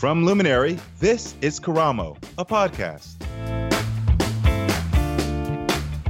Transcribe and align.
From 0.00 0.24
Luminary, 0.24 0.78
this 0.98 1.34
is 1.42 1.60
Karamo, 1.60 2.16
a 2.38 2.44
podcast. 2.46 3.22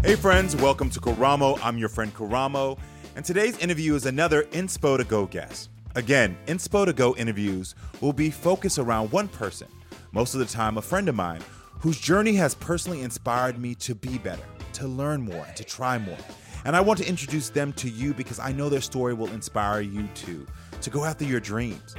Hey, 0.05 0.15
friends, 0.15 0.55
welcome 0.55 0.89
to 0.91 1.01
Karamo. 1.01 1.59
I'm 1.61 1.77
your 1.77 1.89
friend 1.89 2.15
Karamo, 2.15 2.79
and 3.17 3.25
today's 3.25 3.59
interview 3.59 3.97
is 3.97 4.07
another 4.07 4.45
Inspo 4.53 4.97
to 4.97 5.03
Go 5.03 5.27
guest. 5.27 5.71
Again, 5.97 6.39
Inspo 6.47 6.87
to 6.87 6.93
Go 6.93 7.17
interviews 7.17 7.75
will 8.01 8.13
be 8.13 8.31
focused 8.31 8.79
around 8.79 9.11
one 9.11 9.27
person, 9.27 9.67
most 10.13 10.35
of 10.35 10.39
the 10.39 10.47
time 10.47 10.79
a 10.79 10.83
friend 10.83 11.09
of 11.09 11.17
mine, 11.17 11.41
whose 11.81 11.99
journey 11.99 12.35
has 12.35 12.55
personally 12.55 13.03
inspired 13.03 13.59
me 13.59 13.75
to 13.75 13.97
be 13.97 14.19
better, 14.19 14.47
to 14.75 14.87
learn 14.87 15.21
more, 15.21 15.45
and 15.49 15.57
to 15.57 15.65
try 15.65 15.99
more. 15.99 16.17
And 16.65 16.77
I 16.77 16.81
want 16.81 17.01
to 17.01 17.09
introduce 17.09 17.49
them 17.49 17.73
to 17.73 17.91
you 17.91 18.15
because 18.15 18.39
I 18.39 18.53
know 18.53 18.69
their 18.69 18.83
story 18.83 19.15
will 19.15 19.33
inspire 19.33 19.81
you 19.81 20.07
too, 20.15 20.47
to 20.81 20.91
go 20.91 21.05
after 21.05 21.25
your 21.25 21.41
dreams. 21.41 21.97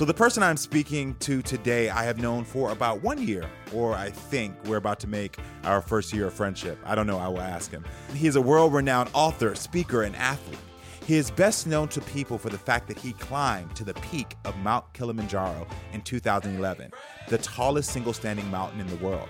So, 0.00 0.06
the 0.06 0.14
person 0.14 0.42
I'm 0.42 0.56
speaking 0.56 1.14
to 1.16 1.42
today, 1.42 1.90
I 1.90 2.04
have 2.04 2.16
known 2.16 2.42
for 2.42 2.70
about 2.70 3.02
one 3.02 3.20
year, 3.20 3.44
or 3.74 3.92
I 3.92 4.08
think 4.08 4.56
we're 4.64 4.78
about 4.78 4.98
to 5.00 5.06
make 5.06 5.36
our 5.62 5.82
first 5.82 6.14
year 6.14 6.28
of 6.28 6.32
friendship. 6.32 6.78
I 6.86 6.94
don't 6.94 7.06
know, 7.06 7.18
I 7.18 7.28
will 7.28 7.42
ask 7.42 7.70
him. 7.70 7.84
He 8.14 8.26
is 8.26 8.34
a 8.34 8.40
world 8.40 8.72
renowned 8.72 9.10
author, 9.12 9.54
speaker, 9.54 10.04
and 10.04 10.16
athlete. 10.16 10.58
He 11.04 11.16
is 11.16 11.30
best 11.30 11.66
known 11.66 11.88
to 11.88 12.00
people 12.00 12.38
for 12.38 12.48
the 12.48 12.56
fact 12.56 12.88
that 12.88 12.98
he 12.98 13.12
climbed 13.12 13.76
to 13.76 13.84
the 13.84 13.92
peak 13.92 14.36
of 14.46 14.56
Mount 14.60 14.90
Kilimanjaro 14.94 15.66
in 15.92 16.00
2011, 16.00 16.92
the 17.28 17.36
tallest 17.36 17.90
single 17.90 18.14
standing 18.14 18.50
mountain 18.50 18.80
in 18.80 18.86
the 18.86 19.04
world. 19.04 19.28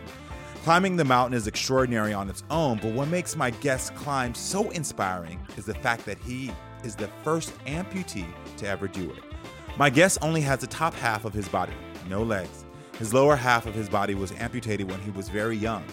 Climbing 0.63 0.95
the 0.95 1.05
mountain 1.05 1.35
is 1.37 1.49
extraordinary 1.49 2.13
on 2.13 2.31
its 2.31 2.45
own, 2.49 2.79
but 2.81 2.93
what 2.93 3.09
makes 3.09 3.35
my 3.35 3.51
guest 3.51 3.93
climb 3.97 4.37
so 4.37 4.71
inspiring 4.71 5.45
is 5.57 5.65
the 5.65 5.75
fact 5.75 6.07
that 6.07 6.19
he 6.19 6.53
is 6.85 6.95
the 6.95 7.09
first 7.25 7.59
amputee 7.65 8.33
to 8.57 8.69
ever 8.69 8.87
do 8.87 9.11
it. 9.11 9.30
My 9.77 9.89
guest 9.89 10.19
only 10.21 10.41
has 10.43 10.61
the 10.61 10.67
top 10.67 10.95
half 10.95 11.25
of 11.25 11.33
his 11.33 11.49
body, 11.49 11.73
no 12.09 12.23
legs. 12.23 12.65
His 12.99 13.15
lower 13.15 13.37
half 13.37 13.67
of 13.67 13.75
his 13.75 13.89
body 13.89 14.15
was 14.15 14.33
amputated 14.33 14.91
when 14.91 15.01
he 15.01 15.11
was 15.11 15.29
very 15.29 15.57
young. 15.57 15.85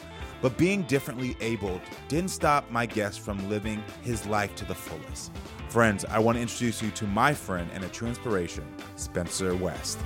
But 0.42 0.58
being 0.58 0.84
differently 0.84 1.38
abled 1.40 1.82
didn't 2.10 2.32
stop 2.32 2.70
my 2.70 2.86
guest 2.86 3.22
from 3.22 3.50
living 3.50 3.84
his 4.04 4.26
life 4.26 4.54
to 4.56 4.66
the 4.66 4.76
fullest. 4.76 5.32
Friends, 5.70 6.06
I 6.06 6.20
want 6.20 6.36
to 6.36 6.42
introduce 6.42 6.82
you 6.82 6.92
to 6.92 7.06
my 7.08 7.34
friend 7.34 7.70
and 7.74 7.84
a 7.84 7.90
true 7.90 8.08
inspiration, 8.08 8.66
Spencer 8.96 9.56
West. 9.56 10.00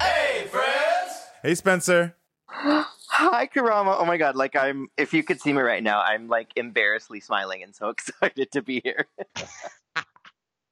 Hey, 0.00 0.46
friends! 0.50 1.12
Hey, 1.42 1.54
Spencer. 1.54 2.16
Hi, 2.48 3.46
Karamo. 3.46 3.96
Oh 3.98 4.04
my 4.04 4.16
God. 4.16 4.36
Like, 4.36 4.56
I'm, 4.56 4.88
if 4.96 5.12
you 5.12 5.22
could 5.22 5.40
see 5.40 5.52
me 5.52 5.60
right 5.60 5.82
now, 5.82 6.00
I'm 6.00 6.28
like 6.28 6.52
embarrassedly 6.56 7.20
smiling 7.20 7.62
and 7.62 7.74
so 7.74 7.88
excited 7.90 8.50
to 8.52 8.62
be 8.62 8.80
here. 8.82 9.06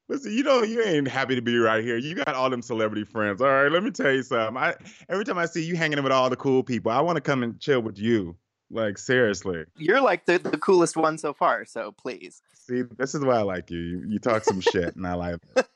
Listen, 0.08 0.32
you 0.32 0.42
know 0.42 0.62
you 0.62 0.82
ain't 0.82 1.06
happy 1.06 1.34
to 1.34 1.42
be 1.42 1.58
right 1.58 1.84
here. 1.84 1.98
You 1.98 2.14
got 2.14 2.34
all 2.34 2.48
them 2.48 2.62
celebrity 2.62 3.04
friends. 3.04 3.42
All 3.42 3.48
right, 3.48 3.70
let 3.70 3.82
me 3.82 3.91
tell 3.91 4.10
you 4.10 4.22
something. 4.22 4.56
I 4.56 4.74
every 5.08 5.24
time 5.24 5.36
I 5.36 5.46
see 5.46 5.62
you 5.62 5.76
hanging 5.76 6.02
with 6.02 6.12
all 6.12 6.30
the 6.30 6.36
cool 6.36 6.62
people, 6.62 6.91
I 6.91 7.00
want 7.02 7.16
to 7.16 7.20
come 7.20 7.42
and 7.42 7.60
chill 7.60 7.80
with 7.80 7.98
you. 7.98 8.36
Like 8.70 8.98
seriously. 8.98 9.64
You're 9.76 10.00
like 10.00 10.26
the, 10.26 10.38
the 10.38 10.58
coolest 10.58 10.97
one 10.97 11.16
so 11.16 11.32
far, 11.32 11.64
so 11.64 11.92
please. 11.92 12.42
See, 12.54 12.82
this 12.98 13.14
is 13.14 13.24
why 13.24 13.36
I 13.36 13.42
like 13.42 13.70
you. 13.70 13.78
You, 13.78 14.04
you 14.08 14.18
talk 14.18 14.44
some 14.44 14.60
shit 14.60 14.94
and 14.94 15.06
I 15.06 15.14
like 15.14 15.41
it. 15.56 15.68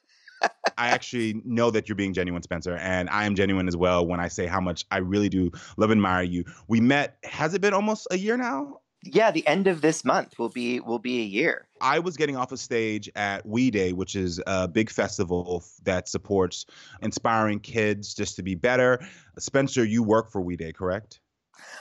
I 0.77 0.89
actually 0.89 1.41
know 1.45 1.71
that 1.71 1.89
you're 1.89 1.97
being 1.97 2.13
genuine, 2.13 2.43
Spencer, 2.43 2.77
and 2.77 3.09
I 3.09 3.25
am 3.25 3.35
genuine 3.35 3.69
as 3.69 3.77
well 3.77 4.07
when 4.07 4.21
I 4.21 4.29
say 4.29 4.47
how 4.47 4.61
much 4.61 4.85
I 4.91 4.99
really 4.99 5.29
do 5.29 5.51
love 5.77 5.91
and 5.91 5.99
admire 5.99 6.23
you. 6.23 6.45
We 6.69 6.81
met, 6.81 7.17
has 7.25 7.55
it 7.55 7.61
been 7.61 7.73
almost 7.73 8.09
a 8.11 8.19
year 8.19 8.37
now? 8.37 8.81
Yeah, 9.05 9.33
the 9.33 9.47
end 9.47 9.67
of 9.67 9.81
this 9.81 10.05
month 10.05 10.39
will 10.39 10.49
be 10.49 10.79
will 10.79 11.01
be 11.01 11.21
a 11.21 11.25
year. 11.25 11.67
I 11.81 11.99
was 11.99 12.17
getting 12.17 12.37
off 12.37 12.53
a 12.53 12.57
stage 12.57 13.11
at 13.17 13.45
We 13.45 13.71
Day, 13.71 13.93
which 13.93 14.15
is 14.15 14.41
a 14.47 14.69
big 14.69 14.91
festival 14.91 15.65
that 15.83 16.09
supports 16.09 16.67
inspiring 17.01 17.59
kids 17.59 18.15
just 18.15 18.37
to 18.37 18.43
be 18.43 18.55
better. 18.55 19.05
Spencer, 19.39 19.85
you 19.85 20.05
work 20.05 20.31
for 20.31 20.41
We 20.41 20.57
Day, 20.57 20.73
correct? 20.73 21.21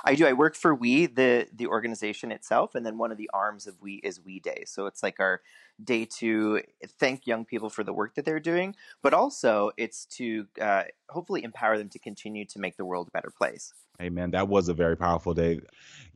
I 0.04 0.16
do. 0.16 0.26
I 0.26 0.34
work 0.34 0.56
for 0.56 0.74
We, 0.74 1.06
the 1.06 1.48
the 1.54 1.68
organization 1.68 2.32
itself, 2.32 2.74
and 2.74 2.86
then 2.86 2.98
one 2.98 3.12
of 3.12 3.18
the 3.18 3.30
arms 3.34 3.68
of 3.68 3.80
We 3.82 3.96
is 4.04 4.20
We 4.20 4.40
Day. 4.40 4.64
So 4.66 4.88
it's 4.88 5.04
like 5.04 5.20
our 5.20 5.42
day 5.84 6.06
to 6.06 6.62
thank 7.00 7.28
young 7.28 7.46
people 7.46 7.70
for 7.70 7.84
the 7.84 7.94
work 7.94 8.16
that 8.16 8.26
they're 8.26 8.40
doing, 8.40 8.76
but 9.02 9.14
also 9.14 9.72
it's 9.78 10.06
to 10.06 10.48
uh, 10.60 10.84
hopefully 11.10 11.44
empower 11.44 11.78
them 11.78 11.90
to 11.90 12.00
continue 12.00 12.46
to 12.46 12.60
make 12.60 12.78
the 12.78 12.86
world 12.86 13.08
a 13.08 13.12
better 13.12 13.32
place. 13.32 13.74
Amen. 14.02 14.32
That 14.32 14.48
was 14.48 14.70
a 14.70 14.74
very 14.74 14.98
powerful 14.98 15.34
day. 15.34 15.60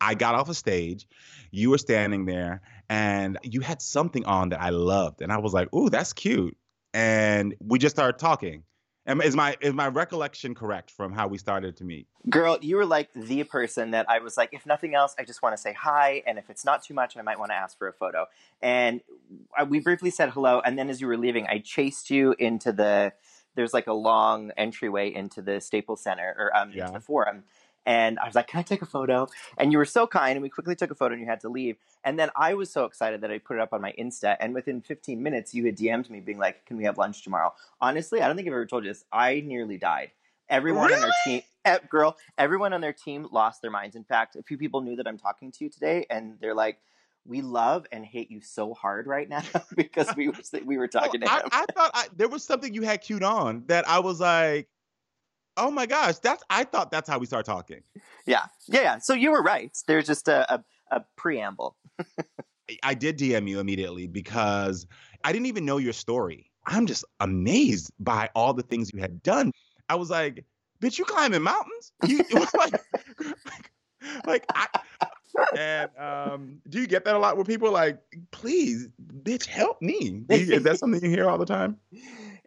I 0.02 0.16
got 0.16 0.36
off 0.36 0.50
a 0.50 0.54
stage. 0.54 1.08
You 1.52 1.70
were 1.70 1.78
standing 1.78 2.26
there, 2.26 2.62
and 2.90 3.38
you 3.44 3.62
had 3.62 3.82
something 3.82 4.26
on 4.26 4.50
that 4.50 4.62
I 4.62 4.70
loved, 4.70 5.22
and 5.22 5.32
I 5.32 5.38
was 5.38 5.54
like, 5.54 5.74
"Ooh, 5.74 5.90
that's 5.90 6.14
cute." 6.14 6.58
And 6.94 7.56
we 7.60 7.80
just 7.80 7.96
started 7.96 8.20
talking. 8.20 8.64
Is 9.08 9.36
my 9.36 9.56
is 9.62 9.74
my 9.74 9.88
recollection 9.88 10.56
correct 10.56 10.90
from 10.90 11.14
how 11.14 11.28
we 11.28 11.38
started 11.38 11.78
to 11.78 11.84
meet? 11.84 12.08
Girl, 12.28 12.58
you 12.60 12.76
were 12.76 12.88
like 12.88 13.10
the 13.14 13.44
person 13.44 13.92
that 13.92 14.10
I 14.10 14.18
was 14.18 14.36
like, 14.36 14.50
if 14.52 14.66
nothing 14.66 14.96
else, 14.96 15.14
I 15.20 15.24
just 15.24 15.44
want 15.44 15.56
to 15.56 15.62
say 15.62 15.74
hi, 15.74 16.24
and 16.26 16.40
if 16.40 16.50
it's 16.50 16.66
not 16.66 16.84
too 16.84 16.96
much, 16.96 17.16
I 17.16 17.22
might 17.22 17.38
want 17.38 17.52
to 17.52 17.56
ask 17.56 17.78
for 17.78 17.88
a 17.88 17.94
photo. 17.94 18.26
And 18.64 19.02
we 19.68 19.80
briefly 19.80 20.10
said 20.10 20.32
hello, 20.32 20.60
and 20.66 20.78
then 20.78 20.90
as 20.90 21.02
you 21.02 21.08
were 21.08 21.18
leaving, 21.18 21.46
I 21.48 21.60
chased 21.60 22.10
you 22.10 22.36
into 22.40 22.72
the. 22.72 23.14
There's 23.54 23.74
like 23.74 23.88
a 23.88 23.94
long 23.94 24.52
entryway 24.58 25.14
into 25.14 25.42
the 25.42 25.62
Staples 25.62 26.02
Center 26.02 26.36
or 26.38 26.58
um, 26.58 26.72
yeah. 26.74 26.88
into 26.88 26.94
the 26.94 27.00
Forum, 27.00 27.44
and 27.86 28.20
I 28.20 28.26
was 28.26 28.36
like, 28.36 28.48
"Can 28.48 28.60
I 28.60 28.64
take 28.64 28.82
a 28.82 28.86
photo?" 28.86 29.28
And 29.58 29.72
you 29.72 29.78
were 29.78 29.86
so 29.86 30.08
kind, 30.08 30.34
and 30.34 30.42
we 30.42 30.50
quickly 30.50 30.76
took 30.76 30.92
a 30.92 30.96
photo, 30.96 31.14
and 31.14 31.22
you 31.22 31.28
had 31.28 31.42
to 31.42 31.50
leave. 31.50 31.78
And 32.04 32.20
then 32.20 32.30
I 32.36 32.54
was 32.54 32.72
so 32.72 32.86
excited 32.86 33.22
that 33.22 33.32
I 33.32 33.38
put 33.40 33.58
it 33.58 33.62
up 33.62 33.74
on 33.74 33.82
my 33.82 33.94
Insta, 33.98 34.38
and 34.40 34.54
within 34.54 34.82
15 34.82 35.22
minutes, 35.22 35.54
you 35.54 35.66
had 35.66 35.78
DM'd 35.78 36.10
me 36.10 36.20
being 36.20 36.38
like, 36.38 36.66
"Can 36.66 36.78
we 36.78 36.84
have 36.86 36.98
lunch 36.98 37.24
tomorrow?" 37.24 37.54
Honestly, 37.82 38.22
I 38.22 38.28
don't 38.28 38.36
think 38.36 38.48
I've 38.48 38.54
ever 38.54 38.66
told 38.66 38.84
you 38.84 38.92
this. 38.92 39.06
I 39.12 39.42
nearly 39.42 39.78
died. 39.78 40.12
Everyone 40.50 40.88
really? 40.88 40.96
on 40.96 41.02
their 41.02 41.14
team, 41.26 41.42
girl, 41.90 42.18
everyone 42.38 42.74
on 42.74 42.82
their 42.82 42.94
team 42.94 43.28
lost 43.32 43.62
their 43.62 43.72
minds. 43.72 43.96
In 43.96 44.04
fact, 44.04 44.36
a 44.36 44.44
few 44.44 44.58
people 44.58 44.82
knew 44.82 44.96
that 44.96 45.08
I'm 45.08 45.18
talking 45.18 45.52
to 45.52 45.64
you 45.64 45.70
today, 45.70 46.06
and 46.10 46.38
they're 46.40 46.54
like, 46.54 46.78
we 47.26 47.42
love 47.42 47.88
and 47.92 48.06
hate 48.06 48.30
you 48.30 48.40
so 48.42 48.74
hard 48.74 49.08
right 49.08 49.28
now 49.28 49.42
because 49.76 50.08
we 50.16 50.30
were 50.30 50.36
we 50.64 50.78
were 50.78 50.88
talking 50.88 51.22
well, 51.22 51.40
to 51.40 51.46
him. 51.46 51.50
I, 51.52 51.62
I 51.62 51.66
thought 51.74 51.92
I, 51.94 52.08
there 52.16 52.30
was 52.30 52.44
something 52.44 52.74
you 52.74 52.84
had 52.84 53.02
queued 53.02 53.24
on 53.24 53.64
that 53.68 53.88
I 53.90 54.00
was 54.00 54.20
like, 54.20 54.68
Oh 55.58 55.72
my 55.72 55.86
gosh, 55.86 56.18
that's 56.20 56.44
I 56.50 56.64
thought 56.64 56.92
that's 56.92 57.10
how 57.10 57.18
we 57.18 57.26
start 57.26 57.46
talking. 57.46 57.82
Yeah, 58.26 58.46
yeah, 58.68 58.82
yeah. 58.82 58.98
So 59.00 59.14
you 59.14 59.32
were 59.32 59.42
right. 59.42 59.76
There's 59.88 60.08
just 60.08 60.28
a, 60.28 60.56
a, 60.56 60.64
a 60.92 61.06
preamble. 61.16 61.78
I 62.84 62.94
did 62.94 63.18
DM 63.18 63.48
you 63.48 63.60
immediately 63.60 64.08
because 64.08 64.88
I 65.24 65.32
didn't 65.32 65.46
even 65.46 65.66
know 65.66 65.78
your 65.78 65.94
story. 65.94 66.52
I'm 66.66 66.88
just 66.88 67.06
amazed 67.20 67.92
by 68.00 68.30
all 68.36 68.54
the 68.54 68.64
things 68.64 68.92
you 68.94 69.00
had 69.00 69.22
done. 69.22 69.52
I 69.88 69.96
was 69.96 70.10
like, 70.10 70.44
bitch, 70.82 70.98
you 70.98 71.06
climbing 71.06 71.44
mountains? 71.44 71.94
You, 72.08 72.26
like, 72.58 72.82
like 74.26 74.46
I, 74.54 74.68
and 75.58 75.90
um, 75.98 76.62
do 76.70 76.80
you 76.80 76.88
get 76.88 77.06
that 77.06 77.16
a 77.16 77.20
lot 77.20 77.36
where 77.36 77.46
people 77.46 77.72
like, 77.72 78.00
please, 78.32 78.88
bitch, 79.24 79.46
help 79.46 79.82
me? 79.82 80.24
You, 80.30 80.36
is 80.54 80.64
that 80.64 80.78
something 80.80 81.04
you 81.04 81.10
hear 81.10 81.30
all 81.30 81.38
the 81.38 81.46
time? 81.46 81.78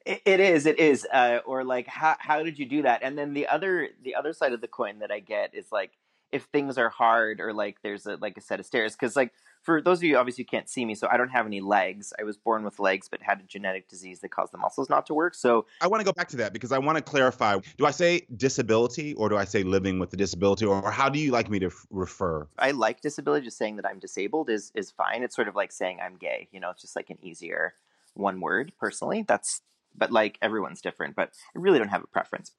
It, 0.04 0.22
it 0.24 0.40
is, 0.40 0.66
it 0.66 0.78
is. 0.78 1.06
Uh, 1.12 1.40
or 1.46 1.64
like, 1.64 1.86
how 1.86 2.16
how 2.18 2.42
did 2.42 2.58
you 2.58 2.66
do 2.66 2.82
that? 2.82 3.02
And 3.02 3.18
then 3.18 3.34
the 3.34 3.46
other 3.46 3.88
the 4.02 4.14
other 4.14 4.32
side 4.32 4.52
of 4.52 4.60
the 4.60 4.68
coin 4.68 5.00
that 5.00 5.10
I 5.10 5.20
get 5.20 5.54
is 5.54 5.70
like, 5.70 5.92
if 6.32 6.44
things 6.44 6.78
are 6.78 6.88
hard 6.88 7.40
or 7.40 7.52
like 7.52 7.76
there's 7.82 8.06
a 8.06 8.16
like 8.16 8.36
a 8.36 8.40
set 8.40 8.60
of 8.60 8.66
stairs, 8.66 8.92
because 8.92 9.16
like 9.16 9.32
for 9.68 9.82
those 9.82 9.98
of 9.98 10.04
you 10.04 10.16
obviously 10.16 10.44
can't 10.44 10.66
see 10.66 10.86
me, 10.86 10.94
so 10.94 11.06
I 11.10 11.18
don't 11.18 11.28
have 11.28 11.44
any 11.44 11.60
legs. 11.60 12.14
I 12.18 12.22
was 12.22 12.38
born 12.38 12.64
with 12.64 12.78
legs, 12.78 13.06
but 13.06 13.20
had 13.20 13.40
a 13.40 13.42
genetic 13.42 13.86
disease 13.86 14.20
that 14.20 14.30
caused 14.30 14.50
the 14.50 14.56
muscles 14.56 14.88
not 14.88 15.04
to 15.08 15.12
work. 15.12 15.34
So 15.34 15.66
I 15.82 15.88
want 15.88 16.00
to 16.00 16.06
go 16.06 16.12
back 16.14 16.28
to 16.28 16.38
that 16.38 16.54
because 16.54 16.72
I 16.72 16.78
want 16.78 16.96
to 16.96 17.04
clarify. 17.04 17.58
Do 17.76 17.84
I 17.84 17.90
say 17.90 18.26
disability 18.34 19.12
or 19.12 19.28
do 19.28 19.36
I 19.36 19.44
say 19.44 19.64
living 19.64 19.98
with 19.98 20.10
a 20.14 20.16
disability, 20.16 20.64
or 20.64 20.90
how 20.90 21.10
do 21.10 21.18
you 21.18 21.32
like 21.32 21.50
me 21.50 21.58
to 21.58 21.66
f- 21.66 21.86
refer? 21.90 22.48
I 22.58 22.70
like 22.70 23.02
disability. 23.02 23.44
Just 23.44 23.58
saying 23.58 23.76
that 23.76 23.84
I'm 23.84 23.98
disabled 23.98 24.48
is 24.48 24.72
is 24.74 24.90
fine. 24.90 25.22
It's 25.22 25.36
sort 25.36 25.48
of 25.48 25.54
like 25.54 25.70
saying 25.70 25.98
I'm 26.02 26.16
gay. 26.16 26.48
You 26.50 26.60
know, 26.60 26.70
it's 26.70 26.80
just 26.80 26.96
like 26.96 27.10
an 27.10 27.18
easier 27.20 27.74
one 28.14 28.40
word. 28.40 28.72
Personally, 28.80 29.22
that's 29.28 29.60
but 29.94 30.10
like 30.10 30.38
everyone's 30.40 30.80
different. 30.80 31.14
But 31.14 31.32
I 31.54 31.58
really 31.58 31.78
don't 31.78 31.88
have 31.88 32.04
a 32.04 32.06
preference. 32.06 32.52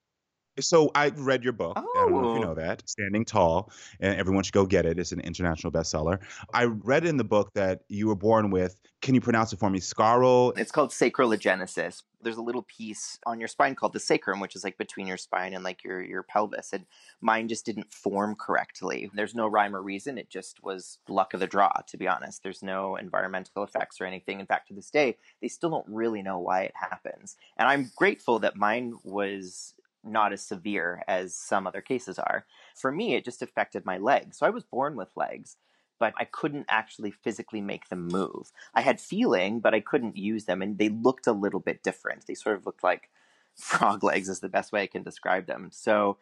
So 0.61 0.91
I 0.95 1.09
read 1.15 1.44
your 1.44 1.53
book. 1.53 1.73
I 1.77 1.81
don't 1.81 2.11
know 2.11 2.29
if 2.29 2.35
you 2.35 2.41
Oh. 2.41 2.50
know 2.50 2.56
that. 2.56 2.88
Standing 2.89 3.25
Tall, 3.25 3.71
and 4.00 4.15
everyone 4.19 4.44
should 4.44 4.53
go 4.53 4.65
get 4.65 4.85
it. 4.85 5.00
It's 5.00 5.11
an 5.11 5.19
international 5.21 5.71
bestseller. 5.71 6.19
I 6.53 6.65
read 6.65 7.06
in 7.06 7.17
the 7.17 7.23
book 7.23 7.51
that 7.56 7.81
you 7.88 8.07
were 8.07 8.15
born 8.15 8.51
with. 8.51 8.79
Can 9.01 9.15
you 9.15 9.21
pronounce 9.21 9.53
it 9.53 9.59
for 9.59 9.69
me? 9.69 9.79
Scarral. 9.79 10.57
It's 10.57 10.71
called 10.71 10.91
sacral 10.91 11.29
agenesis. 11.29 12.03
There's 12.21 12.35
a 12.35 12.41
little 12.41 12.63
piece 12.63 13.17
on 13.25 13.39
your 13.39 13.47
spine 13.47 13.73
called 13.75 13.94
the 13.94 14.00
sacrum, 14.01 14.41
which 14.41 14.57
is 14.57 14.65
like 14.65 14.77
between 14.77 15.07
your 15.07 15.15
spine 15.15 15.53
and 15.53 15.63
like 15.63 15.85
your 15.85 16.01
your 16.01 16.21
pelvis. 16.21 16.73
And 16.73 16.85
mine 17.21 17.47
just 17.47 17.65
didn't 17.65 17.94
form 17.94 18.35
correctly. 18.35 19.09
There's 19.13 19.33
no 19.33 19.47
rhyme 19.47 19.73
or 19.73 19.81
reason. 19.81 20.17
It 20.17 20.29
just 20.29 20.61
was 20.61 20.97
luck 21.07 21.33
of 21.33 21.39
the 21.39 21.47
draw, 21.47 21.71
to 21.88 21.97
be 21.97 22.09
honest. 22.09 22.44
There's 22.44 22.61
no 22.61 22.97
environmental 22.97 23.63
effects 23.63 24.01
or 24.01 24.06
anything. 24.06 24.41
In 24.41 24.45
fact, 24.45 24.67
to 24.67 24.73
this 24.73 24.89
day, 24.89 25.17
they 25.41 25.47
still 25.47 25.69
don't 25.69 25.88
really 25.88 26.21
know 26.21 26.39
why 26.39 26.63
it 26.63 26.73
happens. 26.75 27.38
And 27.56 27.69
I'm 27.69 27.91
grateful 27.95 28.39
that 28.39 28.57
mine 28.57 28.95
was 29.06 29.75
not 30.04 30.34
as 30.34 30.42
severe 30.42 31.04
as 31.07 31.36
some 31.36 31.68
other 31.68 31.81
cases 31.81 32.19
are. 32.19 32.46
For 32.75 32.92
me, 32.92 33.16
it 33.16 33.25
just 33.25 33.42
affected 33.42 33.86
my 33.86 33.98
legs. 33.98 34.38
So 34.38 34.46
I 34.46 34.51
was 34.51 34.63
born 34.63 34.96
with 34.96 35.10
legs, 35.16 35.57
but 36.00 36.13
I 36.18 36.25
couldn't 36.25 36.66
actually 36.69 37.12
physically 37.12 37.62
make 37.62 37.90
them 37.90 38.07
move. 38.07 38.51
I 38.74 38.81
had 38.81 39.01
feeling, 39.01 39.60
but 39.60 39.74
I 39.74 39.81
couldn't 39.81 40.18
use 40.18 40.46
them, 40.46 40.62
and 40.62 40.78
they 40.78 40.90
looked 40.90 41.28
a 41.28 41.34
little 41.34 41.60
bit 41.60 41.84
different. 41.84 42.25
They 42.25 42.34
sort 42.34 42.56
of 42.56 42.66
looked 42.66 42.84
like 42.84 43.10
frog 43.56 44.04
legs, 44.04 44.30
is 44.30 44.40
the 44.40 44.50
best 44.50 44.72
way 44.72 44.84
I 44.84 44.88
can 44.88 45.04
describe 45.04 45.46
them. 45.46 45.69
So 45.72 46.18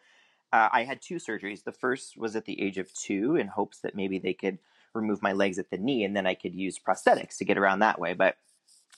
uh, 0.52 0.68
I 0.72 0.84
had 0.84 1.00
two 1.00 1.16
surgeries. 1.16 1.64
The 1.64 1.72
first 1.72 2.16
was 2.16 2.34
at 2.34 2.44
the 2.44 2.60
age 2.60 2.78
of 2.78 2.92
two, 2.92 3.36
in 3.36 3.48
hopes 3.48 3.78
that 3.80 3.94
maybe 3.94 4.18
they 4.18 4.34
could 4.34 4.58
remove 4.94 5.22
my 5.22 5.32
legs 5.32 5.58
at 5.58 5.70
the 5.70 5.78
knee, 5.78 6.04
and 6.04 6.16
then 6.16 6.26
I 6.26 6.34
could 6.34 6.54
use 6.54 6.78
prosthetics 6.78 7.36
to 7.38 7.44
get 7.44 7.58
around 7.58 7.78
that 7.78 8.00
way. 8.00 8.14
But 8.14 8.36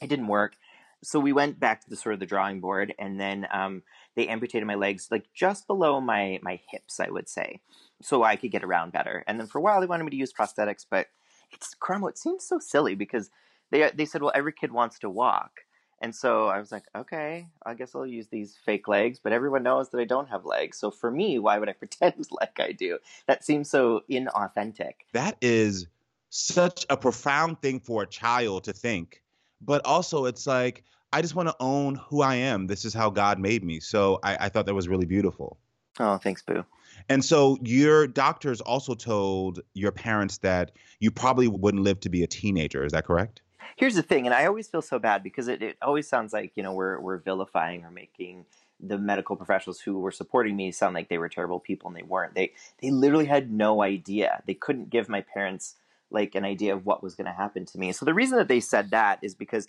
it 0.00 0.09
didn't 0.09 0.29
work. 0.29 0.56
So 1.03 1.19
we 1.19 1.33
went 1.33 1.59
back 1.59 1.83
to 1.83 1.91
the 1.91 1.97
sort 1.97 2.15
of 2.15 2.21
the 2.21 2.26
drawing 2.26 2.61
board, 2.61 2.94
and 2.99 3.19
then 3.21 3.47
um, 3.53 3.83
they 4.17 4.29
amputated 4.29 4.67
my 4.67 4.75
legs 4.75 5.09
like 5.11 5.27
just 5.35 5.67
below 5.67 6.01
my 6.01 6.39
my 6.43 6.61
hips, 6.71 7.01
I 7.01 7.11
would 7.11 7.29
say, 7.29 7.61
so 8.03 8.23
I 8.23 8.37
could 8.37 8.51
get 8.51 8.65
around 8.65 8.93
better. 8.93 9.25
And 9.27 9.39
then 9.39 9.47
for 9.47 9.59
a 9.59 9.62
while, 9.62 9.81
they 9.81 9.87
wanted 9.87 10.05
me 10.05 10.11
to 10.11 10.17
use 10.17 10.33
prosthetics, 10.33 10.85
but 10.89 11.09
it's 11.53 11.75
Karamo. 11.81 12.09
It 12.09 12.19
seems 12.19 12.45
so 12.45 12.59
silly 12.59 12.95
because 12.95 13.31
they 13.71 13.91
they 13.91 14.05
said, 14.05 14.23
well, 14.23 14.33
every 14.35 14.53
kid 14.53 14.73
wants 14.73 14.99
to 15.01 15.11
walk, 15.11 15.61
and 16.01 16.15
so 16.15 16.49
I 16.49 16.59
was 16.59 16.73
like, 16.73 16.85
okay, 16.97 17.49
I 17.65 17.75
guess 17.75 17.95
I'll 17.95 18.07
use 18.07 18.29
these 18.29 18.57
fake 18.65 18.89
legs, 18.89 19.21
but 19.23 19.33
everyone 19.33 19.62
knows 19.62 19.91
that 19.91 20.01
I 20.01 20.05
don't 20.05 20.31
have 20.31 20.47
legs. 20.47 20.79
So 20.79 20.91
for 20.91 21.11
me, 21.11 21.39
why 21.39 21.59
would 21.59 21.69
I 21.69 21.73
pretend 21.79 22.27
like 22.31 22.59
I 22.59 22.73
do? 22.73 22.99
That 23.27 23.45
seems 23.45 23.71
so 23.71 24.03
inauthentic. 24.11 24.95
That 25.12 25.37
is 25.43 25.87
such 26.31 26.87
a 26.89 26.97
profound 26.97 27.61
thing 27.61 27.81
for 27.81 28.05
a 28.05 28.07
child 28.07 28.65
to 28.65 28.73
think. 28.73 29.23
But 29.61 29.85
also, 29.85 30.25
it's 30.25 30.47
like, 30.47 30.85
I 31.12 31.23
just 31.23 31.35
want 31.35 31.49
to 31.49 31.57
own 31.59 31.97
who 31.97 32.23
I 32.23 32.37
am. 32.37 32.67
This 32.67 32.85
is 32.85 32.95
how 32.95 33.11
God 33.11 33.39
made 33.39 33.65
me. 33.65 33.81
So 33.81 34.21
I, 34.23 34.47
I 34.47 34.49
thought 34.49 34.67
that 34.67 34.75
was 34.75 34.89
really 34.89 35.07
beautiful. 35.07 35.59
Oh, 35.99 36.17
thanks, 36.19 36.43
Boo. 36.43 36.65
And 37.09 37.25
so 37.25 37.59
your 37.62 38.07
doctors 38.07 38.61
also 38.61 38.95
told 38.95 39.61
your 39.75 39.91
parents 39.91 40.39
that 40.39 40.73
you 41.01 41.11
probably 41.11 41.49
wouldn't 41.49 41.83
live 41.83 42.01
to 42.01 42.09
be 42.09 42.23
a 42.23 42.27
teenager. 42.27 42.85
Is 42.85 42.93
that 42.93 43.07
correct? 43.07 43.43
Here's 43.77 43.95
the 43.95 44.03
thing, 44.03 44.27
and 44.27 44.35
I 44.35 44.47
always 44.47 44.69
feel 44.69 44.83
so 44.83 44.99
bad 44.99 45.23
because 45.23 45.49
it, 45.49 45.62
it 45.62 45.77
always 45.81 46.07
sounds 46.07 46.33
like 46.33 46.53
you 46.55 46.62
know 46.62 46.73
we're 46.73 47.01
we're 47.01 47.19
vilifying 47.19 47.85
or 47.85 47.91
making 47.91 48.45
the 48.79 48.99
medical 48.99 49.37
professionals 49.37 49.81
who 49.81 49.99
were 49.99 50.11
supporting 50.11 50.57
me 50.57 50.71
sound 50.71 50.95
like 50.95 51.09
they 51.09 51.19
were 51.19 51.29
terrible 51.29 51.61
people, 51.61 51.89
and 51.89 51.97
they 51.97 52.03
weren't. 52.03 52.35
They 52.35 52.53
they 52.83 52.91
literally 52.91 53.25
had 53.25 53.51
no 53.51 53.83
idea. 53.83 54.43
They 54.47 54.55
couldn't 54.55 54.91
give 54.91 55.09
my 55.09 55.23
parents 55.23 55.77
like 56.11 56.35
an 56.35 56.45
idea 56.45 56.75
of 56.75 56.85
what 56.85 57.03
was 57.03 57.15
going 57.15 57.27
to 57.27 57.33
happen 57.33 57.65
to 57.65 57.79
me. 57.79 57.93
So 57.93 58.05
the 58.05 58.15
reason 58.15 58.37
that 58.39 58.49
they 58.49 58.61
said 58.61 58.91
that 58.91 59.21
is 59.23 59.35
because 59.35 59.67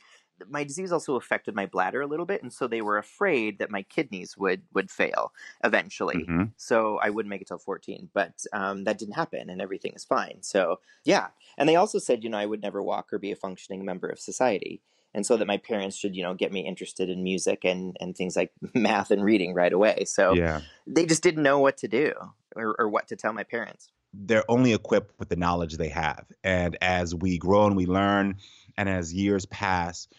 my 0.50 0.64
disease 0.64 0.92
also 0.92 1.16
affected 1.16 1.56
my 1.56 1.66
bladder 1.66 2.02
a 2.02 2.08
little 2.08 2.26
bit, 2.26 2.42
and 2.42 2.52
so 2.52 2.68
they 2.68 2.82
were 2.82 2.98
afraid 2.98 3.60
that 3.60 3.70
my 3.72 3.84
kidneys 3.84 4.38
would 4.38 4.64
would 4.74 4.90
fail 4.92 5.34
eventually. 5.64 6.26
Mhm. 6.28 6.52
So 6.58 6.98
I 6.98 7.10
wouldn't 7.10 7.30
make 7.30 7.42
it 7.42 7.48
till 7.48 7.58
14, 7.58 8.10
but 8.14 8.44
um, 8.54 8.84
that 8.86 8.98
didn't 8.98 9.16
happen, 9.16 9.50
and 9.50 9.62
everything 9.62 9.94
is 9.94 10.06
fine. 10.06 10.38
So 10.42 10.80
yeah, 11.04 11.28
and 11.58 11.68
they 11.68 11.76
also 11.76 12.00
said, 12.00 12.24
you 12.24 12.30
know, 12.30 12.38
I 12.38 12.46
would 12.46 12.62
never 12.62 12.82
walk 12.82 13.12
or 13.14 13.20
be 13.20 13.32
a 13.32 13.36
functioning 13.36 13.86
member 13.86 14.08
of 14.08 14.20
society, 14.20 14.82
and 15.14 15.26
so 15.26 15.38
that 15.38 15.46
my 15.48 15.58
parents 15.58 15.96
should, 15.98 16.16
you 16.16 16.24
know, 16.24 16.34
get 16.34 16.52
me 16.52 16.66
interested 16.68 17.10
in 17.10 17.24
music 17.24 17.64
and 17.66 17.98
and 18.00 18.16
things 18.16 18.36
like 18.36 18.52
math 18.74 19.12
and 19.12 19.24
reading 19.24 19.54
right 19.54 19.74
away. 19.74 20.06
So 20.06 20.34
Yeah. 20.34 20.62
they 20.88 21.06
just 21.06 21.24
didn't 21.24 21.44
know 21.44 21.60
what 21.60 21.78
to 21.78 21.88
do 21.88 22.14
or, 22.56 22.76
or 22.80 22.90
what 22.90 23.08
to 23.10 23.16
tell 23.16 23.34
my 23.34 23.44
parents. 23.44 23.90
They're 24.14 24.44
only 24.52 24.74
equipped 24.74 25.18
with 25.20 25.30
the 25.30 25.38
knowledge 25.38 25.78
they 25.78 25.88
have. 25.88 26.26
And 26.44 26.78
as 26.82 27.16
we 27.16 27.38
grow 27.38 27.66
and 27.66 27.78
we 27.78 27.86
learn, 27.86 28.36
and 28.78 28.90
as 28.90 29.14
years 29.14 29.46
pass, 29.46 30.10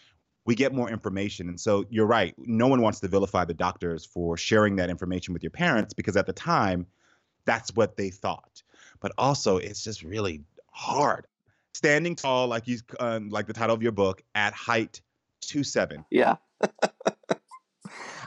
we 0.45 0.55
get 0.55 0.73
more 0.73 0.89
information. 0.89 1.49
And 1.49 1.59
so 1.59 1.85
you're 1.89 2.05
right. 2.05 2.33
No 2.37 2.67
one 2.67 2.81
wants 2.81 2.99
to 3.01 3.07
vilify 3.07 3.45
the 3.45 3.53
doctors 3.53 4.05
for 4.05 4.37
sharing 4.37 4.75
that 4.77 4.89
information 4.89 5.33
with 5.33 5.43
your 5.43 5.51
parents 5.51 5.93
because 5.93 6.17
at 6.17 6.25
the 6.25 6.33
time, 6.33 6.85
that's 7.45 7.73
what 7.75 7.97
they 7.97 8.09
thought. 8.09 8.61
But 8.99 9.11
also, 9.17 9.57
it's 9.57 9.83
just 9.83 10.03
really 10.03 10.43
hard. 10.71 11.27
Standing 11.73 12.15
tall, 12.15 12.47
like 12.47 12.67
you, 12.67 12.79
um, 12.99 13.29
like 13.29 13.47
the 13.47 13.53
title 13.53 13.75
of 13.75 13.81
your 13.81 13.91
book, 13.91 14.21
at 14.35 14.53
height 14.53 15.01
two 15.41 15.63
seven. 15.63 16.05
Yeah. 16.09 16.35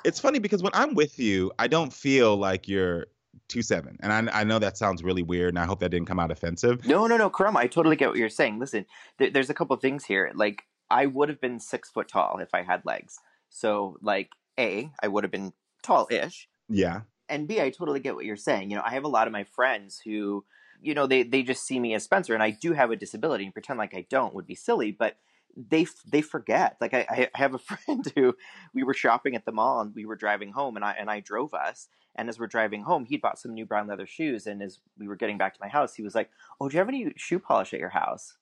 It's 0.07 0.21
funny 0.21 0.39
because 0.39 0.63
when 0.63 0.71
I'm 0.73 0.95
with 0.95 1.19
you, 1.19 1.51
I 1.59 1.67
don't 1.67 1.93
feel 1.93 2.37
like 2.37 2.69
you're 2.69 3.09
two 3.49 3.61
seven, 3.61 3.97
and 4.01 4.31
I, 4.31 4.41
I 4.41 4.45
know 4.45 4.61
that 4.61 4.79
sounds 4.79 5.03
really 5.03 5.25
weird, 5.25 5.49
and 5.49 5.59
I 5.59 5.65
hope 5.65 5.81
that 5.81 5.91
didn't 5.91 6.07
come 6.07 6.21
out 6.21 6.31
offensive. 6.31 6.87
No, 6.87 7.09
no, 7.09 7.17
no, 7.17 7.29
Karamo, 7.29 7.57
I 7.57 7.67
totally 7.67 7.97
get 7.97 8.11
what 8.11 8.17
you're 8.17 8.29
saying. 8.29 8.61
Listen, 8.61 8.87
th- 9.19 9.33
there's 9.33 9.51
a 9.51 9.55
couple 9.55 9.75
of 9.75 9.83
things 9.83 10.05
here. 10.05 10.31
Like, 10.33 10.63
I 10.91 11.07
would 11.07 11.29
have 11.29 11.41
been 11.41 11.59
six 11.59 11.91
foot 11.91 12.09
tall 12.09 12.39
if 12.39 12.55
I 12.55 12.63
had 12.63 12.85
legs. 12.85 13.19
So, 13.49 13.97
like, 14.03 14.31
A, 14.59 14.91
I 15.03 15.09
would 15.09 15.25
have 15.25 15.31
been 15.31 15.53
tall 15.83 16.07
ish. 16.11 16.49
Yeah, 16.69 17.03
And 17.29 17.47
B, 17.47 17.61
I 17.61 17.71
totally 17.71 18.01
get 18.01 18.15
what 18.15 18.25
you're 18.25 18.37
saying. 18.37 18.71
You 18.71 18.77
know, 18.77 18.83
I 18.85 18.91
have 18.91 19.05
a 19.05 19.09
lot 19.09 19.27
of 19.27 19.33
my 19.33 19.45
friends 19.45 20.01
who, 20.05 20.45
you 20.81 20.95
know, 20.95 21.07
they, 21.07 21.23
they 21.23 21.43
just 21.43 21.65
see 21.65 21.79
me 21.79 21.95
as 21.95 22.05
Spencer, 22.05 22.35
and 22.35 22.43
I 22.43 22.51
do 22.51 22.73
have 22.73 22.91
a 22.91 22.97
disability, 22.97 23.45
and 23.45 23.53
pretend 23.53 23.79
like 23.79 23.95
I 23.95 24.07
don't 24.09 24.35
would 24.35 24.47
be 24.47 24.55
silly, 24.55 24.91
but 24.93 25.17
they 25.57 25.87
they 26.07 26.21
forget. 26.21 26.77
Like 26.81 26.95
I, 26.95 27.29
I 27.35 27.39
have 27.39 27.55
a 27.55 27.59
friend 27.87 28.05
who 28.15 28.37
we 28.75 28.83
were 28.83 28.95
shopping 28.95 29.35
at 29.35 29.45
the 29.45 29.53
mall 29.53 29.81
and 29.81 29.95
we 29.95 30.05
were 30.05 30.17
driving 30.17 30.53
home 30.53 30.77
and 30.77 30.85
I 30.85 30.93
and 30.93 31.11
I 31.11 31.21
drove 31.21 31.55
us 31.55 31.89
and 32.15 32.29
as 32.29 32.39
we're 32.39 32.47
driving 32.47 32.83
home 32.83 33.07
he'd 33.07 33.23
bought 33.23 33.39
some 33.39 33.55
new 33.55 33.65
brown 33.65 33.87
leather 33.87 34.07
shoes 34.07 34.47
and 34.47 34.63
as 34.63 34.81
we 34.99 35.09
were 35.09 35.17
getting 35.17 35.39
back 35.39 35.55
to 35.55 35.61
my 35.61 35.69
house 35.69 35.95
he 35.95 36.03
was 36.03 36.15
like, 36.15 36.31
"Oh, 36.61 36.69
do 36.69 36.75
you 36.75 36.79
have 36.79 36.89
any 36.89 37.13
shoe 37.17 37.39
polish 37.39 37.73
at 37.73 37.81
your 37.81 37.91
house?" 37.91 38.37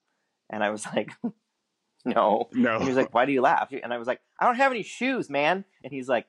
And 0.50 0.64
I 0.64 0.70
was 0.70 0.86
like, 0.94 1.12
"No." 2.14 2.48
no, 2.52 2.74
And 2.74 2.82
he 2.82 2.88
was 2.88 2.96
like, 2.96 3.14
"Why 3.14 3.24
do 3.26 3.32
you 3.32 3.40
laugh?" 3.42 3.72
And 3.82 3.92
I 3.92 3.98
was 3.98 4.08
like, 4.08 4.20
"I 4.38 4.46
don't 4.46 4.56
have 4.56 4.72
any 4.72 4.82
shoes, 4.82 5.30
man." 5.30 5.64
And 5.82 5.92
he's 5.92 6.08
like, 6.08 6.26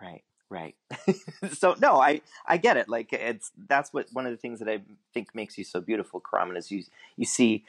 "Right, 0.00 0.22
right." 0.50 0.74
so 1.52 1.76
no, 1.80 2.00
I 2.00 2.20
I 2.46 2.56
get 2.56 2.76
it. 2.76 2.88
Like 2.88 3.12
it's 3.12 3.52
that's 3.68 3.92
what 3.92 4.08
one 4.12 4.26
of 4.26 4.32
the 4.32 4.38
things 4.38 4.58
that 4.60 4.68
I 4.68 4.80
think 5.12 5.34
makes 5.34 5.58
you 5.58 5.64
so 5.64 5.80
beautiful, 5.80 6.20
Karamo, 6.20 6.56
is 6.56 6.70
you 6.70 6.84
you 7.16 7.24
see 7.24 7.64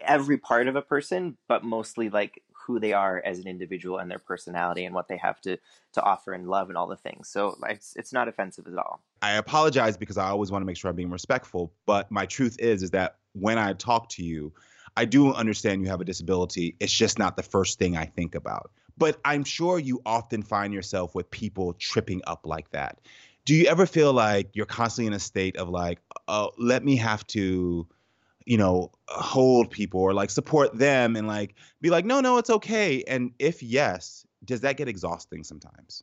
every 0.00 0.38
part 0.38 0.68
of 0.68 0.76
a 0.76 0.82
person, 0.82 1.36
but 1.48 1.64
mostly 1.64 2.08
like 2.08 2.42
who 2.66 2.78
they 2.78 2.92
are 2.92 3.22
as 3.24 3.38
an 3.38 3.46
individual 3.46 3.98
and 3.98 4.10
their 4.10 4.18
personality 4.18 4.84
and 4.84 4.94
what 4.94 5.08
they 5.08 5.16
have 5.16 5.40
to 5.40 5.56
to 5.92 6.02
offer 6.02 6.32
and 6.32 6.48
love 6.48 6.68
and 6.68 6.78
all 6.78 6.86
the 6.86 6.96
things. 6.96 7.28
So 7.28 7.56
it's 7.68 7.94
it's 7.96 8.12
not 8.12 8.28
offensive 8.28 8.66
at 8.66 8.78
all. 8.78 9.02
I 9.22 9.32
apologize 9.32 9.96
because 9.96 10.16
I 10.16 10.28
always 10.28 10.50
want 10.50 10.62
to 10.62 10.66
make 10.66 10.76
sure 10.76 10.90
I'm 10.90 10.96
being 10.96 11.10
respectful. 11.10 11.72
But 11.86 12.10
my 12.10 12.26
truth 12.26 12.56
is, 12.58 12.82
is 12.82 12.90
that 12.90 13.16
when 13.32 13.58
I 13.58 13.72
talk 13.74 14.08
to 14.10 14.24
you, 14.24 14.52
I 15.00 15.06
do 15.06 15.32
understand 15.32 15.80
you 15.80 15.88
have 15.88 16.02
a 16.02 16.04
disability. 16.04 16.76
It's 16.78 16.92
just 16.92 17.18
not 17.18 17.34
the 17.34 17.42
first 17.42 17.78
thing 17.78 17.96
I 17.96 18.04
think 18.04 18.34
about. 18.34 18.70
But 18.98 19.18
I'm 19.24 19.44
sure 19.44 19.78
you 19.78 20.02
often 20.04 20.42
find 20.42 20.74
yourself 20.74 21.14
with 21.14 21.30
people 21.30 21.72
tripping 21.72 22.20
up 22.26 22.44
like 22.44 22.70
that. 22.72 22.98
Do 23.46 23.54
you 23.54 23.66
ever 23.66 23.86
feel 23.86 24.12
like 24.12 24.50
you're 24.52 24.66
constantly 24.66 25.06
in 25.06 25.14
a 25.14 25.18
state 25.18 25.56
of 25.56 25.70
like, 25.70 26.00
oh, 26.28 26.50
let 26.58 26.84
me 26.84 26.96
have 26.96 27.26
to, 27.28 27.88
you 28.44 28.58
know, 28.58 28.92
hold 29.08 29.70
people 29.70 30.02
or 30.02 30.12
like 30.12 30.28
support 30.28 30.76
them 30.76 31.16
and 31.16 31.26
like 31.26 31.54
be 31.80 31.88
like, 31.88 32.04
no, 32.04 32.20
no, 32.20 32.36
it's 32.36 32.50
okay. 32.50 33.02
And 33.08 33.32
if 33.38 33.62
yes, 33.62 34.26
does 34.44 34.60
that 34.60 34.76
get 34.76 34.86
exhausting 34.86 35.44
sometimes? 35.44 36.02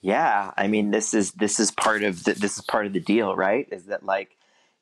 Yeah, 0.00 0.52
I 0.56 0.68
mean, 0.68 0.92
this 0.92 1.12
is 1.12 1.32
this 1.32 1.58
is 1.58 1.72
part 1.72 2.04
of 2.04 2.22
the, 2.22 2.34
this 2.34 2.56
is 2.56 2.64
part 2.64 2.86
of 2.86 2.92
the 2.92 3.00
deal, 3.00 3.34
right? 3.34 3.66
Is 3.72 3.86
that 3.86 4.04
like 4.04 4.36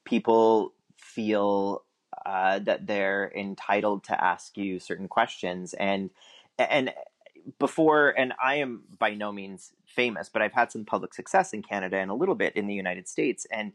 people 0.04 0.74
feel 0.98 1.85
uh, 2.26 2.58
that 2.58 2.86
they're 2.86 3.32
entitled 3.34 4.04
to 4.04 4.22
ask 4.22 4.56
you 4.56 4.78
certain 4.78 5.08
questions, 5.08 5.72
and 5.74 6.10
and 6.58 6.92
before, 7.58 8.10
and 8.10 8.34
I 8.42 8.56
am 8.56 8.82
by 8.98 9.14
no 9.14 9.32
means 9.32 9.72
famous, 9.86 10.28
but 10.28 10.42
I've 10.42 10.52
had 10.52 10.72
some 10.72 10.84
public 10.84 11.14
success 11.14 11.52
in 11.52 11.62
Canada 11.62 11.96
and 11.96 12.10
a 12.10 12.14
little 12.14 12.34
bit 12.34 12.56
in 12.56 12.66
the 12.66 12.74
United 12.74 13.08
States, 13.08 13.46
and 13.50 13.72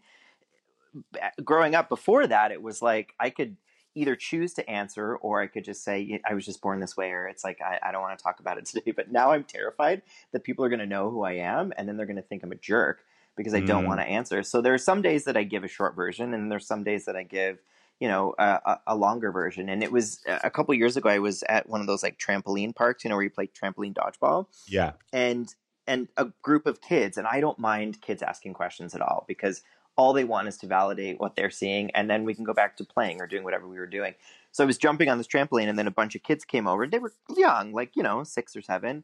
growing 1.43 1.75
up 1.75 1.89
before 1.89 2.27
that, 2.27 2.51
it 2.51 2.62
was 2.62 2.81
like 2.81 3.13
I 3.20 3.29
could 3.29 3.55
either 3.96 4.15
choose 4.15 4.53
to 4.53 4.70
answer 4.70 5.15
or 5.17 5.41
I 5.41 5.48
could 5.48 5.63
just 5.63 5.84
say, 5.84 6.22
I 6.25 6.34
was 6.34 6.46
just 6.46 6.62
born 6.62 6.79
this 6.79 6.96
way, 6.96 7.12
or 7.12 7.27
it's 7.27 7.43
like, 7.43 7.60
I, 7.62 7.79
I 7.84 7.91
don't 7.91 8.01
want 8.01 8.17
to 8.17 8.24
talk 8.24 8.39
about 8.39 8.58
it 8.58 8.65
today. 8.65 8.91
But 8.91 9.12
now 9.12 9.31
I'm 9.31 9.43
terrified 9.43 10.01
that 10.31 10.43
people 10.43 10.63
are 10.65 10.70
going 10.70 10.79
to 10.79 10.86
know 10.86 11.10
who 11.10 11.24
I 11.24 11.34
am 11.34 11.74
and 11.77 11.88
then 11.88 11.98
they're 11.98 12.05
going 12.05 12.15
to 12.15 12.22
think 12.22 12.43
I'm 12.43 12.51
a 12.51 12.55
jerk 12.55 13.03
because 13.36 13.53
I 13.53 13.62
mm. 13.62 13.67
don't 13.67 13.86
want 13.86 14.00
to 14.00 14.05
answer. 14.05 14.43
So 14.43 14.62
there 14.62 14.74
are 14.74 14.79
some 14.79 15.01
days 15.01 15.25
that 15.25 15.38
I 15.38 15.43
give 15.43 15.63
a 15.63 15.70
short 15.70 15.96
version 15.96 16.34
and 16.34 16.51
there's 16.51 16.67
some 16.67 16.84
days 16.84 17.05
that 17.05 17.15
I 17.15 17.24
give, 17.24 17.60
you 18.01 18.08
know, 18.08 18.34
a, 18.39 18.79
a 18.88 18.96
longer 18.96 19.31
version. 19.31 19.70
And 19.70 19.84
it 19.84 19.91
was 19.91 20.22
a 20.27 20.50
couple 20.50 20.74
years 20.74 20.98
ago, 20.98 21.08
I 21.08 21.20
was 21.20 21.43
at 21.48 21.70
one 21.70 21.81
of 21.81 21.88
those 21.88 22.01
like 22.01 22.17
trampoline 22.17 22.75
parks, 22.75 23.03
you 23.03 23.12
know, 23.12 23.15
where 23.15 23.24
you 23.24 23.29
play 23.29 23.48
trampoline 23.48 23.93
dodgeball. 23.93 24.48
Yeah. 24.67 24.93
And, 25.13 25.53
and 25.86 26.08
a 26.17 26.29
group 26.41 26.65
of 26.65 26.81
kids, 26.81 27.20
and 27.20 27.27
I 27.27 27.39
don't 27.39 27.60
mind 27.60 28.01
kids 28.01 28.24
asking 28.24 28.55
questions 28.55 28.96
at 28.96 29.01
all 29.01 29.24
because 29.27 29.62
all 29.98 30.13
they 30.13 30.24
want 30.24 30.48
is 30.48 30.58
to 30.58 30.67
validate 30.67 31.20
what 31.20 31.36
they're 31.36 31.51
seeing 31.51 31.91
and 31.91 32.10
then 32.10 32.24
we 32.24 32.34
can 32.34 32.43
go 32.43 32.53
back 32.53 32.77
to 32.77 32.84
playing 32.84 33.22
or 33.22 33.27
doing 33.27 33.43
whatever 33.43 33.67
we 33.67 33.77
were 33.77 33.86
doing 33.86 34.13
so 34.53 34.63
i 34.63 34.65
was 34.65 34.77
jumping 34.77 35.10
on 35.10 35.17
this 35.17 35.27
trampoline 35.27 35.67
and 35.67 35.77
then 35.77 35.86
a 35.86 35.91
bunch 35.91 36.15
of 36.15 36.24
kids 36.24 36.46
came 36.46 36.65
over 36.65 36.84
and 36.84 36.93
they 36.93 36.98
were 36.98 37.13
young 37.36 37.74
like 37.74 37.91
you 37.96 38.01
know 38.01 38.24
six 38.24 38.55
or 38.55 38.62
seven 38.62 39.03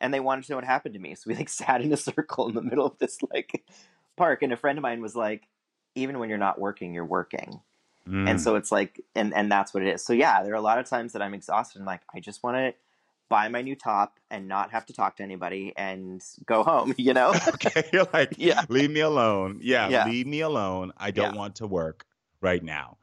and 0.00 0.12
they 0.12 0.20
wanted 0.20 0.42
to 0.42 0.50
know 0.50 0.56
what 0.56 0.64
happened 0.64 0.94
to 0.94 0.98
me 0.98 1.14
so 1.14 1.24
we 1.26 1.34
like 1.34 1.48
sat 1.50 1.82
in 1.82 1.92
a 1.92 1.98
circle 1.98 2.48
in 2.48 2.54
the 2.54 2.62
middle 2.62 2.86
of 2.86 2.96
this 2.98 3.18
like 3.30 3.62
park 4.16 4.42
and 4.42 4.54
a 4.54 4.56
friend 4.56 4.78
of 4.78 4.82
mine 4.82 5.02
was 5.02 5.14
like 5.14 5.42
even 5.94 6.18
when 6.18 6.30
you're 6.30 6.38
not 6.38 6.58
working 6.58 6.94
you're 6.94 7.04
working 7.04 7.60
mm. 8.08 8.28
and 8.28 8.40
so 8.40 8.56
it's 8.56 8.72
like 8.72 9.00
and 9.14 9.34
and 9.34 9.50
that's 9.50 9.72
what 9.72 9.82
it 9.82 9.94
is 9.94 10.04
so 10.04 10.12
yeah 10.12 10.42
there 10.42 10.52
are 10.52 10.56
a 10.56 10.62
lot 10.62 10.78
of 10.78 10.86
times 10.86 11.12
that 11.12 11.22
i'm 11.22 11.34
exhausted 11.34 11.78
and 11.78 11.86
like 11.86 12.02
i 12.14 12.20
just 12.20 12.42
want 12.42 12.56
to 12.56 12.74
buy 13.32 13.48
my 13.48 13.62
new 13.62 13.74
top 13.74 14.20
and 14.30 14.46
not 14.46 14.72
have 14.72 14.84
to 14.84 14.92
talk 14.92 15.16
to 15.16 15.22
anybody 15.22 15.72
and 15.74 16.22
go 16.44 16.62
home, 16.62 16.94
you 16.98 17.14
know? 17.14 17.32
okay. 17.48 17.88
You're 17.90 18.06
like, 18.12 18.34
yeah. 18.36 18.64
leave 18.68 18.90
me 18.90 19.00
alone. 19.00 19.58
Yeah, 19.62 19.88
yeah. 19.88 20.04
leave 20.04 20.26
me 20.26 20.42
alone. 20.42 20.92
I 20.98 21.12
don't 21.12 21.32
yeah. 21.32 21.38
want 21.38 21.56
to 21.56 21.66
work 21.66 22.04
right 22.42 22.62
now. 22.62 22.98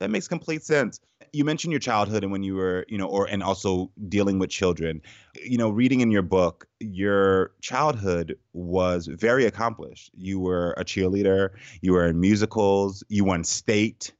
That 0.00 0.10
makes 0.10 0.26
complete 0.26 0.64
sense. 0.64 0.98
You 1.32 1.44
mentioned 1.44 1.70
your 1.70 1.78
childhood 1.78 2.24
and 2.24 2.32
when 2.32 2.42
you 2.42 2.56
were, 2.56 2.84
you 2.88 2.98
know, 2.98 3.06
or 3.06 3.26
and 3.26 3.40
also 3.40 3.92
dealing 4.08 4.40
with 4.40 4.50
children. 4.50 5.00
You 5.40 5.58
know, 5.58 5.70
reading 5.70 6.00
in 6.00 6.10
your 6.10 6.22
book, 6.22 6.66
your 6.80 7.52
childhood 7.60 8.36
was 8.52 9.06
very 9.06 9.44
accomplished. 9.44 10.10
You 10.12 10.40
were 10.40 10.72
a 10.72 10.84
cheerleader, 10.84 11.50
you 11.82 11.92
were 11.92 12.04
in 12.06 12.18
musicals, 12.20 13.04
you 13.08 13.22
won 13.24 13.44
state. 13.44 14.12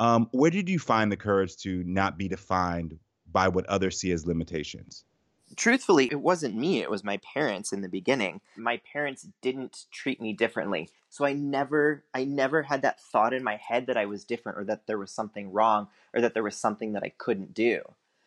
Um, 0.00 0.28
where 0.32 0.50
did 0.50 0.68
you 0.68 0.78
find 0.78 1.10
the 1.10 1.16
courage 1.16 1.56
to 1.58 1.82
not 1.84 2.18
be 2.18 2.28
defined 2.28 2.98
by 3.30 3.48
what 3.48 3.66
others 3.66 3.98
see 3.98 4.12
as 4.12 4.26
limitations? 4.26 5.04
Truthfully, 5.56 6.08
it 6.10 6.20
wasn't 6.20 6.56
me, 6.56 6.80
it 6.80 6.90
was 6.90 7.04
my 7.04 7.18
parents 7.18 7.72
in 7.72 7.82
the 7.82 7.88
beginning. 7.88 8.40
My 8.56 8.78
parents 8.78 9.28
didn't 9.40 9.84
treat 9.92 10.20
me 10.20 10.32
differently. 10.32 10.88
So 11.10 11.24
I 11.24 11.32
never 11.32 12.04
I 12.12 12.24
never 12.24 12.62
had 12.62 12.82
that 12.82 13.00
thought 13.00 13.32
in 13.32 13.44
my 13.44 13.56
head 13.56 13.86
that 13.86 13.96
I 13.96 14.06
was 14.06 14.24
different 14.24 14.58
or 14.58 14.64
that 14.64 14.86
there 14.86 14.98
was 14.98 15.12
something 15.12 15.52
wrong 15.52 15.88
or 16.12 16.20
that 16.20 16.34
there 16.34 16.42
was 16.42 16.56
something 16.56 16.92
that 16.94 17.04
I 17.04 17.10
couldn't 17.10 17.54
do. 17.54 17.82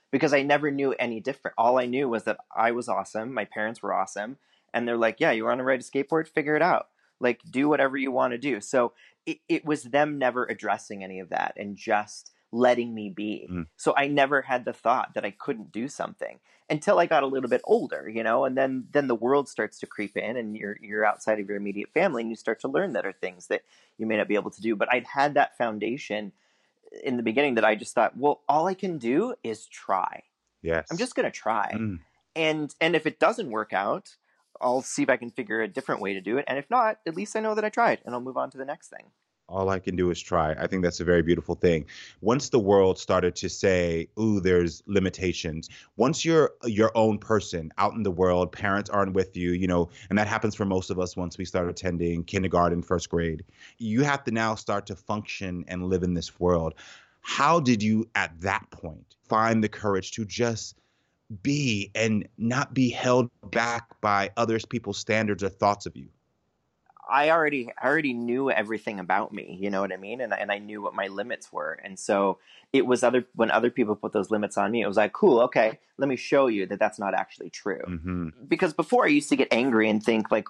Because 0.09 0.31
I 0.31 0.41
never 0.41 0.71
knew 0.71 0.93
any 0.93 1.19
different. 1.19 1.55
All 1.57 1.77
I 1.79 1.86
knew 1.86 2.07
was 2.07 2.24
that 2.24 2.38
I 2.55 2.71
was 2.71 2.88
awesome, 2.88 3.33
my 3.33 3.43
parents 3.43 3.83
were 3.83 3.93
awesome, 3.93 4.38
and 4.74 4.88
they're 4.88 4.95
like, 4.95 5.19
"Yeah, 5.19 5.31
you 5.31 5.43
want 5.43 5.59
to 5.59 5.65
ride 5.65 5.81
a 5.81 5.83
skateboard? 5.83 6.29
Figure 6.29 6.55
it 6.55 6.62
out. 6.62 6.88
Like 7.19 7.41
do 7.50 7.69
whatever 7.69 7.97
you 7.97 8.12
want 8.12 8.31
to 8.31 8.38
do." 8.38 8.62
So 8.62 8.93
it, 9.25 9.39
it 9.47 9.65
was 9.65 9.83
them 9.83 10.17
never 10.17 10.45
addressing 10.45 11.03
any 11.03 11.19
of 11.19 11.29
that 11.29 11.53
and 11.57 11.75
just 11.75 12.31
letting 12.51 12.93
me 12.93 13.09
be. 13.09 13.47
Mm. 13.51 13.67
So 13.75 13.93
I 13.95 14.07
never 14.07 14.41
had 14.41 14.65
the 14.65 14.74
thought 14.74 15.13
that 15.13 15.25
I 15.25 15.31
couldn't 15.31 15.71
do 15.71 15.88
something 15.88 16.39
until 16.69 17.00
I 17.00 17.05
got 17.05 17.24
a 17.24 17.27
little 17.27 17.50
bit 17.50 17.62
older, 17.63 18.09
you 18.09 18.24
know, 18.24 18.45
and 18.45 18.57
then 18.57 18.88
then 18.91 19.07
the 19.07 19.15
world 19.15 19.47
starts 19.47 19.79
to 19.79 19.86
creep 19.86 20.17
in 20.17 20.38
and 20.38 20.55
you're 20.55 20.77
you're 20.81 21.05
outside 21.05 21.39
of 21.39 21.47
your 21.47 21.57
immediate 21.57 21.89
family 21.93 22.21
and 22.21 22.29
you 22.29 22.36
start 22.36 22.59
to 22.62 22.67
learn 22.67 22.93
that 22.93 23.05
are 23.05 23.13
things 23.13 23.47
that 23.47 23.63
you 23.97 24.05
may 24.05 24.17
not 24.17 24.27
be 24.27 24.36
able 24.36 24.51
to 24.51 24.62
do. 24.62 24.75
But 24.75 24.91
I'd 24.91 25.07
had 25.07 25.33
that 25.36 25.57
foundation 25.57 26.31
in 27.03 27.17
the 27.17 27.24
beginning 27.24 27.55
that 27.55 27.65
I 27.65 27.75
just 27.75 27.93
thought, 27.93 28.17
well, 28.17 28.41
all 28.47 28.67
I 28.67 28.74
can 28.74 28.97
do 28.97 29.36
is 29.43 29.65
try. 29.67 30.24
Yes. 30.62 30.88
I'm 30.91 30.97
just 30.97 31.15
gonna 31.15 31.31
try. 31.31 31.71
Mm. 31.75 32.00
And 32.36 32.74
and 32.81 32.95
if 32.95 33.05
it 33.05 33.19
doesn't 33.19 33.50
work 33.50 33.74
out, 33.74 34.15
I'll 34.61 34.81
see 34.81 35.03
if 35.03 35.09
I 35.09 35.17
can 35.17 35.31
figure 35.31 35.61
a 35.61 35.67
different 35.67 36.01
way 36.01 36.13
to 36.13 36.21
do 36.21 36.37
it. 36.37 36.45
And 36.47 36.57
if 36.57 36.69
not, 36.69 36.99
at 37.05 37.15
least 37.15 37.35
I 37.35 37.39
know 37.39 37.55
that 37.55 37.65
I 37.65 37.69
tried 37.69 38.01
and 38.05 38.13
I'll 38.13 38.21
move 38.21 38.37
on 38.37 38.49
to 38.51 38.57
the 38.57 38.65
next 38.65 38.89
thing 38.89 39.11
all 39.49 39.69
I 39.69 39.79
can 39.79 39.95
do 39.95 40.09
is 40.11 40.19
try. 40.19 40.51
I 40.51 40.67
think 40.67 40.83
that's 40.83 40.99
a 40.99 41.05
very 41.05 41.21
beautiful 41.21 41.55
thing. 41.55 41.85
Once 42.21 42.49
the 42.49 42.59
world 42.59 42.99
started 42.99 43.35
to 43.37 43.49
say, 43.49 44.09
"Ooh, 44.19 44.41
there's 44.41 44.83
limitations." 44.87 45.69
Once 45.95 46.25
you're 46.25 46.51
your 46.65 46.91
own 46.95 47.17
person 47.17 47.71
out 47.77 47.93
in 47.93 48.03
the 48.03 48.11
world, 48.11 48.51
parents 48.51 48.89
aren't 48.89 49.13
with 49.13 49.37
you, 49.37 49.51
you 49.51 49.67
know, 49.67 49.89
and 50.09 50.19
that 50.19 50.27
happens 50.27 50.53
for 50.53 50.65
most 50.65 50.89
of 50.89 50.99
us 50.99 51.15
once 51.15 51.37
we 51.37 51.45
start 51.45 51.69
attending 51.69 52.23
kindergarten, 52.25 52.81
first 52.81 53.09
grade. 53.09 53.43
You 53.77 54.03
have 54.03 54.23
to 54.25 54.31
now 54.31 54.55
start 54.55 54.85
to 54.87 54.95
function 54.95 55.63
and 55.67 55.85
live 55.85 56.03
in 56.03 56.13
this 56.13 56.39
world. 56.39 56.73
How 57.21 57.59
did 57.59 57.81
you 57.81 58.09
at 58.15 58.39
that 58.41 58.69
point 58.69 59.15
find 59.29 59.63
the 59.63 59.69
courage 59.69 60.11
to 60.11 60.25
just 60.25 60.75
be 61.41 61.91
and 61.96 62.27
not 62.38 62.74
be 62.74 62.89
held 62.89 63.29
back 63.51 64.00
by 64.01 64.31
others 64.38 64.65
people's 64.65 64.98
standards 64.98 65.43
or 65.43 65.50
thoughts 65.50 65.86
of 65.86 65.96
you? 65.96 66.10
I 67.10 67.29
already 67.29 67.69
I 67.81 67.88
already 67.88 68.13
knew 68.13 68.51
everything 68.51 69.00
about 69.00 69.34
me, 69.34 69.57
you 69.60 69.69
know 69.69 69.81
what 69.81 69.93
I 69.93 69.98
mean, 69.98 70.22
and 70.22 70.34
and 70.34 70.51
I 70.51 70.60
knew 70.60 70.81
what 70.81 70.93
my 70.93 71.07
limits 71.07 71.51
were, 71.51 71.79
and 71.84 71.98
so 71.98 72.39
it 72.74 72.86
was 72.86 73.03
other 73.03 73.25
when 73.34 73.50
other 73.51 73.69
people 73.69 73.96
put 73.96 74.13
those 74.13 74.29
limits 74.29 74.57
on 74.57 74.72
me, 74.72 74.81
it 74.81 74.88
was 74.88 74.98
like, 74.98 75.13
cool, 75.13 75.39
okay, 75.41 75.79
let 75.98 76.10
me 76.10 76.15
show 76.15 76.48
you 76.48 76.65
that 76.67 76.79
that's 76.79 77.00
not 77.00 77.13
actually 77.13 77.50
true. 77.50 77.81
Mm-hmm. 77.88 78.29
Because 78.48 78.74
before 78.74 79.05
I 79.05 79.10
used 79.10 79.29
to 79.29 79.36
get 79.36 79.48
angry 79.51 79.89
and 79.89 80.03
think 80.03 80.31
like, 80.31 80.48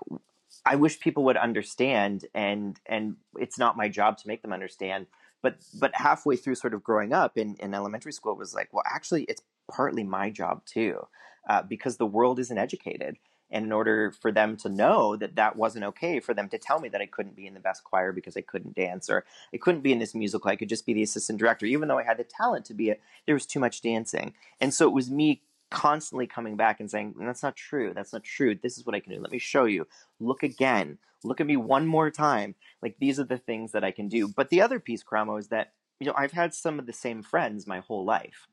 I 0.65 0.75
wish 0.75 0.99
people 0.99 1.23
would 1.25 1.37
understand, 1.37 2.25
and 2.33 2.79
and 2.85 3.17
it's 3.37 3.59
not 3.59 3.77
my 3.77 3.87
job 3.87 4.17
to 4.19 4.27
make 4.27 4.41
them 4.41 4.53
understand. 4.53 5.07
But 5.43 5.57
but 5.79 5.93
halfway 5.93 6.35
through, 6.35 6.55
sort 6.55 6.73
of 6.73 6.83
growing 6.83 7.13
up 7.13 7.37
in 7.37 7.55
in 7.59 7.75
elementary 7.75 8.13
school, 8.13 8.33
it 8.33 8.39
was 8.39 8.55
like, 8.55 8.73
well, 8.73 8.83
actually, 8.85 9.23
it's 9.23 9.43
partly 9.71 10.03
my 10.03 10.29
job 10.29 10.65
too, 10.65 11.07
uh, 11.49 11.63
because 11.63 11.97
the 11.97 12.05
world 12.05 12.39
isn't 12.39 12.57
educated 12.57 13.17
and 13.49 13.65
in 13.65 13.71
order 13.71 14.11
for 14.11 14.31
them 14.31 14.57
to 14.57 14.69
know 14.69 15.15
that 15.15 15.35
that 15.35 15.55
wasn't 15.55 15.85
okay, 15.85 16.19
for 16.19 16.33
them 16.33 16.49
to 16.49 16.57
tell 16.57 16.79
me 16.79 16.89
that 16.89 17.01
I 17.01 17.05
couldn't 17.05 17.35
be 17.35 17.47
in 17.47 17.53
the 17.53 17.59
best 17.59 17.83
choir 17.83 18.11
because 18.11 18.35
I 18.35 18.41
couldn't 18.41 18.75
dance, 18.75 19.09
or 19.09 19.25
I 19.53 19.57
couldn't 19.57 19.81
be 19.81 19.91
in 19.91 19.99
this 19.99 20.15
musical, 20.15 20.51
I 20.51 20.55
could 20.55 20.69
just 20.69 20.85
be 20.85 20.93
the 20.93 21.03
assistant 21.03 21.39
director, 21.39 21.65
even 21.65 21.87
though 21.87 21.97
I 21.97 22.03
had 22.03 22.17
the 22.17 22.25
talent 22.25 22.65
to 22.65 22.73
be 22.73 22.89
it, 22.89 23.01
there 23.25 23.35
was 23.35 23.45
too 23.45 23.59
much 23.59 23.81
dancing. 23.81 24.33
And 24.59 24.73
so 24.73 24.87
it 24.87 24.93
was 24.93 25.09
me 25.09 25.41
constantly 25.69 26.27
coming 26.27 26.55
back 26.55 26.79
and 26.79 26.89
saying, 26.89 27.15
That's 27.19 27.43
not 27.43 27.55
true. 27.55 27.93
That's 27.93 28.13
not 28.13 28.23
true. 28.23 28.55
This 28.55 28.77
is 28.77 28.85
what 28.85 28.95
I 28.95 28.99
can 28.99 29.13
do. 29.13 29.21
Let 29.21 29.31
me 29.31 29.39
show 29.39 29.65
you. 29.65 29.87
Look 30.19 30.43
again. 30.43 30.97
Look 31.23 31.41
at 31.41 31.47
me 31.47 31.57
one 31.57 31.87
more 31.87 32.11
time. 32.11 32.55
Like 32.81 32.97
these 32.99 33.19
are 33.19 33.25
the 33.25 33.37
things 33.37 33.71
that 33.71 33.83
I 33.83 33.91
can 33.91 34.07
do. 34.07 34.27
But 34.27 34.49
the 34.49 34.61
other 34.61 34.79
piece, 34.79 35.03
Karamo, 35.03 35.39
is 35.39 35.47
that, 35.47 35.73
you 35.99 36.07
know, 36.07 36.13
I've 36.15 36.31
had 36.31 36.53
some 36.53 36.79
of 36.79 36.85
the 36.85 36.93
same 36.93 37.23
friends 37.23 37.65
my 37.65 37.79
whole 37.79 38.05
life 38.05 38.47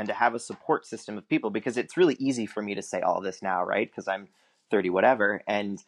and 0.00 0.08
to 0.08 0.14
have 0.14 0.34
a 0.34 0.38
support 0.38 0.86
system 0.86 1.18
of 1.18 1.28
people 1.28 1.50
because 1.50 1.76
it's 1.76 1.94
really 1.94 2.16
easy 2.18 2.46
for 2.46 2.62
me 2.62 2.74
to 2.74 2.80
say 2.80 3.02
all 3.02 3.20
this 3.20 3.42
now, 3.42 3.62
right? 3.62 3.90
Because 3.90 4.08
I'm 4.08 4.28
30 4.70 4.88
whatever 4.88 5.42
and 5.46 5.84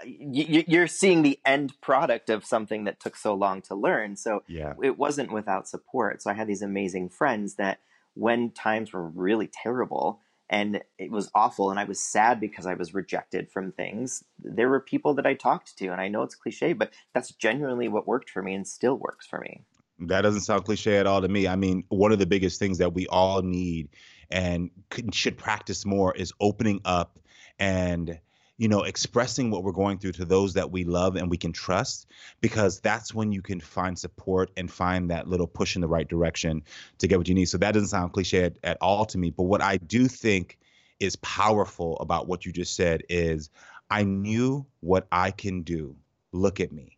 uh, 0.00 0.04
you're 0.04 0.88
seeing 0.88 1.22
the 1.22 1.38
end 1.46 1.80
product 1.80 2.28
of 2.28 2.44
something 2.44 2.82
that 2.84 2.98
took 2.98 3.14
so 3.16 3.34
long 3.34 3.62
to 3.62 3.76
learn. 3.76 4.16
So 4.16 4.42
yeah. 4.48 4.72
it 4.82 4.98
wasn't 4.98 5.30
without 5.30 5.68
support. 5.68 6.22
So 6.22 6.30
I 6.30 6.32
had 6.32 6.48
these 6.48 6.62
amazing 6.62 7.10
friends 7.10 7.54
that 7.54 7.78
when 8.14 8.50
times 8.50 8.92
were 8.92 9.06
really 9.06 9.48
terrible 9.48 10.18
and 10.50 10.82
it 10.98 11.12
was 11.12 11.30
awful 11.32 11.70
and 11.70 11.78
I 11.78 11.84
was 11.84 12.02
sad 12.02 12.40
because 12.40 12.66
I 12.66 12.74
was 12.74 12.92
rejected 12.92 13.48
from 13.48 13.70
things, 13.70 14.24
there 14.42 14.68
were 14.68 14.80
people 14.80 15.14
that 15.14 15.26
I 15.26 15.34
talked 15.34 15.78
to. 15.78 15.86
And 15.88 16.00
I 16.00 16.08
know 16.08 16.24
it's 16.24 16.34
cliche, 16.34 16.72
but 16.72 16.90
that's 17.14 17.30
genuinely 17.30 17.86
what 17.86 18.08
worked 18.08 18.28
for 18.28 18.42
me 18.42 18.54
and 18.54 18.66
still 18.66 18.96
works 18.96 19.24
for 19.24 19.38
me. 19.38 19.62
That 20.08 20.22
doesn't 20.22 20.42
sound 20.42 20.64
cliche 20.64 20.96
at 20.96 21.06
all 21.06 21.22
to 21.22 21.28
me. 21.28 21.46
I 21.46 21.56
mean, 21.56 21.84
one 21.88 22.12
of 22.12 22.18
the 22.18 22.26
biggest 22.26 22.58
things 22.58 22.78
that 22.78 22.94
we 22.94 23.06
all 23.08 23.42
need 23.42 23.88
and 24.30 24.70
should 25.12 25.36
practice 25.36 25.84
more 25.84 26.14
is 26.16 26.32
opening 26.40 26.80
up 26.84 27.18
and 27.58 28.18
you 28.56 28.68
know 28.68 28.82
expressing 28.82 29.50
what 29.50 29.62
we're 29.62 29.72
going 29.72 29.98
through 29.98 30.12
to 30.12 30.24
those 30.24 30.54
that 30.54 30.70
we 30.70 30.84
love 30.84 31.16
and 31.16 31.30
we 31.30 31.36
can 31.36 31.52
trust 31.52 32.06
because 32.40 32.80
that's 32.80 33.14
when 33.14 33.32
you 33.32 33.42
can 33.42 33.60
find 33.60 33.98
support 33.98 34.50
and 34.56 34.70
find 34.70 35.10
that 35.10 35.28
little 35.28 35.46
push 35.46 35.74
in 35.74 35.82
the 35.82 35.88
right 35.88 36.08
direction 36.08 36.62
to 36.98 37.06
get 37.06 37.18
what 37.18 37.28
you 37.28 37.34
need. 37.34 37.46
So 37.46 37.58
that 37.58 37.72
doesn't 37.72 37.88
sound 37.88 38.12
cliche 38.12 38.44
at, 38.44 38.56
at 38.62 38.78
all 38.80 39.04
to 39.06 39.18
me 39.18 39.30
but 39.30 39.44
what 39.44 39.60
i 39.60 39.76
do 39.76 40.08
think 40.08 40.58
is 41.00 41.16
powerful 41.16 41.98
about 41.98 42.26
what 42.28 42.46
you 42.46 42.52
just 42.52 42.74
said 42.76 43.02
is 43.08 43.50
i 43.90 44.04
knew 44.04 44.64
what 44.80 45.06
i 45.12 45.30
can 45.30 45.62
do. 45.62 45.96
Look 46.32 46.60
at 46.60 46.72
me. 46.72 46.96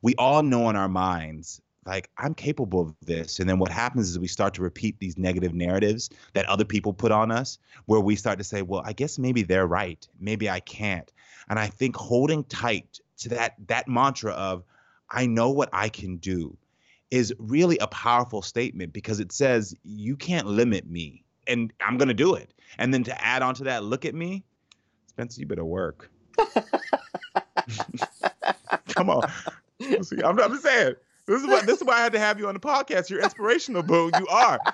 We 0.00 0.16
all 0.16 0.42
know 0.42 0.68
in 0.70 0.76
our 0.76 0.88
minds 0.88 1.60
like 1.84 2.10
I'm 2.18 2.34
capable 2.34 2.80
of 2.80 2.94
this. 3.02 3.40
And 3.40 3.48
then 3.48 3.58
what 3.58 3.70
happens 3.70 4.08
is 4.08 4.18
we 4.18 4.28
start 4.28 4.54
to 4.54 4.62
repeat 4.62 4.98
these 4.98 5.18
negative 5.18 5.54
narratives 5.54 6.10
that 6.34 6.46
other 6.46 6.64
people 6.64 6.92
put 6.92 7.12
on 7.12 7.30
us, 7.30 7.58
where 7.86 8.00
we 8.00 8.16
start 8.16 8.38
to 8.38 8.44
say, 8.44 8.62
well, 8.62 8.82
I 8.84 8.92
guess 8.92 9.18
maybe 9.18 9.42
they're 9.42 9.66
right. 9.66 10.06
Maybe 10.20 10.48
I 10.48 10.60
can't. 10.60 11.12
And 11.48 11.58
I 11.58 11.66
think 11.66 11.96
holding 11.96 12.44
tight 12.44 13.00
to 13.18 13.28
that 13.30 13.54
that 13.66 13.88
mantra 13.88 14.32
of 14.32 14.64
I 15.10 15.26
know 15.26 15.50
what 15.50 15.68
I 15.72 15.88
can 15.88 16.16
do 16.16 16.56
is 17.10 17.34
really 17.38 17.76
a 17.78 17.86
powerful 17.88 18.40
statement 18.42 18.92
because 18.92 19.20
it 19.20 19.32
says 19.32 19.74
you 19.82 20.16
can't 20.16 20.46
limit 20.46 20.88
me 20.88 21.24
and 21.46 21.72
I'm 21.80 21.98
going 21.98 22.08
to 22.08 22.14
do 22.14 22.34
it. 22.34 22.54
And 22.78 22.94
then 22.94 23.04
to 23.04 23.22
add 23.24 23.42
on 23.42 23.54
to 23.56 23.64
that, 23.64 23.84
look 23.84 24.06
at 24.06 24.14
me. 24.14 24.44
Spencer, 25.08 25.40
you 25.40 25.46
better 25.46 25.64
work. 25.64 26.10
Come 28.88 29.10
on. 29.10 29.30
See, 29.80 30.22
I'm, 30.22 30.38
I'm 30.40 30.52
just 30.52 30.62
saying. 30.62 30.94
This 31.26 31.40
is 31.42 31.46
why 31.46 31.62
this 31.64 31.78
is 31.78 31.84
why 31.84 31.94
I 31.94 32.00
had 32.00 32.12
to 32.12 32.18
have 32.18 32.38
you 32.38 32.48
on 32.48 32.54
the 32.54 32.60
podcast. 32.60 33.10
You're 33.10 33.22
inspirational, 33.22 33.82
boo. 33.82 34.10
You 34.18 34.26
are. 34.28 34.58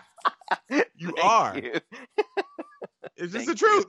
You 0.70 1.12
Thank 1.12 1.24
are. 1.24 1.58
you. 1.58 1.72
It's 3.16 3.32
just 3.32 3.46
Thank 3.46 3.48
the 3.48 3.54
truth. 3.54 3.86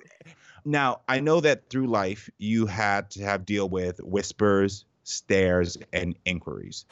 Now, 0.65 1.01
I 1.07 1.21
know 1.21 1.39
that 1.39 1.69
through 1.69 1.87
life 1.87 2.29
you 2.37 2.65
had 2.65 3.09
to 3.11 3.23
have 3.23 3.45
deal 3.45 3.69
with 3.69 3.99
whispers, 4.03 4.83
stares, 5.05 5.77
and 5.93 6.15
inquiries. 6.25 6.85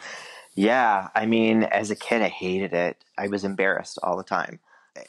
Yeah, 0.56 1.10
I 1.14 1.26
mean, 1.26 1.64
as 1.64 1.92
a 1.92 1.96
kid, 1.96 2.22
I 2.22 2.30
hated 2.30 2.74
it. 2.74 3.04
I 3.18 3.28
was 3.28 3.44
embarrassed 3.44 4.00
all 4.02 4.18
the 4.18 4.24
time. 4.24 4.60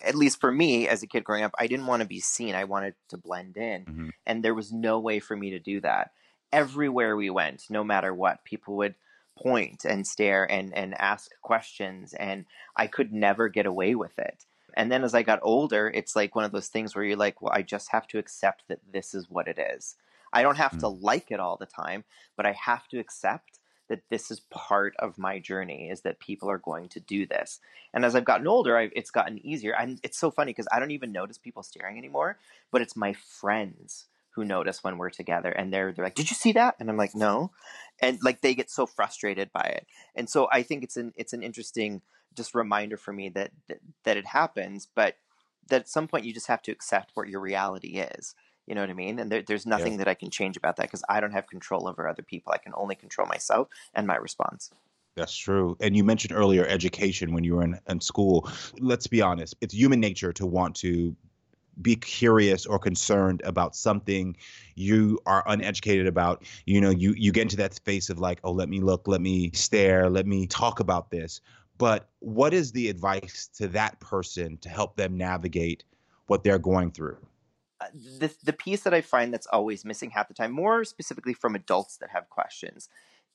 At 0.03 0.15
least 0.17 0.41
for 0.41 0.53
me, 0.53 0.89
as 0.89 1.03
a 1.03 1.07
kid 1.07 1.25
growing 1.25 1.45
up, 1.45 1.55
I 1.59 1.69
didn't 1.69 1.87
want 1.87 2.03
to 2.03 2.09
be 2.09 2.21
seen. 2.21 2.55
I 2.55 2.65
wanted 2.65 2.95
to 3.09 3.17
blend 3.17 3.57
in. 3.57 3.85
Mhm. 3.87 4.11
And 4.27 4.45
there 4.45 4.55
was 4.55 4.73
no 4.73 4.99
way 4.99 5.21
for 5.21 5.37
me 5.37 5.51
to 5.51 5.59
do 5.59 5.81
that. 5.81 6.11
Everywhere 6.53 7.17
we 7.17 7.31
went, 7.31 7.65
no 7.71 7.83
matter 7.85 8.13
what, 8.13 8.45
people 8.45 8.77
would 8.79 8.97
point 9.43 9.85
and 9.85 10.07
stare 10.07 10.51
and, 10.51 10.75
and 10.75 10.95
ask 11.01 11.31
questions. 11.43 12.15
And 12.15 12.45
I 12.77 12.87
could 12.87 13.13
never 13.13 13.49
get 13.49 13.67
away 13.67 13.95
with 13.95 14.19
it. 14.19 14.45
And 14.75 14.93
then 14.93 15.05
as 15.05 15.15
I 15.15 15.23
got 15.23 15.41
older, 15.43 15.91
it's 15.93 16.15
like 16.15 16.35
one 16.35 16.45
of 16.45 16.53
those 16.53 16.69
things 16.69 16.95
where 16.95 17.05
you're 17.05 17.17
like, 17.17 17.43
well, 17.43 17.53
I 17.55 17.63
just 17.63 17.91
have 17.91 18.07
to 18.09 18.19
accept 18.19 18.65
that 18.69 18.81
this 18.93 19.15
is 19.15 19.29
what 19.29 19.49
it 19.49 19.59
is. 19.59 19.97
I 20.33 20.43
don't 20.43 20.57
have 20.57 20.73
hmm. 20.73 20.79
to 20.81 20.89
like 20.89 21.31
it 21.31 21.41
all 21.41 21.57
the 21.57 21.67
time, 21.67 22.05
but 22.37 22.47
I 22.47 22.53
have 22.53 22.87
to 22.89 22.99
accept 22.99 23.59
that 23.89 24.03
this 24.11 24.31
is 24.31 24.41
part 24.51 24.95
of 24.99 25.19
my 25.19 25.39
journey 25.39 25.89
is 25.91 26.03
that 26.03 26.21
people 26.21 26.51
are 26.51 26.59
going 26.59 26.89
to 26.91 27.01
do 27.01 27.27
this 27.27 27.59
and 27.93 28.05
as 28.05 28.15
i've 28.15 28.25
gotten 28.25 28.47
older 28.47 28.77
I, 28.77 28.91
it's 28.95 29.11
gotten 29.11 29.45
easier 29.45 29.75
and 29.75 29.99
it's 30.03 30.19
so 30.19 30.31
funny 30.31 30.51
because 30.51 30.69
i 30.71 30.79
don't 30.79 30.91
even 30.91 31.11
notice 31.11 31.39
people 31.39 31.63
staring 31.63 31.99
anymore 31.99 32.39
but 32.71 32.83
it's 32.83 32.97
my 32.97 33.15
friends 33.15 34.05
who 34.39 34.45
notice 34.45 34.85
when 34.85 34.99
we're 34.99 35.11
together 35.11 35.51
and 35.51 35.73
they're 35.73 35.93
they're 35.93 36.05
like 36.05 36.15
did 36.15 36.31
you 36.31 36.37
see 36.37 36.53
that 36.53 36.77
and 36.79 36.89
i'm 36.89 36.97
like 36.97 37.15
no 37.15 37.51
and 38.01 38.19
like 38.23 38.41
they 38.41 38.55
get 38.55 38.71
so 38.71 38.87
frustrated 38.87 39.51
by 39.53 39.63
it 39.63 39.85
and 40.15 40.31
so 40.31 40.49
i 40.53 40.63
think 40.63 40.85
it's 40.85 40.97
an 40.97 41.13
it's 41.17 41.33
an 41.33 41.43
interesting 41.43 42.01
just 42.37 42.55
reminder 42.55 42.97
for 42.97 43.13
me 43.13 43.29
that 43.29 43.51
that, 43.69 43.79
that 44.05 44.17
it 44.17 44.27
happens 44.27 44.87
but 44.95 45.17
that 45.69 45.81
at 45.83 45.89
some 45.89 46.07
point 46.07 46.25
you 46.25 46.33
just 46.33 46.47
have 46.47 46.63
to 46.63 46.71
accept 46.71 47.11
what 47.15 47.29
your 47.29 47.41
reality 47.41 47.99
is 47.99 48.37
you 48.67 48.75
know 48.75 48.83
what 48.83 48.91
I 48.91 48.95
mean? 48.95 49.19
And 49.19 49.33
there, 49.33 49.41
there's 49.41 49.65
nothing 49.65 49.97
that 49.97 50.09
I 50.09 50.15
can 50.15 50.29
change 50.29 50.59
about 50.59 50.77
that 50.77 50.83
because 50.83 51.03
I 51.09 51.21
don't 51.21 51.33
have 51.33 51.47
control 51.47 51.89
over 51.89 52.07
other 52.07 52.23
people. 52.23 52.53
I 52.53 52.59
can 52.59 52.75
only 52.77 52.97
control 52.97 53.27
myself 53.27 53.69
and 53.95 54.07
my 54.07 54.17
response. 54.17 54.71
That's 55.17 55.35
true. 55.35 55.77
And 55.81 55.97
you 55.97 56.05
mentioned 56.05 56.37
earlier 56.37 56.67
education 56.67 57.33
when 57.33 57.45
you 57.45 57.57
were 57.57 57.65
in, 57.65 57.81
in 57.89 58.01
school. 58.01 58.49
Let's 58.79 59.09
be 59.09 59.21
honest, 59.21 59.57
it's 59.61 59.75
human 59.75 59.99
nature 59.99 60.33
to 60.35 60.47
want 60.47 60.77
to 60.77 61.17
be 61.81 61.97
curious 61.97 62.67
or 62.67 62.79
concerned 62.79 63.43
about 63.45 63.77
something 63.77 64.37
you 64.75 65.19
are 65.27 65.43
uneducated 65.47 66.07
about. 66.07 66.45
You 66.67 66.81
know, 66.81 66.91
you 66.91 67.15
you 67.17 67.33
get 67.33 67.43
into 67.43 67.57
that 67.57 67.75
space 67.75 68.11
of 68.11 68.19
like, 68.19 68.41
oh, 68.45 68.53
let 68.53 68.69
me 68.69 68.81
look, 68.81 69.07
let 69.09 69.21
me 69.21 69.51
stare, 69.53 70.11
let 70.11 70.27
me 70.27 70.47
talk 70.47 70.81
about 70.81 71.11
this. 71.11 71.41
But 71.79 72.09
what 72.19 72.53
is 72.53 72.73
the 72.73 72.89
advice 72.89 73.49
to 73.55 73.69
that 73.69 74.01
person 74.01 74.59
to 74.59 74.69
help 74.69 74.97
them 74.97 75.17
navigate 75.17 75.85
what 76.27 76.43
they're 76.43 76.59
going 76.59 76.91
through? 76.91 77.19
Uh, 77.81 77.87
the, 78.19 78.35
the 78.43 78.53
piece 78.53 78.83
that 78.83 78.93
I 78.93 79.01
find 79.01 79.33
that's 79.33 79.47
always 79.47 79.85
missing 79.85 80.11
half 80.11 80.27
the 80.27 80.35
time, 80.35 80.51
more 80.51 80.85
specifically 80.85 81.35
from 81.35 81.55
adults 81.55 81.97
that 81.99 82.11
have 82.11 82.29
questions, 82.29 82.89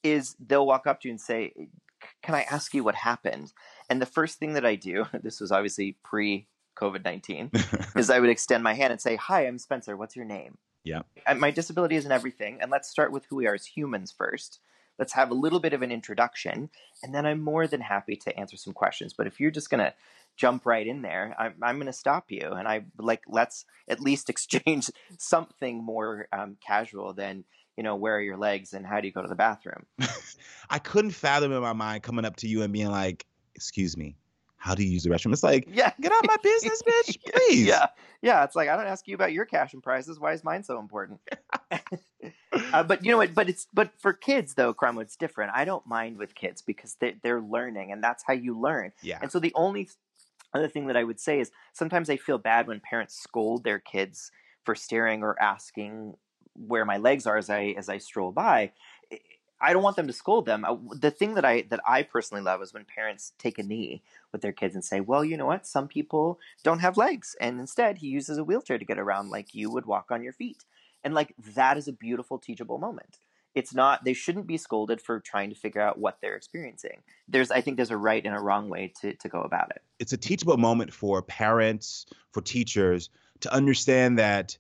is 0.04 0.36
they'll 0.46 0.68
walk 0.68 0.86
up 0.86 1.00
to 1.02 1.08
you 1.08 1.14
and 1.14 1.22
say, 1.22 1.54
Can 2.22 2.36
I 2.36 2.42
ask 2.42 2.74
you 2.74 2.84
what 2.84 2.96
happened? 2.96 3.54
And 3.90 4.02
the 4.02 4.06
first 4.06 4.40
thing 4.40 4.54
that 4.54 4.66
I 4.66 4.76
do, 4.76 5.06
this 5.24 5.40
was 5.40 5.52
obviously 5.52 5.98
pre 6.04 6.48
COVID 6.76 7.04
19, 7.04 7.52
is 7.96 8.10
I 8.10 8.20
would 8.20 8.30
extend 8.30 8.64
my 8.64 8.74
hand 8.74 8.92
and 8.92 9.02
say, 9.02 9.16
Hi, 9.16 9.46
I'm 9.48 9.58
Spencer. 9.58 9.96
What's 9.98 10.16
your 10.16 10.26
name? 10.26 10.58
Yeah. 10.84 11.04
And 11.26 11.40
my 11.40 11.52
disability 11.52 11.96
isn't 11.96 12.12
everything. 12.12 12.60
And 12.62 12.70
let's 12.70 12.90
start 12.90 13.12
with 13.12 13.26
who 13.26 13.38
we 13.38 13.48
are 13.48 13.54
as 13.54 13.66
humans 13.66 14.12
first. 14.12 14.60
Let's 15.00 15.14
have 15.14 15.32
a 15.32 15.36
little 15.36 15.60
bit 15.60 15.74
of 15.74 15.82
an 15.82 15.92
introduction, 15.92 16.70
and 17.02 17.16
then 17.16 17.26
I'm 17.26 17.42
more 17.42 17.66
than 17.66 17.82
happy 17.82 18.16
to 18.18 18.38
answer 18.38 18.58
some 18.58 18.74
questions. 18.74 19.12
But 19.12 19.26
if 19.26 19.40
you're 19.40 19.50
just 19.50 19.72
going 19.72 19.84
to 19.84 19.94
jump 20.36 20.66
right 20.66 20.86
in 20.86 21.02
there, 21.02 21.36
I'm, 21.38 21.56
I'm 21.62 21.76
going 21.78 21.88
to 21.88 21.94
stop 21.94 22.32
you. 22.32 22.52
And 22.52 22.68
I 22.68 22.86
like, 22.98 23.24
let's 23.28 23.66
at 23.88 24.00
least 24.00 24.30
exchange 24.30 24.92
something 25.18 25.84
more 25.84 26.28
um, 26.32 26.58
casual 26.66 27.14
than, 27.14 27.44
you 27.76 27.84
know, 27.84 27.96
where 27.96 28.16
are 28.18 28.22
your 28.22 28.38
legs 28.38 28.74
and 28.74 28.86
how 28.86 29.02
do 29.02 29.08
you 29.08 29.14
go 29.14 29.22
to 29.22 29.28
the 29.28 29.36
bathroom? 29.36 29.86
I 30.70 30.80
couldn't 30.80 31.12
fathom 31.12 31.52
in 31.52 31.62
my 31.62 31.74
mind 31.74 32.04
coming 32.04 32.26
up 32.26 32.36
to 32.38 32.48
you 32.48 32.62
and 32.62 32.72
being 32.72 32.92
like, 32.92 33.26
"Excuse 33.56 33.98
me, 33.98 34.16
how 34.64 34.74
do 34.74 34.84
you 34.84 34.90
use 34.92 35.04
the 35.04 35.10
restroom?" 35.10 35.34
It's 35.34 35.44
like, 35.44 35.68
Yeah. 35.70 35.92
get 36.00 36.12
out 36.12 36.24
of 36.24 36.28
my 36.28 36.38
business, 36.42 36.82
bitch, 36.88 37.18
please. 37.34 37.66
Yeah. 37.68 37.88
Yeah. 38.22 38.44
It's 38.46 38.56
like, 38.56 38.70
I 38.70 38.78
don't 38.78 38.88
ask 38.88 39.08
you 39.08 39.16
about 39.16 39.34
your 39.34 39.46
cash 39.46 39.74
and 39.74 39.84
prizes. 39.84 40.20
Why 40.20 40.32
is 40.32 40.44
mine 40.44 40.64
so 40.64 40.80
important? 40.80 41.20
uh, 41.72 42.84
but 42.84 43.04
you 43.04 43.12
know 43.12 43.18
what? 43.18 43.34
But 43.34 43.50
it's, 43.50 43.68
but 43.74 43.92
for 44.00 44.14
kids 44.14 44.54
though, 44.54 44.74
Karamo, 44.74 45.02
it's 45.02 45.18
different. 45.18 45.52
I 45.54 45.66
don't 45.66 45.86
mind 45.86 46.18
with 46.18 46.34
kids 46.34 46.62
because 46.62 46.96
they, 47.02 47.16
they're 47.22 47.42
learning 47.42 47.92
and 47.92 48.02
that's 48.02 48.24
how 48.26 48.34
you 48.34 48.58
learn. 48.58 48.94
Yeah. 49.02 49.20
And 49.22 49.32
so 49.32 49.40
the 49.40 49.52
only 49.56 49.90
other 50.54 50.70
thing 50.70 50.88
that 50.88 50.96
I 50.96 51.04
would 51.04 51.20
say 51.20 51.40
is 51.40 51.52
sometimes 51.74 52.10
I 52.10 52.18
feel 52.18 52.38
bad 52.38 52.68
when 52.68 52.80
parents 52.80 53.20
scold 53.22 53.64
their 53.64 53.80
kids 53.80 54.32
for 54.64 54.76
staring 54.76 55.24
or 55.24 55.36
asking 55.42 56.16
where 56.56 56.86
my 56.86 56.98
legs 56.98 57.26
are 57.26 57.38
as 57.38 57.50
I 57.50 57.74
as 57.78 57.90
I 57.90 57.98
stroll 57.98 58.32
by. 58.32 58.72
I 59.64 59.74
don't 59.74 59.84
want 59.84 59.96
them 59.96 60.08
to 60.08 60.14
scold 60.14 60.46
them. 60.46 60.66
Uh, 60.66 60.76
The 61.06 61.12
thing 61.20 61.34
that 61.36 61.46
I 61.46 61.56
that 61.72 61.80
I 61.88 62.04
personally 62.04 62.44
love 62.44 62.62
is 62.62 62.74
when 62.74 62.86
parents 62.86 63.34
take 63.38 63.58
a 63.60 63.64
knee 63.64 64.04
with 64.32 64.42
their 64.42 64.52
kids 64.52 64.76
and 64.76 64.84
say, 64.86 65.00
"Well, 65.00 65.24
you 65.26 65.38
know 65.38 65.46
what? 65.46 65.66
Some 65.66 65.88
people 65.88 66.40
don't 66.64 66.80
have 66.86 66.98
legs, 66.98 67.36
and 67.40 67.60
instead 67.60 68.00
he 68.00 68.08
uses 68.08 68.38
a 68.38 68.44
wheelchair 68.44 68.78
to 68.78 68.86
get 68.92 69.00
around, 69.00 69.30
like 69.30 69.56
you 69.56 69.72
would 69.72 69.86
walk 69.86 70.12
on 70.12 70.24
your 70.24 70.34
feet." 70.34 70.66
And 71.04 71.14
like 71.14 71.34
that 71.56 71.78
is 71.78 71.88
a 71.88 71.94
beautiful 71.94 72.38
teachable 72.40 72.78
moment. 72.78 73.18
It's 73.56 73.74
not 73.74 74.04
they 74.04 74.14
shouldn't 74.14 74.48
be 74.48 74.58
scolded 74.58 75.00
for 75.02 75.20
trying 75.20 75.50
to 75.50 75.56
figure 75.56 75.82
out 75.82 76.00
what 76.00 76.18
they're 76.22 76.36
experiencing. 76.36 77.04
There's 77.28 77.52
I 77.52 77.62
think 77.62 77.78
there's 77.78 77.92
a 77.92 77.98
right 77.98 78.26
and 78.26 78.36
a 78.36 78.40
wrong 78.40 78.68
way 78.70 78.92
to 79.02 79.14
to 79.16 79.30
go 79.30 79.42
about 79.42 79.70
it. 79.76 79.82
it's 80.00 80.14
a 80.14 80.18
teachable 80.18 80.58
moment 80.58 80.92
for 80.94 81.22
parents, 81.22 82.06
for 82.32 82.42
teachers 82.42 83.10
to 83.42 83.54
understand 83.54 84.18
that 84.20 84.58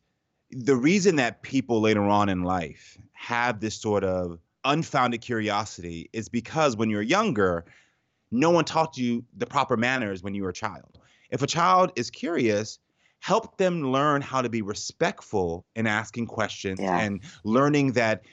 the 0.51 0.75
reason 0.75 1.15
that 1.15 1.41
people 1.41 1.81
later 1.81 2.03
on 2.03 2.29
in 2.29 2.43
life 2.43 2.97
have 3.13 3.59
this 3.59 3.75
sort 3.75 4.03
of 4.03 4.39
unfounded 4.65 5.21
curiosity 5.21 6.09
is 6.13 6.29
because 6.29 6.75
when 6.75 6.89
you're 6.89 7.01
younger, 7.01 7.65
no 8.31 8.49
one 8.49 8.65
taught 8.65 8.97
you 8.97 9.23
the 9.37 9.45
proper 9.45 9.77
manners 9.77 10.23
when 10.23 10.33
you 10.33 10.43
were 10.43 10.49
a 10.49 10.53
child. 10.53 10.97
If 11.29 11.41
a 11.41 11.47
child 11.47 11.91
is 11.95 12.09
curious, 12.09 12.79
help 13.19 13.57
them 13.57 13.91
learn 13.91 14.21
how 14.21 14.41
to 14.41 14.49
be 14.49 14.61
respectful 14.61 15.65
in 15.75 15.87
asking 15.87 16.27
questions 16.27 16.79
Yeah. 16.79 16.99
and 16.99 17.21
learning 17.43 17.93
that 17.93 18.23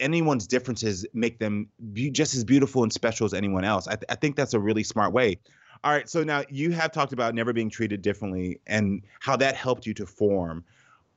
anyone's 0.00 0.46
differences 0.46 1.04
make 1.12 1.38
them 1.38 1.68
be 1.92 2.10
just 2.10 2.34
as 2.34 2.44
beautiful 2.44 2.82
and 2.82 2.92
special 2.92 3.24
as 3.26 3.34
anyone 3.34 3.64
else. 3.64 3.86
I, 3.88 3.96
th- 3.96 4.04
I 4.08 4.14
think 4.14 4.36
that's 4.36 4.54
a 4.54 4.60
really 4.60 4.84
smart 4.84 5.12
way. 5.12 5.38
All 5.84 5.92
right, 5.92 6.08
so 6.08 6.24
now 6.24 6.42
you 6.48 6.70
have 6.72 6.92
talked 6.92 7.12
about 7.12 7.34
never 7.34 7.52
being 7.52 7.70
treated 7.70 8.02
differently 8.02 8.60
and 8.66 9.02
how 9.20 9.36
that 9.36 9.54
helped 9.54 9.86
you 9.86 9.94
to 9.94 10.06
form. 10.06 10.64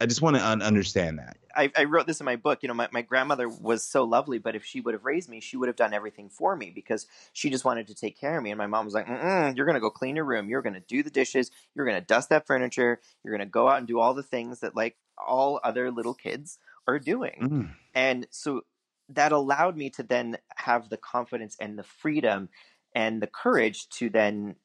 I 0.01 0.05
just 0.07 0.21
want 0.21 0.35
to 0.35 0.45
un- 0.45 0.61
understand 0.61 1.19
that. 1.19 1.37
I, 1.55 1.71
I 1.77 1.83
wrote 1.83 2.07
this 2.07 2.19
in 2.19 2.25
my 2.25 2.37
book. 2.37 2.59
You 2.61 2.67
know, 2.67 2.73
my, 2.73 2.87
my 2.91 3.01
grandmother 3.01 3.47
was 3.47 3.85
so 3.85 4.03
lovely, 4.03 4.39
but 4.39 4.55
if 4.55 4.65
she 4.65 4.81
would 4.81 4.93
have 4.93 5.05
raised 5.05 5.29
me, 5.29 5.39
she 5.39 5.57
would 5.57 5.67
have 5.67 5.75
done 5.75 5.93
everything 5.93 6.29
for 6.29 6.55
me 6.55 6.71
because 6.73 7.07
she 7.33 7.49
just 7.49 7.65
wanted 7.65 7.87
to 7.87 7.95
take 7.95 8.19
care 8.19 8.37
of 8.37 8.43
me. 8.43 8.51
And 8.51 8.57
my 8.57 8.67
mom 8.67 8.85
was 8.85 8.93
like, 8.93 9.07
Mm-mm, 9.07 9.55
"You're 9.55 9.65
going 9.65 9.75
to 9.75 9.81
go 9.81 9.89
clean 9.89 10.15
your 10.15 10.25
room. 10.25 10.49
You're 10.49 10.61
going 10.61 10.73
to 10.73 10.79
do 10.79 11.03
the 11.03 11.09
dishes. 11.09 11.51
You're 11.75 11.85
going 11.85 11.99
to 11.99 12.05
dust 12.05 12.29
that 12.29 12.47
furniture. 12.47 12.99
You're 13.23 13.35
going 13.35 13.47
to 13.47 13.51
go 13.51 13.69
out 13.69 13.77
and 13.77 13.87
do 13.87 13.99
all 13.99 14.13
the 14.13 14.23
things 14.23 14.61
that 14.61 14.75
like 14.75 14.97
all 15.17 15.59
other 15.63 15.91
little 15.91 16.13
kids 16.13 16.57
are 16.87 16.99
doing." 16.99 17.37
Mm. 17.41 17.69
And 17.93 18.27
so 18.31 18.61
that 19.09 19.31
allowed 19.31 19.77
me 19.77 19.89
to 19.91 20.03
then 20.03 20.37
have 20.55 20.89
the 20.89 20.97
confidence 20.97 21.57
and 21.59 21.77
the 21.77 21.83
freedom 21.83 22.49
and 22.95 23.21
the 23.21 23.27
courage 23.27 23.89
to 23.89 24.09
then, 24.09 24.55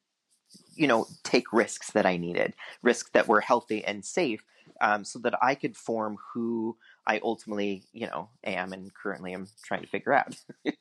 you 0.75 0.87
know, 0.87 1.05
take 1.23 1.51
risks 1.53 1.91
that 1.91 2.05
I 2.05 2.17
needed, 2.17 2.53
risks 2.81 3.09
that 3.11 3.27
were 3.27 3.41
healthy 3.41 3.83
and 3.83 4.03
safe, 4.03 4.43
um, 4.81 5.03
so 5.03 5.19
that 5.19 5.33
I 5.41 5.55
could 5.55 5.75
form 5.75 6.17
who 6.33 6.77
I 7.05 7.19
ultimately, 7.23 7.83
you 7.93 8.07
know, 8.07 8.29
am 8.43 8.73
and 8.73 8.93
currently 8.93 9.33
am 9.33 9.47
trying 9.63 9.81
to 9.81 9.87
figure 9.87 10.13
out. 10.13 10.35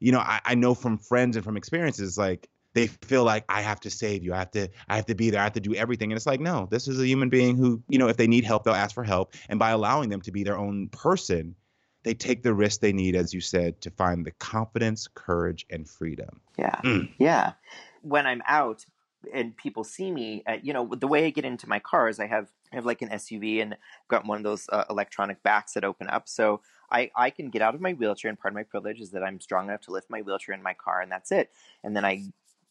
You 0.00 0.12
know, 0.12 0.20
I, 0.20 0.40
I 0.44 0.54
know 0.54 0.74
from 0.74 0.98
friends 0.98 1.36
and 1.36 1.44
from 1.44 1.56
experiences, 1.56 2.16
like 2.16 2.48
they 2.74 2.86
feel 2.86 3.24
like 3.24 3.44
I 3.48 3.62
have 3.62 3.80
to 3.80 3.90
save 3.90 4.22
you. 4.22 4.32
I 4.32 4.38
have 4.38 4.50
to, 4.52 4.68
I 4.88 4.96
have 4.96 5.06
to 5.06 5.14
be 5.14 5.30
there. 5.30 5.40
I 5.40 5.44
have 5.44 5.54
to 5.54 5.60
do 5.60 5.74
everything. 5.74 6.12
And 6.12 6.16
it's 6.16 6.26
like, 6.26 6.40
no, 6.40 6.68
this 6.70 6.86
is 6.86 7.00
a 7.00 7.06
human 7.06 7.28
being 7.28 7.56
who, 7.56 7.82
you 7.88 7.98
know, 7.98 8.08
if 8.08 8.16
they 8.16 8.26
need 8.26 8.44
help, 8.44 8.64
they'll 8.64 8.74
ask 8.74 8.94
for 8.94 9.04
help. 9.04 9.34
And 9.48 9.58
by 9.58 9.70
allowing 9.70 10.08
them 10.08 10.20
to 10.22 10.30
be 10.30 10.44
their 10.44 10.56
own 10.56 10.88
person, 10.90 11.56
they 12.04 12.14
take 12.14 12.42
the 12.42 12.54
risk 12.54 12.80
they 12.80 12.92
need, 12.92 13.16
as 13.16 13.34
you 13.34 13.40
said, 13.40 13.80
to 13.80 13.90
find 13.90 14.24
the 14.24 14.30
confidence, 14.32 15.08
courage, 15.12 15.66
and 15.70 15.88
freedom. 15.88 16.40
Yeah. 16.56 16.76
Mm. 16.84 17.10
Yeah. 17.18 17.54
When 18.02 18.26
I'm 18.26 18.42
out 18.46 18.86
and 19.34 19.56
people 19.56 19.82
see 19.82 20.12
me, 20.12 20.44
uh, 20.46 20.58
you 20.62 20.72
know, 20.72 20.88
the 20.94 21.08
way 21.08 21.26
I 21.26 21.30
get 21.30 21.44
into 21.44 21.68
my 21.68 21.80
car 21.80 22.08
is 22.08 22.20
I 22.20 22.26
have 22.26 22.48
I 22.72 22.76
have 22.76 22.86
like 22.86 23.02
an 23.02 23.10
SUV 23.10 23.60
and 23.60 23.74
I've 23.74 24.08
got 24.08 24.26
one 24.26 24.38
of 24.38 24.44
those 24.44 24.68
uh, 24.70 24.84
electronic 24.90 25.42
backs 25.42 25.74
that 25.74 25.84
open 25.84 26.08
up. 26.08 26.28
So 26.28 26.60
I, 26.90 27.10
I 27.16 27.30
can 27.30 27.50
get 27.50 27.62
out 27.62 27.74
of 27.74 27.80
my 27.80 27.92
wheelchair, 27.92 28.28
and 28.30 28.38
part 28.38 28.52
of 28.52 28.56
my 28.56 28.62
privilege 28.62 29.00
is 29.00 29.10
that 29.10 29.22
I'm 29.22 29.40
strong 29.40 29.68
enough 29.68 29.82
to 29.82 29.92
lift 29.92 30.08
my 30.10 30.22
wheelchair 30.22 30.54
in 30.54 30.62
my 30.62 30.74
car, 30.74 31.00
and 31.00 31.12
that's 31.12 31.30
it. 31.30 31.50
And 31.84 31.94
then 31.94 32.04
I 32.04 32.24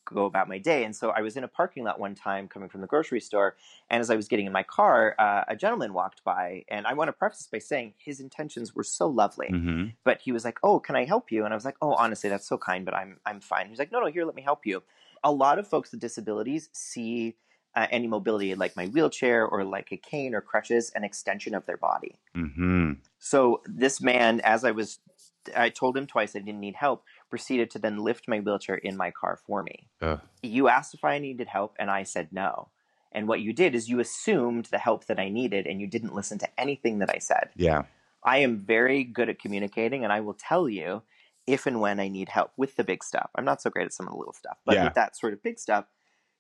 go 0.06 0.26
about 0.26 0.48
my 0.48 0.58
day. 0.58 0.86
And 0.86 0.96
so 0.96 1.10
I 1.10 1.20
was 1.22 1.36
in 1.36 1.44
a 1.44 1.50
parking 1.50 1.84
lot 1.84 2.00
one 2.00 2.16
time 2.16 2.48
coming 2.48 2.70
from 2.70 2.82
the 2.82 2.88
grocery 2.88 3.20
store, 3.20 3.56
and 3.90 4.00
as 4.00 4.10
I 4.10 4.16
was 4.16 4.28
getting 4.28 4.46
in 4.46 4.54
my 4.54 4.64
car, 4.64 5.16
uh, 5.20 5.44
a 5.48 5.56
gentleman 5.56 5.94
walked 5.94 6.24
by, 6.24 6.64
and 6.70 6.88
I 6.88 6.94
want 6.94 7.10
to 7.10 7.14
preface 7.14 7.40
this 7.40 7.48
by 7.48 7.60
saying 7.60 7.94
his 7.98 8.20
intentions 8.20 8.74
were 8.74 8.84
so 8.86 9.08
lovely, 9.08 9.50
Mm-hmm. 9.52 9.90
but 10.04 10.22
he 10.22 10.32
was 10.32 10.46
like, 10.46 10.60
"Oh, 10.64 10.80
can 10.80 10.96
I 10.96 11.06
help 11.06 11.32
you?" 11.32 11.44
And 11.46 11.54
I 11.54 11.58
was 11.58 11.66
like, 11.66 11.78
"Oh, 11.82 11.94
honestly, 11.94 12.30
that's 12.30 12.48
so 12.48 12.58
kind, 12.58 12.86
but 12.86 12.94
I'm 12.94 13.20
I'm 13.26 13.42
fine." 13.42 13.68
He's 13.70 13.80
like, 13.80 13.92
"No, 13.92 14.00
no, 14.00 14.08
here, 14.08 14.26
let 14.26 14.36
me 14.36 14.42
help 14.42 14.66
you." 14.66 14.82
A 15.24 15.32
lot 15.32 15.60
of 15.60 15.68
folks 15.68 15.92
with 15.92 16.00
disabilities 16.00 16.70
see 16.72 17.36
uh, 17.76 17.88
any 17.92 18.08
mobility 18.08 18.56
like 18.56 18.76
my 18.76 18.88
wheelchair 18.88 19.46
or 19.46 19.64
like 19.64 19.92
a 19.92 19.98
cane 19.98 20.34
or 20.34 20.42
crutches 20.42 20.92
an 20.96 21.04
extension 21.04 21.54
of 21.54 21.66
their 21.66 21.78
body. 21.78 22.20
Mm-hmm. 22.36 22.94
So 23.20 23.62
this 23.66 24.02
man, 24.02 24.42
as 24.42 24.64
I 24.64 24.72
was, 24.72 25.00
I 25.56 25.70
told 25.70 25.96
him 25.96 26.08
twice 26.08 26.36
I 26.36 26.40
didn't 26.40 26.60
need 26.60 26.76
help, 26.76 27.04
proceeded 27.30 27.70
to 27.72 27.80
then 27.80 27.98
lift 27.98 28.28
my 28.28 28.40
wheelchair 28.40 28.76
in 28.76 28.98
my 28.98 29.12
car 29.12 29.38
for 29.46 29.64
me. 29.64 29.88
Ugh. 30.02 30.20
You 30.42 30.68
asked 30.70 30.94
if 30.94 31.04
I 31.04 31.20
needed 31.20 31.48
help, 31.48 31.76
and 31.78 31.92
I 31.92 32.04
said 32.04 32.30
no. 32.32 32.70
And 33.12 33.28
what 33.28 33.42
you 33.42 33.54
did 33.54 33.76
is 33.76 33.90
you 33.90 34.00
assumed 34.00 34.66
the 34.66 34.78
help 34.78 35.06
that 35.06 35.20
I 35.20 35.30
needed, 35.30 35.68
and 35.68 35.80
you 35.80 35.88
didn't 35.88 36.16
listen 36.16 36.38
to 36.40 36.60
anything 36.60 37.00
that 37.00 37.10
I 37.14 37.20
said. 37.20 37.50
Yeah. 37.56 37.84
I 38.24 38.40
am 38.40 38.58
very 38.58 39.04
good 39.04 39.30
at 39.30 39.40
communicating, 39.40 40.04
and 40.04 40.12
I 40.12 40.20
will 40.20 40.34
tell 40.34 40.68
you 40.68 41.04
if 41.46 41.66
and 41.66 41.80
when 41.80 42.00
I 42.00 42.10
need 42.10 42.30
help 42.30 42.52
with 42.58 42.76
the 42.76 42.84
big 42.84 43.04
stuff. 43.04 43.30
I'm 43.36 43.46
not 43.46 43.62
so 43.62 43.70
great 43.70 43.86
at 43.86 43.94
some 43.94 44.08
of 44.08 44.14
the 44.14 44.18
little 44.18 44.34
stuff, 44.34 44.58
but 44.66 44.76
Yeah. 44.76 44.86
with 44.86 44.96
that 44.96 45.16
sort 45.16 45.34
of 45.34 45.42
big 45.42 45.60
stuff, 45.60 45.86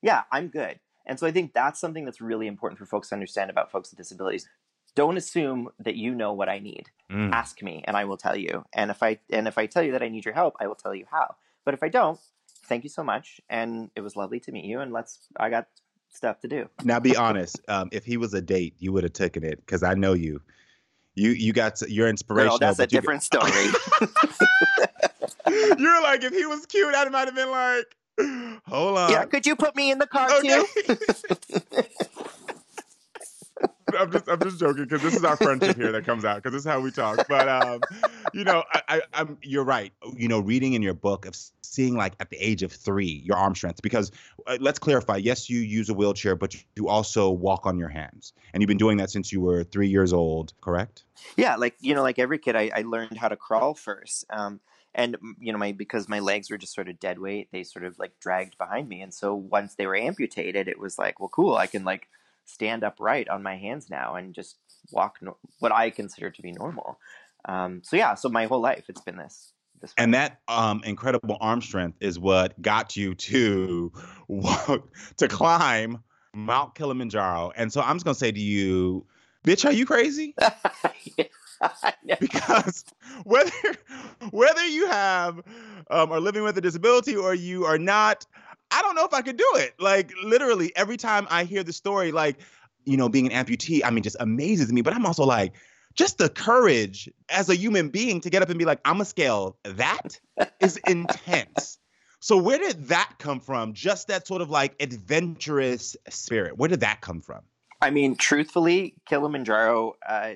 yeah, 0.02 0.24
I'm 0.32 0.50
good. 0.50 0.80
And 1.08 1.20
so 1.20 1.26
I 1.26 1.32
think 1.32 1.54
that's 1.54 1.80
something 1.80 2.06
that's 2.06 2.22
really 2.22 2.46
important 2.46 2.78
for 2.78 2.86
folks 2.86 3.10
to 3.10 3.15
understand 3.15 3.50
about 3.50 3.72
folks 3.72 3.89
with 3.89 3.98
disabilities. 3.98 4.48
Don't 4.93 5.17
assume 5.17 5.70
that 5.80 5.96
you 5.96 6.13
know 6.13 6.34
what 6.34 6.50
I 6.50 6.60
need. 6.60 6.89
Mm. 7.12 7.32
Ask 7.32 7.63
me, 7.63 7.84
and 7.88 7.96
I 7.96 8.06
will 8.06 8.17
tell 8.17 8.36
you. 8.36 8.65
And 8.74 8.91
if 8.91 9.02
I 9.02 9.20
and 9.32 9.48
if 9.48 9.58
I 9.58 9.65
tell 9.65 9.84
you 9.84 9.93
that 9.93 10.04
I 10.04 10.10
need 10.10 10.26
your 10.26 10.34
help, 10.34 10.56
I 10.60 10.67
will 10.67 10.76
tell 10.76 10.93
you 10.93 11.06
how. 11.10 11.36
But 11.65 11.74
if 11.74 11.82
I 11.82 11.89
don't, 11.89 12.20
thank 12.65 12.84
you 12.84 12.89
so 12.89 13.04
much, 13.04 13.39
and 13.50 13.89
it 13.96 14.02
was 14.02 14.15
lovely 14.15 14.39
to 14.41 14.52
meet 14.52 14.65
you. 14.65 14.82
And 14.82 14.91
let's. 14.91 15.20
I 15.39 15.50
got 15.50 15.67
stuff 16.10 16.39
to 16.41 16.48
do. 16.48 16.70
Now, 16.84 17.00
be 17.00 17.15
honest. 17.15 17.60
Um, 17.67 17.89
if 17.91 18.06
he 18.06 18.17
was 18.17 18.34
a 18.34 18.41
date, 18.41 18.76
you 18.80 18.91
would 18.91 19.04
have 19.04 19.13
taken 19.13 19.43
it 19.43 19.58
because 19.58 19.84
I 19.84 19.93
know 19.93 20.13
you. 20.13 20.41
You 21.15 21.30
you 21.32 21.54
got 21.54 21.82
you're 21.88 22.10
inspirational. 22.10 22.58
Girl, 22.58 22.67
that's 22.67 22.80
a 22.80 22.84
but 22.84 22.91
you- 22.91 23.00
different 23.00 23.24
story. 23.24 23.52
You're 25.48 26.02
like, 26.04 26.24
if 26.24 26.34
he 26.34 26.46
was 26.46 26.65
cute, 26.65 26.93
I 26.96 27.08
might 27.10 27.26
have 27.26 27.36
been 27.36 27.50
like, 27.50 27.96
hold 28.67 28.97
on. 28.97 29.12
yeah, 29.12 29.25
could 29.25 29.45
you 29.45 29.56
put 29.56 29.75
me 29.75 29.91
in 29.91 29.99
the 29.99 30.08
car 30.08 30.30
Okay. 30.30 30.47
too? 30.47 30.67
I'm 33.97 34.12
just 34.12 34.27
I'm 34.27 34.41
just 34.41 34.60
joking 34.60 34.84
because 34.84 35.01
this 35.01 35.15
is 35.15 35.23
our 35.23 35.38
friendship 35.38 35.77
here 35.77 35.93
that 35.93 36.06
comes 36.06 36.25
out 36.25 36.38
because 36.38 36.51
this 36.51 36.65
is 36.65 36.69
how 36.69 36.82
we 36.82 36.91
talk. 36.91 37.21
But 37.27 37.47
um, 37.47 37.86
you 38.34 38.43
know, 38.43 38.63
I, 38.73 38.82
I, 38.89 39.01
I'm 39.13 39.38
you're 39.41 39.63
right. 39.63 39.93
You 40.13 40.27
know, 40.27 40.39
reading 40.39 40.73
in 40.73 40.82
your 40.82 40.93
book 40.93 41.25
of 41.25 41.38
seeing 41.62 41.95
like 41.95 42.13
at 42.19 42.30
the 42.30 42.36
age 42.38 42.63
of 42.63 42.71
three 42.73 43.21
your 43.25 43.38
arm 43.38 43.56
strength 43.56 43.82
because 43.82 44.12
uh, 44.45 44.58
let's 44.60 44.77
clarify. 44.77 45.15
Yes, 45.15 45.49
you 45.49 45.60
use 45.60 45.89
a 45.89 45.93
wheelchair, 45.93 46.36
but 46.36 46.53
you 46.75 46.89
also 46.89 47.30
walk 47.30 47.65
on 47.65 47.77
your 47.77 47.88
hands, 47.88 48.34
and 48.53 48.62
you've 48.62 48.67
been 48.67 48.77
doing 48.77 48.97
that 48.97 49.10
since 49.10 49.32
you 49.32 49.39
were 49.39 49.63
three 49.63 49.88
years 49.88 50.12
old. 50.12 50.53
Correct? 50.60 51.06
Yeah, 51.38 51.56
like 51.56 51.75
you 51.80 51.95
know, 51.95 52.03
like 52.03 52.19
every 52.19 52.39
kid, 52.39 52.58
I, 52.58 52.69
I 52.75 52.82
learned 52.82 53.17
how 53.17 53.30
to 53.30 53.38
crawl 53.38 53.73
first, 53.73 54.25
um, 54.30 54.60
and 54.98 55.16
you 55.40 55.54
know, 55.54 55.60
my 55.60 55.72
because 55.72 56.10
my 56.10 56.20
legs 56.20 56.50
were 56.50 56.58
just 56.58 56.74
sort 56.74 56.90
of 56.90 57.00
dead 57.00 57.20
weight, 57.20 57.50
they 57.52 57.64
sort 57.64 57.86
of 57.86 57.98
like 58.00 58.14
dragged 58.20 58.58
behind 58.58 58.90
me, 58.90 59.02
and 59.02 59.14
so 59.14 59.36
once 59.36 59.76
they 59.76 59.86
were 59.86 59.96
amputated, 59.96 60.68
it 60.68 60.80
was 60.80 60.98
like, 60.98 61.20
well, 61.20 61.30
cool, 61.30 61.56
I 61.56 61.68
can 61.68 61.86
like 61.86 62.08
stand 62.46 62.84
upright 62.84 63.30
on 63.30 63.44
my 63.44 63.58
hands 63.58 63.90
now 63.90 64.16
and 64.16 64.34
just 64.34 64.58
walk 64.92 65.18
no- 65.22 65.38
what 65.60 65.72
I 65.72 65.92
consider 65.92 66.32
to 66.32 66.42
be 66.42 66.52
normal. 66.52 66.98
Um, 67.46 67.82
so 67.84 67.96
yeah, 67.96 68.16
so 68.16 68.28
my 68.28 68.48
whole 68.48 68.60
life 68.60 68.86
it's 68.90 69.02
been 69.02 69.18
this. 69.18 69.54
This. 69.80 69.94
And 69.96 70.16
that 70.16 70.40
um, 70.48 70.82
incredible 70.84 71.38
arm 71.40 71.62
strength 71.62 71.98
is 72.02 72.18
what 72.18 72.60
got 72.60 72.98
you 72.98 73.14
to 73.14 73.92
walk, 74.28 74.90
to 75.18 75.28
climb 75.28 76.04
Mount 76.34 76.74
Kilimanjaro. 76.74 77.52
And 77.56 77.72
so 77.72 77.82
I'm 77.82 77.98
just 77.98 78.06
gonna 78.06 78.16
say 78.16 78.32
to 78.32 78.40
you, 78.40 79.06
bitch, 79.46 79.64
are 79.64 79.72
you 79.72 79.86
crazy? 79.86 80.34
because 82.20 82.86
whether 83.24 83.52
whether 84.32 84.65
you 84.65 84.88
have 84.88 85.41
um, 85.89 86.12
are 86.12 86.20
living 86.20 86.43
with 86.43 86.58
a 86.58 86.62
disability 86.62 87.15
or 87.15 87.34
you 87.34 87.65
are 87.65 87.78
not, 87.78 88.26
I 88.72 88.82
don't 88.82 88.96
know 88.96 89.06
if 89.06 89.13
I 89.13 89.22
could 89.22 89.38
do 89.38 89.50
it. 89.56 89.74
Like 89.80 90.12
literally 90.24 90.76
every 90.76 90.98
time 90.98 91.28
I 91.30 91.43
hear 91.43 91.63
the 91.63 91.74
story, 91.74 92.12
like 92.12 92.38
you 92.86 92.96
know, 92.96 93.10
being 93.10 93.32
an 93.32 93.46
amputee, 93.46 93.82
I 93.84 93.89
mean, 93.89 94.02
just 94.02 94.15
amazes 94.20 94.72
me. 94.72 94.82
But 94.82 94.93
I'm 94.93 95.06
also 95.06 95.26
like, 95.26 95.54
just 95.93 96.17
the 96.17 96.30
courage 96.30 97.10
as 97.30 97.50
a 97.50 97.56
human 97.56 97.89
being 97.89 98.22
to 98.22 98.30
get 98.30 98.41
up 98.41 98.50
and 98.50 98.58
be 98.58 98.65
like, 98.65 98.80
I'm 98.86 99.02
a 99.02 99.06
scale. 99.06 99.58
That 99.63 100.20
is 100.62 100.78
intense. 100.88 101.78
So 102.20 102.38
where 102.38 102.58
did 102.58 102.88
that 102.88 103.13
come 103.20 103.39
from? 103.39 103.74
Just 103.74 104.08
that 104.08 104.26
sort 104.26 104.41
of 104.41 104.50
like 104.50 104.76
adventurous 104.80 105.98
spirit. 106.10 106.58
Where 106.58 106.70
did 106.70 106.80
that 106.80 107.02
come 107.02 107.20
from? 107.20 107.41
I 107.82 107.91
mean, 107.91 108.15
truthfully, 108.15 108.96
Kilimanjaro, 109.08 109.96
uh, 110.08 110.32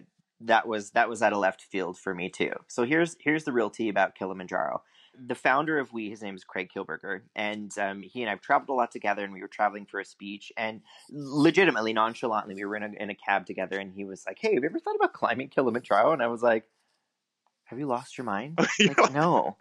that 0.45 0.67
was 0.67 0.91
that 0.91 1.10
was 1.10 1.21
out 1.21 1.34
of 1.34 1.39
left 1.39 1.62
field 1.62 1.97
for 1.97 2.13
me 2.13 2.30
too. 2.30 2.54
So 2.67 2.84
here's 2.84 3.15
here's 3.19 3.43
the 3.43 3.54
real 3.54 3.69
tea 3.69 3.89
about 3.89 4.15
Kilimanjaro. 4.15 4.84
The 5.27 5.36
founder 5.36 5.77
of 5.77 5.91
We, 5.91 6.10
his 6.10 6.21
name 6.21 6.36
is 6.36 6.45
Craig 6.45 6.69
Kielburger, 6.73 7.21
and 7.36 7.77
um, 7.77 8.01
he 8.01 8.21
and 8.21 8.30
I've 8.30 8.39
traveled 8.39 8.69
a 8.69 8.73
lot 8.73 8.91
together, 8.91 9.23
and 9.25 9.34
we 9.34 9.41
were 9.41 9.49
traveling 9.49 9.86
for 9.86 9.99
a 9.99 10.06
speech, 10.06 10.54
and 10.56 10.82
legitimately, 11.12 11.91
nonchalantly, 11.91 12.56
we 12.56 12.63
were 12.63 12.77
in 12.77 12.84
a, 12.84 12.91
in 12.97 13.10
a 13.10 13.15
cab 13.15 13.45
together, 13.45 13.77
and 13.77 13.91
he 13.93 14.06
was 14.06 14.23
like, 14.25 14.38
"Hey, 14.39 14.54
have 14.54 14.63
you 14.63 14.69
ever 14.69 14.80
thought 14.80 14.95
about 14.95 15.13
climbing 15.13 15.49
Kilimanjaro?" 15.49 16.13
And 16.13 16.23
I 16.23 16.27
was 16.27 16.41
like, 16.41 16.63
"Have 17.65 17.77
you 17.77 17.88
lost 17.88 18.17
your 18.17 18.25
mind?" 18.25 18.58
Like, 18.80 19.13
no, 19.13 19.58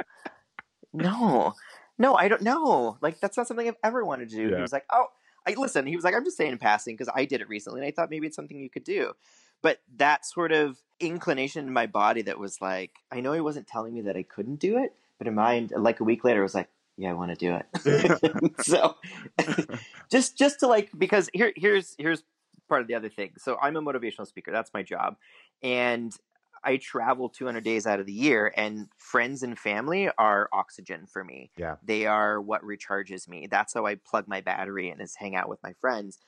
no, 0.92 1.54
no, 1.98 2.14
I 2.14 2.28
don't 2.28 2.42
know. 2.42 2.96
Like 3.00 3.20
that's 3.20 3.36
not 3.36 3.46
something 3.46 3.68
I've 3.68 3.76
ever 3.84 4.04
wanted 4.04 4.30
to 4.30 4.36
do. 4.36 4.48
Yeah. 4.48 4.56
He 4.56 4.62
was 4.62 4.72
like, 4.72 4.86
oh, 4.90 5.06
I 5.46 5.54
listen. 5.54 5.86
He 5.86 5.96
was 5.96 6.04
like, 6.04 6.14
I'm 6.14 6.24
just 6.24 6.36
saying 6.36 6.52
in 6.52 6.58
passing 6.58 6.94
because 6.94 7.12
I 7.14 7.24
did 7.24 7.40
it 7.40 7.48
recently, 7.48 7.80
and 7.80 7.86
I 7.86 7.90
thought 7.90 8.10
maybe 8.10 8.26
it's 8.26 8.36
something 8.36 8.58
you 8.58 8.70
could 8.70 8.84
do. 8.84 9.12
But 9.62 9.80
that 9.96 10.24
sort 10.24 10.52
of 10.52 10.78
inclination 11.00 11.66
in 11.66 11.72
my 11.72 11.86
body 11.86 12.22
that 12.22 12.38
was 12.38 12.60
like, 12.60 12.92
I 13.10 13.20
know 13.20 13.32
he 13.32 13.40
wasn't 13.40 13.66
telling 13.66 13.94
me 13.94 14.02
that 14.02 14.16
I 14.16 14.22
couldn't 14.22 14.56
do 14.56 14.78
it, 14.82 14.94
but 15.18 15.26
in 15.26 15.34
mind, 15.34 15.72
like 15.76 16.00
a 16.00 16.04
week 16.04 16.24
later, 16.24 16.40
it 16.40 16.44
was 16.44 16.54
like, 16.54 16.68
yeah, 16.96 17.10
I 17.10 17.14
want 17.14 17.30
to 17.30 17.36
do 17.36 17.56
it. 17.56 18.54
so 18.64 18.96
just 20.10 20.36
just 20.36 20.60
to 20.60 20.66
like 20.66 20.90
because 20.96 21.30
here 21.32 21.52
here's 21.56 21.94
here's 21.98 22.22
part 22.68 22.82
of 22.82 22.88
the 22.88 22.94
other 22.94 23.08
thing. 23.08 23.32
So 23.38 23.56
I'm 23.60 23.76
a 23.76 23.82
motivational 23.82 24.26
speaker. 24.26 24.52
That's 24.52 24.72
my 24.74 24.82
job, 24.82 25.16
and 25.62 26.14
I 26.62 26.76
travel 26.76 27.28
200 27.28 27.64
days 27.64 27.86
out 27.86 28.00
of 28.00 28.06
the 28.06 28.12
year, 28.12 28.52
and 28.56 28.88
friends 28.98 29.42
and 29.42 29.58
family 29.58 30.10
are 30.18 30.48
oxygen 30.52 31.06
for 31.06 31.24
me. 31.24 31.50
Yeah. 31.56 31.76
They 31.82 32.06
are 32.06 32.40
what 32.40 32.62
recharges 32.62 33.28
me. 33.28 33.48
That's 33.50 33.74
how 33.74 33.86
I 33.86 33.94
plug 33.94 34.28
my 34.28 34.40
battery 34.40 34.90
and 34.90 35.00
is 35.00 35.14
hang 35.16 35.34
out 35.34 35.48
with 35.48 35.62
my 35.62 35.72
friends. 35.80 36.18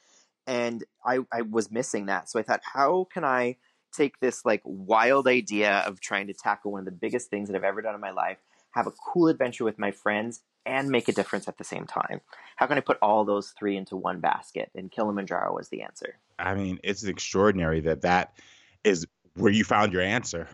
And 0.46 0.84
I, 1.04 1.20
I 1.32 1.42
was 1.42 1.70
missing 1.70 2.06
that. 2.06 2.28
So 2.28 2.38
I 2.38 2.42
thought, 2.42 2.60
how 2.64 3.06
can 3.12 3.24
I 3.24 3.56
take 3.92 4.18
this 4.20 4.44
like 4.44 4.62
wild 4.64 5.28
idea 5.28 5.78
of 5.86 6.00
trying 6.00 6.26
to 6.26 6.32
tackle 6.32 6.72
one 6.72 6.80
of 6.80 6.84
the 6.86 6.92
biggest 6.92 7.30
things 7.30 7.48
that 7.48 7.56
I've 7.56 7.64
ever 7.64 7.82
done 7.82 7.94
in 7.94 8.00
my 8.00 8.10
life, 8.10 8.38
have 8.72 8.86
a 8.86 8.92
cool 8.92 9.28
adventure 9.28 9.64
with 9.64 9.78
my 9.78 9.90
friends, 9.90 10.40
and 10.64 10.88
make 10.88 11.08
a 11.08 11.12
difference 11.12 11.48
at 11.48 11.58
the 11.58 11.64
same 11.64 11.86
time? 11.86 12.20
How 12.56 12.66
can 12.66 12.78
I 12.78 12.80
put 12.80 12.98
all 13.02 13.24
those 13.24 13.52
three 13.58 13.76
into 13.76 13.96
one 13.96 14.20
basket? 14.20 14.70
And 14.74 14.90
Kilimanjaro 14.90 15.54
was 15.54 15.68
the 15.68 15.82
answer. 15.82 16.16
I 16.38 16.54
mean, 16.54 16.80
it's 16.82 17.04
extraordinary 17.04 17.80
that 17.80 18.02
that 18.02 18.38
is 18.84 19.06
where 19.34 19.52
you 19.52 19.64
found 19.64 19.92
your 19.92 20.02
answer. 20.02 20.48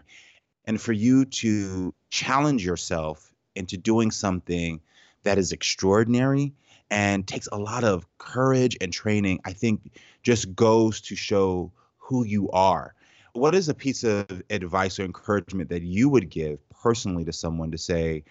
And 0.64 0.81
for 0.81 0.92
you 0.92 1.24
to 1.24 1.94
challenge 2.11 2.64
yourself 2.64 3.33
into 3.55 3.77
doing 3.77 4.11
something 4.11 4.81
that 5.22 5.38
is 5.38 5.53
extraordinary 5.53 6.55
and 6.90 7.27
takes 7.27 7.48
a 7.53 7.59
lot 7.59 7.85
of 7.85 8.07
courage 8.18 8.77
and 8.81 8.92
training, 8.92 9.40
I 9.44 9.53
think 9.53 9.92
just 10.22 10.55
goes 10.55 11.01
to 11.03 11.16
show 11.16 11.72
who 11.98 12.24
you 12.24 12.51
are. 12.51 12.94
What 13.35 13.55
is 13.55 13.68
a 13.68 13.74
piece 13.74 14.05
of 14.05 14.42
advice 14.51 14.98
or 14.98 15.05
encouragement 15.05 15.68
that 15.70 15.83
you 15.83 16.09
would 16.09 16.31
give 16.31 16.59
personally 16.70 17.24
to 17.24 17.33
someone 17.33 17.70
to 17.70 17.79
say, 17.79 18.24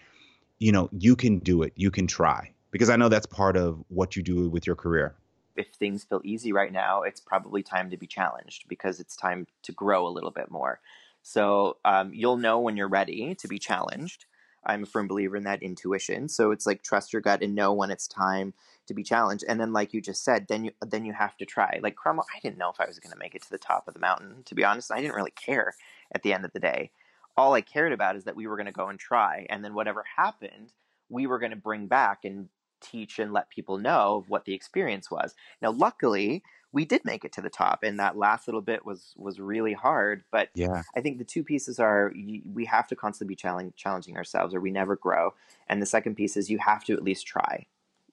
you 0.58 0.72
know, 0.72 0.88
you 0.92 1.16
can 1.16 1.38
do 1.38 1.62
it, 1.62 1.72
you 1.76 1.90
can 1.90 2.06
try? 2.06 2.52
Because 2.70 2.90
I 2.90 2.96
know 2.96 3.08
that's 3.08 3.26
part 3.26 3.56
of 3.56 3.82
what 3.88 4.16
you 4.16 4.22
do 4.22 4.48
with 4.50 4.66
your 4.66 4.76
career. 4.76 5.14
if 5.56 5.68
things 5.74 6.04
feel 6.04 6.20
easy 6.24 6.52
right 6.52 6.72
now, 6.72 7.02
it's 7.02 7.20
probably 7.20 7.62
time 7.62 7.90
to 7.90 7.96
be 7.96 8.06
challenged 8.06 8.68
because 8.68 9.00
it's 9.00 9.16
time 9.16 9.46
to 9.62 9.72
grow 9.72 10.06
a 10.06 10.08
little 10.08 10.30
bit 10.30 10.50
more. 10.50 10.80
So 11.22 11.76
um, 11.84 12.12
you'll 12.14 12.36
know 12.36 12.60
when 12.60 12.76
you're 12.76 12.88
ready 12.88 13.34
to 13.34 13.48
be 13.48 13.58
challenged. 13.58 14.24
I'm 14.64 14.82
a 14.82 14.86
firm 14.86 15.08
believer 15.08 15.36
in 15.36 15.44
that 15.44 15.62
intuition. 15.62 16.28
So 16.28 16.50
it's 16.50 16.66
like 16.66 16.82
trust 16.82 17.12
your 17.12 17.22
gut 17.22 17.42
and 17.42 17.54
know 17.54 17.72
when 17.72 17.90
it's 17.90 18.06
time 18.06 18.54
to 18.86 18.94
be 18.94 19.02
challenged. 19.02 19.44
And 19.48 19.60
then, 19.60 19.72
like 19.72 19.94
you 19.94 20.00
just 20.00 20.24
said, 20.24 20.46
then 20.48 20.64
you 20.64 20.72
then 20.86 21.04
you 21.04 21.12
have 21.12 21.36
to 21.38 21.46
try. 21.46 21.78
Like 21.82 21.96
Karamo, 21.96 22.22
I 22.34 22.40
didn't 22.40 22.58
know 22.58 22.70
if 22.70 22.80
I 22.80 22.86
was 22.86 22.98
going 22.98 23.12
to 23.12 23.18
make 23.18 23.34
it 23.34 23.42
to 23.42 23.50
the 23.50 23.58
top 23.58 23.86
of 23.86 23.94
the 23.94 24.00
mountain. 24.00 24.42
To 24.44 24.54
be 24.54 24.64
honest, 24.64 24.92
I 24.92 25.00
didn't 25.00 25.16
really 25.16 25.32
care 25.32 25.74
at 26.12 26.22
the 26.22 26.32
end 26.32 26.44
of 26.44 26.52
the 26.52 26.60
day. 26.60 26.90
All 27.36 27.54
I 27.54 27.60
cared 27.60 27.92
about 27.92 28.16
is 28.16 28.24
that 28.24 28.36
we 28.36 28.46
were 28.46 28.56
going 28.56 28.66
to 28.66 28.72
go 28.72 28.88
and 28.88 28.98
try, 28.98 29.46
and 29.48 29.64
then 29.64 29.74
whatever 29.74 30.04
happened, 30.16 30.72
we 31.08 31.26
were 31.26 31.38
going 31.38 31.52
to 31.52 31.56
bring 31.56 31.86
back 31.86 32.24
and 32.24 32.48
teach 32.80 33.18
and 33.18 33.32
let 33.32 33.50
people 33.50 33.78
know 33.78 34.24
what 34.28 34.44
the 34.44 34.54
experience 34.54 35.10
was. 35.10 35.34
Now, 35.62 35.70
luckily, 35.70 36.42
we 36.72 36.84
did 36.84 37.04
make 37.04 37.24
it 37.24 37.32
to 37.32 37.40
the 37.40 37.50
top 37.50 37.82
and 37.82 37.98
that 37.98 38.16
last 38.16 38.46
little 38.46 38.60
bit 38.60 38.84
was 38.84 39.14
was 39.16 39.40
really 39.40 39.72
hard 39.72 40.22
but 40.30 40.48
yeah. 40.54 40.82
I 40.96 41.00
think 41.00 41.18
the 41.18 41.24
two 41.24 41.42
pieces 41.42 41.78
are 41.78 42.12
we 42.52 42.64
have 42.66 42.86
to 42.88 42.96
constantly 42.96 43.32
be 43.32 43.36
challenging, 43.36 43.72
challenging 43.76 44.16
ourselves 44.16 44.54
or 44.54 44.60
we 44.60 44.70
never 44.70 44.96
grow 44.96 45.34
and 45.68 45.80
the 45.80 45.86
second 45.86 46.16
piece 46.16 46.36
is 46.36 46.50
you 46.50 46.58
have 46.58 46.84
to 46.84 46.94
at 46.94 47.02
least 47.02 47.26
try. 47.26 47.66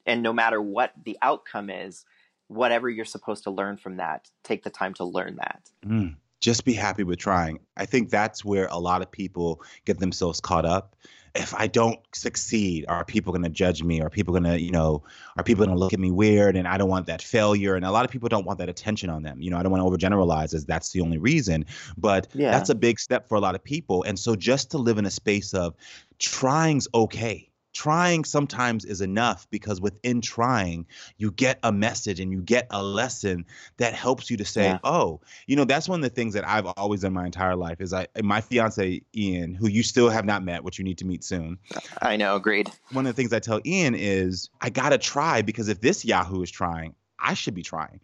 And 0.04 0.22
no 0.22 0.32
matter 0.32 0.62
what 0.62 0.92
the 1.04 1.18
outcome 1.20 1.68
is 1.68 2.04
whatever 2.48 2.88
you're 2.88 3.04
supposed 3.04 3.44
to 3.44 3.50
learn 3.50 3.76
from 3.76 3.96
that 3.96 4.30
take 4.44 4.62
the 4.62 4.70
time 4.70 4.94
to 4.94 5.04
learn 5.04 5.36
that. 5.36 5.70
Mm, 5.84 6.16
just 6.40 6.64
be 6.64 6.74
happy 6.74 7.02
with 7.02 7.18
trying. 7.18 7.58
I 7.76 7.86
think 7.86 8.10
that's 8.10 8.44
where 8.44 8.68
a 8.70 8.78
lot 8.78 9.02
of 9.02 9.10
people 9.10 9.62
get 9.84 9.98
themselves 9.98 10.40
caught 10.40 10.64
up 10.64 10.94
if 11.36 11.54
I 11.54 11.66
don't 11.66 11.98
succeed, 12.14 12.84
are 12.88 13.04
people 13.04 13.32
going 13.32 13.44
to 13.44 13.48
judge 13.48 13.82
me? 13.82 14.00
Are 14.00 14.10
people 14.10 14.32
going 14.32 14.44
to, 14.44 14.60
you 14.60 14.70
know, 14.70 15.02
are 15.36 15.44
people 15.44 15.64
going 15.64 15.76
to 15.76 15.78
look 15.78 15.92
at 15.92 16.00
me 16.00 16.10
weird? 16.10 16.56
And 16.56 16.66
I 16.66 16.78
don't 16.78 16.88
want 16.88 17.06
that 17.06 17.22
failure. 17.22 17.74
And 17.74 17.84
a 17.84 17.90
lot 17.90 18.04
of 18.04 18.10
people 18.10 18.28
don't 18.28 18.46
want 18.46 18.58
that 18.58 18.68
attention 18.68 19.10
on 19.10 19.22
them. 19.22 19.40
You 19.40 19.50
know, 19.50 19.58
I 19.58 19.62
don't 19.62 19.72
want 19.72 19.82
to 19.82 20.08
overgeneralize 20.08 20.54
as 20.54 20.64
that's 20.64 20.90
the 20.90 21.00
only 21.00 21.18
reason, 21.18 21.66
but 21.96 22.28
yeah. 22.32 22.50
that's 22.50 22.70
a 22.70 22.74
big 22.74 22.98
step 22.98 23.28
for 23.28 23.36
a 23.36 23.40
lot 23.40 23.54
of 23.54 23.62
people. 23.62 24.02
And 24.02 24.18
so 24.18 24.34
just 24.34 24.70
to 24.72 24.78
live 24.78 24.98
in 24.98 25.06
a 25.06 25.10
space 25.10 25.54
of 25.54 25.74
trying's 26.18 26.88
okay 26.94 27.50
trying 27.76 28.24
sometimes 28.24 28.86
is 28.86 29.02
enough 29.02 29.46
because 29.50 29.82
within 29.82 30.22
trying 30.22 30.86
you 31.18 31.30
get 31.30 31.58
a 31.62 31.70
message 31.70 32.20
and 32.20 32.32
you 32.32 32.40
get 32.40 32.66
a 32.70 32.82
lesson 32.82 33.44
that 33.76 33.92
helps 33.92 34.30
you 34.30 34.36
to 34.38 34.46
say 34.46 34.64
yeah. 34.64 34.78
oh 34.82 35.20
you 35.46 35.54
know 35.54 35.64
that's 35.66 35.86
one 35.86 36.00
of 36.00 36.02
the 36.02 36.14
things 36.14 36.32
that 36.32 36.48
i've 36.48 36.64
always 36.78 37.02
done 37.02 37.12
my 37.12 37.26
entire 37.26 37.54
life 37.54 37.82
is 37.82 37.92
i 37.92 38.06
my 38.22 38.40
fiance 38.40 39.02
ian 39.14 39.52
who 39.52 39.68
you 39.68 39.82
still 39.82 40.08
have 40.08 40.24
not 40.24 40.42
met 40.42 40.64
which 40.64 40.78
you 40.78 40.84
need 40.84 40.96
to 40.96 41.04
meet 41.04 41.22
soon. 41.22 41.58
I 42.00 42.16
know 42.16 42.34
agreed. 42.36 42.70
One 42.92 43.06
of 43.06 43.14
the 43.14 43.20
things 43.20 43.34
i 43.34 43.40
tell 43.40 43.60
ian 43.66 43.94
is 43.94 44.48
i 44.62 44.70
gotta 44.70 44.96
try 44.96 45.42
because 45.42 45.68
if 45.68 45.82
this 45.82 46.02
yahoo 46.02 46.40
is 46.40 46.50
trying 46.50 46.94
i 47.18 47.34
should 47.34 47.54
be 47.54 47.62
trying. 47.62 48.00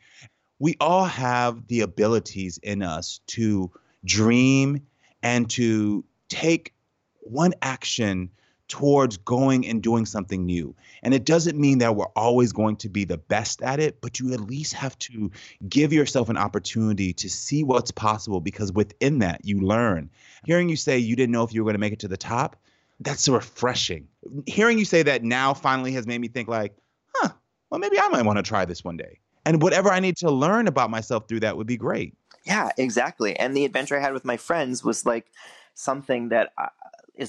We 0.59 0.77
all 0.81 1.07
have 1.07 1.67
the 1.67 1.81
abilities 1.81 2.59
in 2.63 2.83
us 2.83 3.21
to 3.29 3.71
dream 4.05 4.87
and 5.23 5.49
to 5.51 6.05
take 6.29 6.75
one 7.21 7.55
action 7.63 8.31
towards 8.73 9.19
going 9.19 9.67
and 9.67 9.83
doing 9.83 10.07
something 10.07 10.47
new. 10.47 10.75
And 11.03 11.13
it 11.13 11.27
doesn't 11.27 11.61
mean 11.61 11.77
that 11.81 11.95
we're 11.95 12.07
always 12.17 12.55
going 12.55 12.77
to 12.77 12.89
be 12.89 13.05
the 13.05 13.19
best 13.19 13.61
at 13.61 13.81
it, 13.81 14.01
but 14.01 14.19
you 14.19 14.33
at 14.33 14.41
least 14.41 14.73
have 14.73 14.99
to 15.01 15.31
give 15.69 15.93
yourself 15.93 16.31
an 16.31 16.39
opportunity 16.39 17.13
to 17.13 17.29
see 17.29 17.65
what's 17.65 17.91
possible 17.91 18.41
because 18.41 18.73
within 18.73 19.19
that 19.19 19.45
you 19.45 19.61
learn. 19.61 20.09
Hearing 20.47 20.71
you 20.71 20.77
say 20.77 20.97
you 20.97 21.17
didn't 21.17 21.33
know 21.33 21.43
if 21.43 21.53
you 21.53 21.63
were 21.63 21.67
going 21.67 21.75
to 21.75 21.81
make 21.81 21.93
it 21.93 21.99
to 21.99 22.09
the 22.09 22.17
top, 22.17 22.57
that's 23.01 23.29
refreshing. 23.29 24.09
Hearing 24.47 24.79
you 24.79 24.87
say 24.87 25.03
that 25.03 25.23
now 25.23 25.53
finally 25.53 25.93
has 25.93 26.07
made 26.07 26.23
me 26.23 26.29
think 26.29 26.49
like, 26.49 26.75
huh, 27.15 27.29
well 27.69 27.79
maybe 27.79 28.01
I 28.01 28.09
might 28.09 28.25
want 28.25 28.39
to 28.39 28.43
try 28.43 28.65
this 28.65 28.83
one 28.83 28.97
day. 28.97 29.19
And 29.45 29.61
whatever 29.61 29.91
I 29.91 30.01
need 30.01 30.17
to 30.19 30.31
learn 30.31 30.67
about 30.67 30.89
myself 30.89 31.29
through 31.29 31.41
that 31.41 31.59
would 31.59 31.67
be 31.67 31.77
great. 31.77 32.15
Yeah, 32.47 32.71
exactly. 32.79 33.39
And 33.39 33.55
the 33.55 33.67
adventure 33.67 33.99
I 33.99 34.01
had 34.01 34.15
with 34.15 34.25
my 34.25 34.39
friends 34.39 34.83
was 34.83 35.05
like 35.05 35.27
something 35.75 36.31
that 36.31 36.55
uh, 36.57 36.69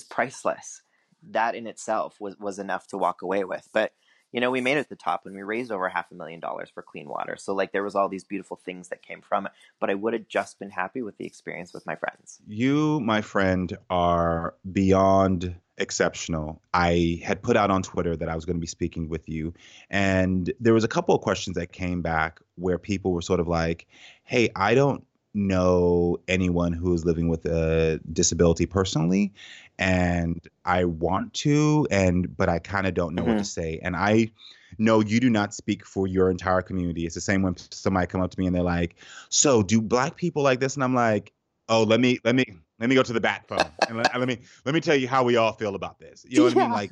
priceless 0.10 0.83
that 1.32 1.56
in 1.56 1.68
itself 1.68 2.20
was, 2.20 2.38
was 2.40 2.60
enough 2.60 2.88
to 2.88 2.98
walk 2.98 3.22
away 3.22 3.44
with. 3.44 3.68
But 3.74 3.94
you 4.34 4.42
know, 4.42 4.50
we 4.50 4.62
made 4.62 4.78
it 4.78 4.84
to 4.84 4.90
the 4.90 4.96
top 4.96 5.26
and 5.26 5.36
we 5.36 5.44
raised 5.44 5.72
over 5.72 5.88
half 5.88 6.12
a 6.12 6.16
million 6.16 6.40
dollars 6.40 6.70
for 6.74 6.82
clean 6.82 7.08
water. 7.08 7.38
So 7.38 7.54
like 7.54 7.72
there 7.72 7.84
was 7.84 7.94
all 7.94 8.10
these 8.10 8.24
beautiful 8.24 8.58
things 8.58 8.90
that 8.90 9.04
came 9.04 9.22
from 9.22 9.46
it, 9.46 9.52
but 9.80 9.92
I 9.92 9.94
would 9.94 10.14
have 10.14 10.28
just 10.28 10.58
been 10.58 10.72
happy 10.72 11.04
with 11.04 11.18
the 11.18 11.26
experience 11.26 11.72
with 11.72 11.86
my 11.86 11.96
friends. 11.96 12.40
You, 12.48 13.00
my 13.02 13.22
friend, 13.22 13.78
are 13.92 14.56
beyond 14.72 15.56
exceptional. 15.78 16.62
I 16.74 17.22
had 17.24 17.44
put 17.44 17.56
out 17.56 17.70
on 17.70 17.84
Twitter 17.84 18.16
that 18.16 18.28
I 18.28 18.34
was 18.34 18.44
going 18.44 18.58
to 18.58 18.62
be 18.62 18.68
speaking 18.68 19.08
with 19.08 19.30
you 19.30 19.54
and 19.92 20.52
there 20.60 20.74
was 20.74 20.84
a 20.84 20.88
couple 20.88 21.14
of 21.14 21.22
questions 21.22 21.56
that 21.56 21.72
came 21.72 22.02
back 22.02 22.40
where 22.56 22.80
people 22.80 23.12
were 23.12 23.22
sort 23.22 23.40
of 23.40 23.48
like, 23.48 23.88
"Hey, 24.24 24.50
I 24.56 24.74
don't 24.74 25.06
know 25.34 26.18
anyone 26.28 26.74
who 26.74 26.94
is 26.94 27.06
living 27.06 27.28
with 27.28 27.46
a 27.46 28.00
disability 28.12 28.66
personally 28.66 29.34
and 29.80 30.40
I 30.66 30.86
want 30.86 31.34
to 31.36 31.88
and 31.90 32.36
but 32.36 32.50
I 32.50 32.60
kind 32.60 32.86
of 32.86 32.94
don't 32.94 33.16
know 33.16 33.24
mm-hmm. 33.24 33.32
what 33.32 33.40
to 33.40 33.46
say. 33.46 33.80
And 33.82 33.96
I 33.96 34.32
know 34.78 35.02
you 35.02 35.20
do 35.20 35.30
not 35.30 35.54
speak 35.54 35.86
for 35.86 36.08
your 36.08 36.30
entire 36.30 36.62
community. 36.62 37.06
It's 37.06 37.16
the 37.16 37.22
same 37.22 37.42
when 37.42 37.56
somebody 37.58 38.08
come 38.08 38.22
up 38.22 38.32
to 38.32 38.40
me 38.40 38.46
and 38.46 38.56
they're 38.56 38.64
like 38.64 38.96
so 39.30 39.64
do 39.64 39.82
black 39.82 40.16
people 40.16 40.44
like 40.44 40.60
this? 40.60 40.76
And 40.76 40.84
I'm 40.84 40.96
like 40.96 41.34
oh 41.70 41.84
let 41.84 42.00
me 42.00 42.20
let 42.24 42.36
me 42.36 42.46
let 42.80 42.90
me 42.90 42.96
go 42.96 43.04
to 43.04 43.14
the 43.14 43.22
bat 43.22 43.46
phone 43.48 43.66
and 43.88 43.98
let, 43.98 44.18
let 44.18 44.28
me 44.28 44.40
let 44.66 44.76
me 44.76 44.82
tell 44.82 44.96
you 44.96 45.08
how 45.08 45.24
we 45.24 45.36
all 45.38 45.54
feel 45.54 45.76
about 45.76 46.00
this. 46.00 46.26
You 46.28 46.40
know 46.40 46.44
what 46.46 46.56
yeah. 46.56 46.64
I 46.64 46.68
mean? 46.68 46.74
Like 46.74 46.92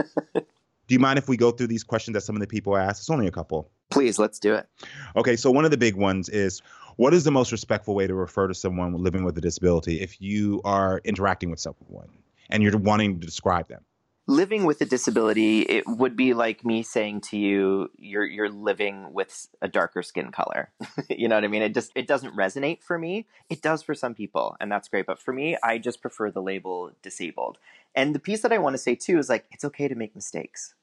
do 0.88 0.96
you 0.96 1.00
mind 1.00 1.20
if 1.20 1.30
we 1.30 1.38
go 1.38 1.52
through 1.52 1.68
these 1.68 1.84
questions 1.84 2.16
that 2.16 2.22
some 2.22 2.36
of 2.36 2.42
the 2.42 2.48
people 2.48 2.76
ask? 2.76 3.02
It's 3.02 3.10
only 3.10 3.28
a 3.28 3.32
couple. 3.32 3.70
Please 3.92 4.18
let's 4.18 4.40
do 4.40 4.56
it. 4.56 4.68
Okay 5.16 5.36
so 5.36 5.52
one 5.52 5.66
of 5.66 5.72
the 5.72 5.78
big 5.78 5.96
ones 5.96 6.30
is 6.30 6.62
what 6.96 7.14
is 7.14 7.24
the 7.24 7.32
most 7.32 7.52
respectful 7.52 7.96
way 7.96 8.08
to 8.08 8.14
refer 8.14 8.48
to 8.48 8.54
someone 8.54 8.94
living 8.94 9.24
with 9.24 9.38
a 9.38 9.42
disability 9.42 10.02
if 10.02 10.22
you 10.22 10.62
are 10.64 11.02
interacting 11.04 11.50
with 11.50 11.60
someone 11.60 12.10
and 12.50 12.64
you're 12.64 12.78
wanting 12.78 13.20
to 13.20 13.26
describe 13.26 13.68
them? 13.68 13.84
Living 14.28 14.66
with 14.66 14.80
a 14.82 14.86
disability, 14.86 15.62
it 15.62 15.84
would 15.88 16.16
be 16.16 16.34
like 16.34 16.64
me 16.64 16.84
saying 16.84 17.22
to 17.22 17.38
you, 17.38 17.90
"You're 17.98 18.24
you're 18.24 18.50
living 18.50 19.12
with 19.14 19.48
a 19.62 19.68
darker 19.68 20.04
skin 20.04 20.32
color." 20.32 20.72
you 21.10 21.28
know 21.28 21.36
what 21.36 21.44
I 21.44 21.48
mean? 21.48 21.64
It 21.64 21.74
just 21.74 21.92
it 21.96 22.08
doesn't 22.08 22.36
resonate 22.36 22.84
for 22.84 23.00
me. 23.00 23.26
It 23.50 23.62
does 23.62 23.82
for 23.82 23.96
some 23.96 24.14
people, 24.14 24.56
and 24.62 24.72
that's 24.72 24.88
great. 24.88 25.08
But 25.08 25.20
for 25.20 25.34
me, 25.34 25.58
I 25.64 25.80
just 25.80 26.02
prefer 26.02 26.30
the 26.30 26.42
label 26.42 26.92
disabled. 27.02 27.58
And 27.96 28.14
the 28.14 28.20
piece 28.20 28.42
that 28.44 28.54
I 28.54 28.60
want 28.60 28.76
to 28.76 28.78
say 28.78 28.96
too 28.96 29.18
is 29.18 29.28
like 29.28 29.46
it's 29.52 29.66
okay 29.66 29.88
to 29.88 29.96
make 29.96 30.16
mistakes. 30.16 30.76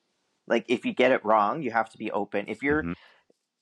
Like 0.48 0.64
if 0.68 0.84
you 0.84 0.92
get 0.92 1.12
it 1.12 1.24
wrong, 1.24 1.62
you 1.62 1.70
have 1.70 1.90
to 1.90 1.98
be 1.98 2.10
open. 2.10 2.46
If 2.48 2.62
you're 2.62 2.82
mm-hmm 2.82 2.92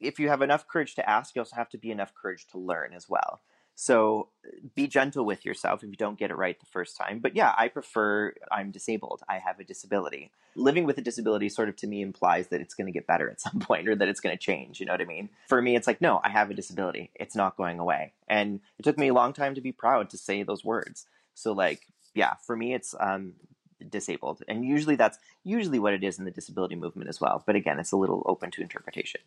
if 0.00 0.18
you 0.18 0.28
have 0.28 0.42
enough 0.42 0.66
courage 0.68 0.94
to 0.96 1.08
ask, 1.08 1.34
you 1.34 1.40
also 1.40 1.56
have 1.56 1.70
to 1.70 1.78
be 1.78 1.90
enough 1.90 2.12
courage 2.14 2.46
to 2.48 2.58
learn 2.58 2.92
as 2.92 3.08
well. 3.08 3.40
So 3.78 4.30
be 4.74 4.86
gentle 4.86 5.26
with 5.26 5.44
yourself 5.44 5.84
if 5.84 5.90
you 5.90 5.96
don't 5.96 6.18
get 6.18 6.30
it 6.30 6.36
right 6.36 6.58
the 6.58 6.66
first 6.66 6.96
time. 6.96 7.18
But 7.18 7.36
yeah, 7.36 7.54
I 7.58 7.68
prefer 7.68 8.32
I'm 8.50 8.70
disabled. 8.70 9.22
I 9.28 9.38
have 9.38 9.60
a 9.60 9.64
disability. 9.64 10.32
Living 10.54 10.84
with 10.84 10.96
a 10.96 11.02
disability 11.02 11.50
sort 11.50 11.68
of 11.68 11.76
to 11.76 11.86
me 11.86 12.00
implies 12.00 12.48
that 12.48 12.62
it's 12.62 12.72
going 12.72 12.86
to 12.86 12.92
get 12.92 13.06
better 13.06 13.28
at 13.28 13.40
some 13.42 13.60
point 13.60 13.86
or 13.86 13.94
that 13.94 14.08
it's 14.08 14.20
going 14.20 14.34
to 14.34 14.42
change. 14.42 14.80
You 14.80 14.86
know 14.86 14.94
what 14.94 15.02
I 15.02 15.04
mean? 15.04 15.28
For 15.48 15.60
me, 15.60 15.76
it's 15.76 15.86
like, 15.86 16.00
no, 16.00 16.22
I 16.24 16.30
have 16.30 16.50
a 16.50 16.54
disability. 16.54 17.10
It's 17.14 17.36
not 17.36 17.58
going 17.58 17.78
away. 17.78 18.14
And 18.26 18.60
it 18.78 18.82
took 18.82 18.96
me 18.96 19.08
a 19.08 19.14
long 19.14 19.34
time 19.34 19.54
to 19.54 19.60
be 19.60 19.72
proud 19.72 20.08
to 20.10 20.18
say 20.18 20.42
those 20.42 20.64
words. 20.64 21.04
So, 21.34 21.52
like, 21.52 21.82
yeah, 22.14 22.34
for 22.46 22.56
me, 22.56 22.72
it's 22.72 22.94
um, 22.98 23.34
disabled. 23.86 24.42
And 24.48 24.64
usually 24.64 24.96
that's 24.96 25.18
usually 25.44 25.78
what 25.78 25.92
it 25.92 26.02
is 26.02 26.18
in 26.18 26.24
the 26.24 26.30
disability 26.30 26.76
movement 26.76 27.10
as 27.10 27.20
well. 27.20 27.42
But 27.46 27.56
again, 27.56 27.78
it's 27.78 27.92
a 27.92 27.96
little 27.96 28.22
open 28.26 28.50
to 28.52 28.62
interpretation. 28.62 29.20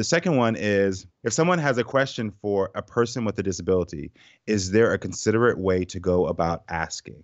The 0.00 0.04
second 0.04 0.38
one 0.38 0.56
is 0.56 1.06
if 1.24 1.34
someone 1.34 1.58
has 1.58 1.76
a 1.76 1.84
question 1.84 2.32
for 2.40 2.70
a 2.74 2.80
person 2.80 3.26
with 3.26 3.38
a 3.38 3.42
disability, 3.42 4.10
is 4.46 4.70
there 4.70 4.94
a 4.94 4.98
considerate 4.98 5.58
way 5.58 5.84
to 5.84 6.00
go 6.00 6.26
about 6.26 6.64
asking? 6.70 7.22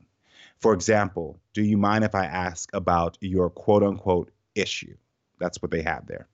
For 0.59 0.75
example, 0.75 1.41
do 1.55 1.63
you 1.63 1.79
mind 1.79 2.05
if 2.05 2.15
I 2.15 2.27
ask 2.27 2.69
about 2.75 3.17
your 3.23 3.49
quote 3.49 3.83
unquote 3.83 4.31
issue? 4.55 4.95
That's 5.41 5.63
what 5.63 5.71
they 5.71 5.81
have 5.81 6.07
there. 6.07 6.29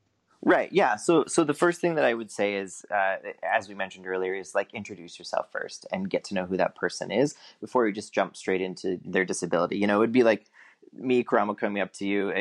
Right. 0.44 0.68
Yeah. 0.72 0.96
So, 0.96 1.26
so 1.28 1.44
the 1.44 1.54
first 1.54 1.80
thing 1.80 1.94
that 1.94 2.04
I 2.04 2.12
would 2.12 2.32
say 2.32 2.56
is, 2.56 2.84
uh, 2.90 3.18
as 3.44 3.68
we 3.68 3.76
mentioned 3.76 4.08
earlier, 4.08 4.34
is 4.34 4.52
like 4.52 4.74
introduce 4.74 5.20
yourself 5.20 5.46
first 5.52 5.86
and 5.92 6.10
get 6.10 6.24
to 6.24 6.34
know 6.34 6.46
who 6.46 6.56
that 6.56 6.74
person 6.74 7.12
is 7.12 7.36
before 7.60 7.86
you 7.86 7.92
just 7.92 8.12
jump 8.12 8.36
straight 8.36 8.60
into 8.60 8.98
their 9.04 9.24
disability. 9.24 9.78
You 9.78 9.86
know, 9.86 9.98
it 9.98 10.00
would 10.00 10.10
be 10.10 10.24
like 10.24 10.46
me, 10.92 11.22
Karamo, 11.22 11.56
coming 11.56 11.80
up 11.80 11.92
to 11.98 12.04
you 12.04 12.32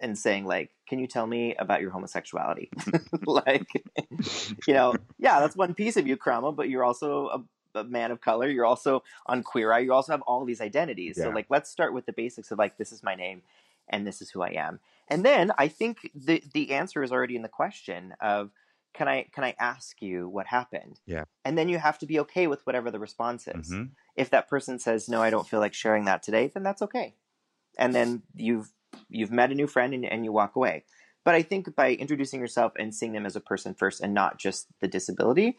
and 0.00 0.16
saying 0.16 0.46
like, 0.46 0.70
can 0.86 0.98
you 0.98 1.06
tell 1.06 1.26
me 1.26 1.54
about 1.56 1.80
your 1.80 1.90
homosexuality? 1.90 2.70
like, 3.26 3.66
you 4.66 4.74
know, 4.74 4.94
yeah, 5.18 5.40
that's 5.40 5.56
one 5.56 5.74
piece 5.74 5.96
of 5.96 6.06
you, 6.06 6.16
Karamo, 6.16 6.54
but 6.54 6.68
you're 6.68 6.84
also 6.84 7.28
a, 7.74 7.78
a, 7.80 7.84
man 7.84 8.10
of 8.10 8.20
color. 8.20 8.48
You're 8.48 8.66
also 8.66 9.02
on 9.26 9.42
Queer 9.42 9.72
Eye. 9.72 9.80
You 9.80 9.92
also 9.92 10.12
have 10.12 10.22
all 10.22 10.44
these 10.44 10.60
identities. 10.60 11.16
Yeah. 11.16 11.24
So, 11.24 11.30
like, 11.30 11.46
let's 11.48 11.70
start 11.70 11.92
with 11.92 12.06
the 12.06 12.12
basics 12.12 12.50
of 12.50 12.58
like, 12.58 12.76
this 12.78 12.92
is 12.92 13.02
my 13.02 13.14
name 13.14 13.42
and 13.88 14.06
this 14.06 14.22
is 14.22 14.30
who 14.30 14.42
I 14.42 14.50
am. 14.50 14.80
And 15.08 15.24
then 15.24 15.52
I 15.58 15.68
think 15.68 16.10
the 16.14 16.42
the 16.52 16.72
answer 16.72 17.02
is 17.02 17.12
already 17.12 17.36
in 17.36 17.42
the 17.42 17.48
question 17.48 18.14
of 18.20 18.50
can 18.94 19.08
I 19.08 19.26
can 19.32 19.44
I 19.44 19.54
ask 19.58 20.00
you 20.00 20.28
what 20.28 20.46
happened? 20.46 21.00
Yeah. 21.06 21.24
And 21.44 21.58
then 21.58 21.68
you 21.68 21.78
have 21.78 21.98
to 21.98 22.06
be 22.06 22.20
okay 22.20 22.46
with 22.46 22.64
whatever 22.66 22.90
the 22.90 22.98
response 22.98 23.46
is. 23.46 23.70
Mm-hmm. 23.70 23.84
If 24.16 24.30
that 24.30 24.48
person 24.48 24.78
says 24.78 25.08
no, 25.08 25.20
I 25.20 25.30
don't 25.30 25.46
feel 25.46 25.60
like 25.60 25.74
sharing 25.74 26.06
that 26.06 26.22
today, 26.22 26.50
then 26.52 26.62
that's 26.62 26.82
okay. 26.82 27.14
And 27.76 27.94
then 27.94 28.22
you've 28.34 28.72
you've 29.08 29.32
met 29.32 29.50
a 29.50 29.54
new 29.54 29.66
friend 29.66 29.94
and, 29.94 30.04
and 30.04 30.24
you 30.24 30.32
walk 30.32 30.56
away. 30.56 30.84
But 31.24 31.34
I 31.34 31.42
think 31.42 31.74
by 31.74 31.94
introducing 31.94 32.40
yourself 32.40 32.72
and 32.78 32.94
seeing 32.94 33.12
them 33.12 33.26
as 33.26 33.36
a 33.36 33.40
person 33.40 33.74
first 33.74 34.00
and 34.00 34.12
not 34.12 34.38
just 34.38 34.66
the 34.80 34.88
disability, 34.88 35.56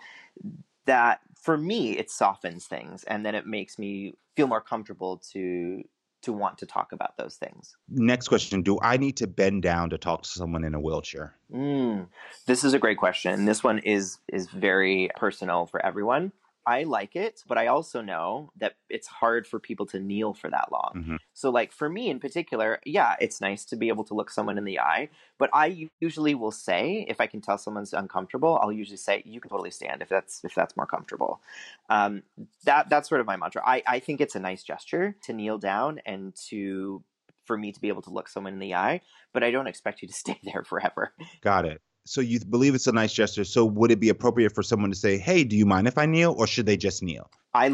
that 0.86 1.22
for 1.42 1.58
me 1.58 1.98
it 1.98 2.12
softens 2.12 2.66
things 2.66 3.04
and 3.06 3.26
then 3.26 3.34
it 3.34 3.48
makes 3.48 3.80
me 3.80 4.14
feel 4.36 4.48
more 4.48 4.62
comfortable 4.62 5.18
to 5.32 5.84
to 6.22 6.34
want 6.34 6.58
to 6.58 6.66
talk 6.66 6.92
about 6.92 7.18
those 7.18 7.36
things. 7.36 7.76
Next 7.88 8.28
question 8.28 8.64
Do 8.64 8.80
I 8.82 8.98
need 8.98 9.18
to 9.18 9.28
bend 9.28 9.62
down 9.62 9.92
to 9.92 9.98
talk 9.98 10.24
to 10.24 10.30
someone 10.30 10.64
in 10.64 10.74
a 10.74 10.80
wheelchair? 10.80 11.36
Mm, 11.54 12.08
this 12.48 12.64
is 12.64 12.74
a 12.74 12.80
great 12.80 12.98
question. 12.98 13.46
This 13.46 13.64
one 13.64 13.80
is 13.80 14.18
is 14.32 14.50
very 14.50 15.10
personal 15.16 15.66
for 15.68 15.84
everyone. 15.86 16.32
I 16.66 16.84
like 16.84 17.16
it, 17.16 17.44
but 17.48 17.58
I 17.58 17.68
also 17.68 18.02
know 18.02 18.52
that 18.58 18.76
it's 18.90 19.08
hard 19.08 19.46
for 19.46 19.60
people 19.60 19.86
to 19.88 20.00
kneel 20.00 20.34
for 20.34 20.50
that 20.50 20.72
long. 20.72 20.94
Mhm. 20.96 21.18
So, 21.34 21.50
like 21.50 21.72
for 21.72 21.90
me 21.90 22.10
in 22.10 22.20
particular, 22.20 22.80
yeah, 22.86 23.16
it's 23.20 23.42
nice 23.42 23.66
to 23.66 23.76
be 23.76 23.90
able 23.90 24.04
to 24.06 24.14
look 24.14 24.30
someone 24.32 24.58
in 24.58 24.64
the 24.64 24.80
eye. 24.80 25.10
But 25.38 25.50
I 25.54 25.90
usually 26.00 26.34
will 26.34 26.52
say, 26.52 27.06
if 27.10 27.20
I 27.20 27.28
can 27.28 27.42
tell 27.42 27.58
someone's 27.58 27.94
uncomfortable, 27.94 28.58
I'll 28.62 28.72
usually 28.72 28.98
say, 28.98 29.22
"You 29.26 29.40
can 29.42 29.50
totally 29.50 29.72
stand 29.72 30.02
if 30.02 30.10
that's 30.10 30.44
if 30.44 30.56
that's 30.56 30.76
more 30.78 30.88
comfortable." 30.88 31.42
Um, 31.90 32.24
that 32.64 32.90
that's 32.90 33.10
sort 33.10 33.22
of 33.22 33.28
my 33.28 33.38
mantra. 33.38 33.62
I 33.66 33.84
I 33.86 34.00
think 34.00 34.22
it's 34.22 34.36
a 34.36 34.40
nice 34.40 34.64
gesture 34.64 35.16
to 35.24 35.34
kneel 35.34 35.58
down 35.58 36.00
and 36.06 36.34
to 36.50 37.04
for 37.46 37.58
me 37.58 37.72
to 37.72 37.80
be 37.80 37.90
able 37.90 38.02
to 38.02 38.10
look 38.10 38.28
someone 38.28 38.54
in 38.54 38.60
the 38.60 38.74
eye, 38.74 39.02
but 39.34 39.44
I 39.44 39.52
don't 39.52 39.68
expect 39.68 40.02
you 40.02 40.08
to 40.08 40.14
stay 40.24 40.40
there 40.44 40.64
forever. 40.64 41.14
Got 41.42 41.66
it. 41.66 41.82
So 42.06 42.22
you 42.22 42.40
believe 42.40 42.76
it's 42.76 42.88
a 42.88 42.92
nice 42.92 43.14
gesture. 43.14 43.44
So 43.44 43.66
would 43.66 43.92
it 43.92 44.00
be 44.00 44.10
appropriate 44.10 44.54
for 44.54 44.64
someone 44.64 44.92
to 44.92 44.98
say, 44.98 45.18
"Hey, 45.18 45.44
do 45.44 45.58
you 45.58 45.66
mind 45.66 45.88
if 45.88 45.98
I 45.98 46.06
kneel?" 46.06 46.36
or 46.38 46.48
should 46.48 46.66
they 46.66 46.78
just 46.78 47.02
kneel? 47.02 47.30
I 47.54 47.72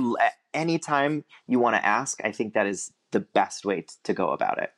anytime 0.54 1.24
you 1.48 1.60
want 1.60 1.76
to 1.76 1.86
ask, 1.86 2.20
I 2.24 2.32
think 2.32 2.54
that 2.54 2.68
is 2.68 2.92
the 3.12 3.20
best 3.20 3.66
way 3.66 3.86
to 4.04 4.14
go 4.14 4.32
about 4.32 4.62
it. 4.62 4.72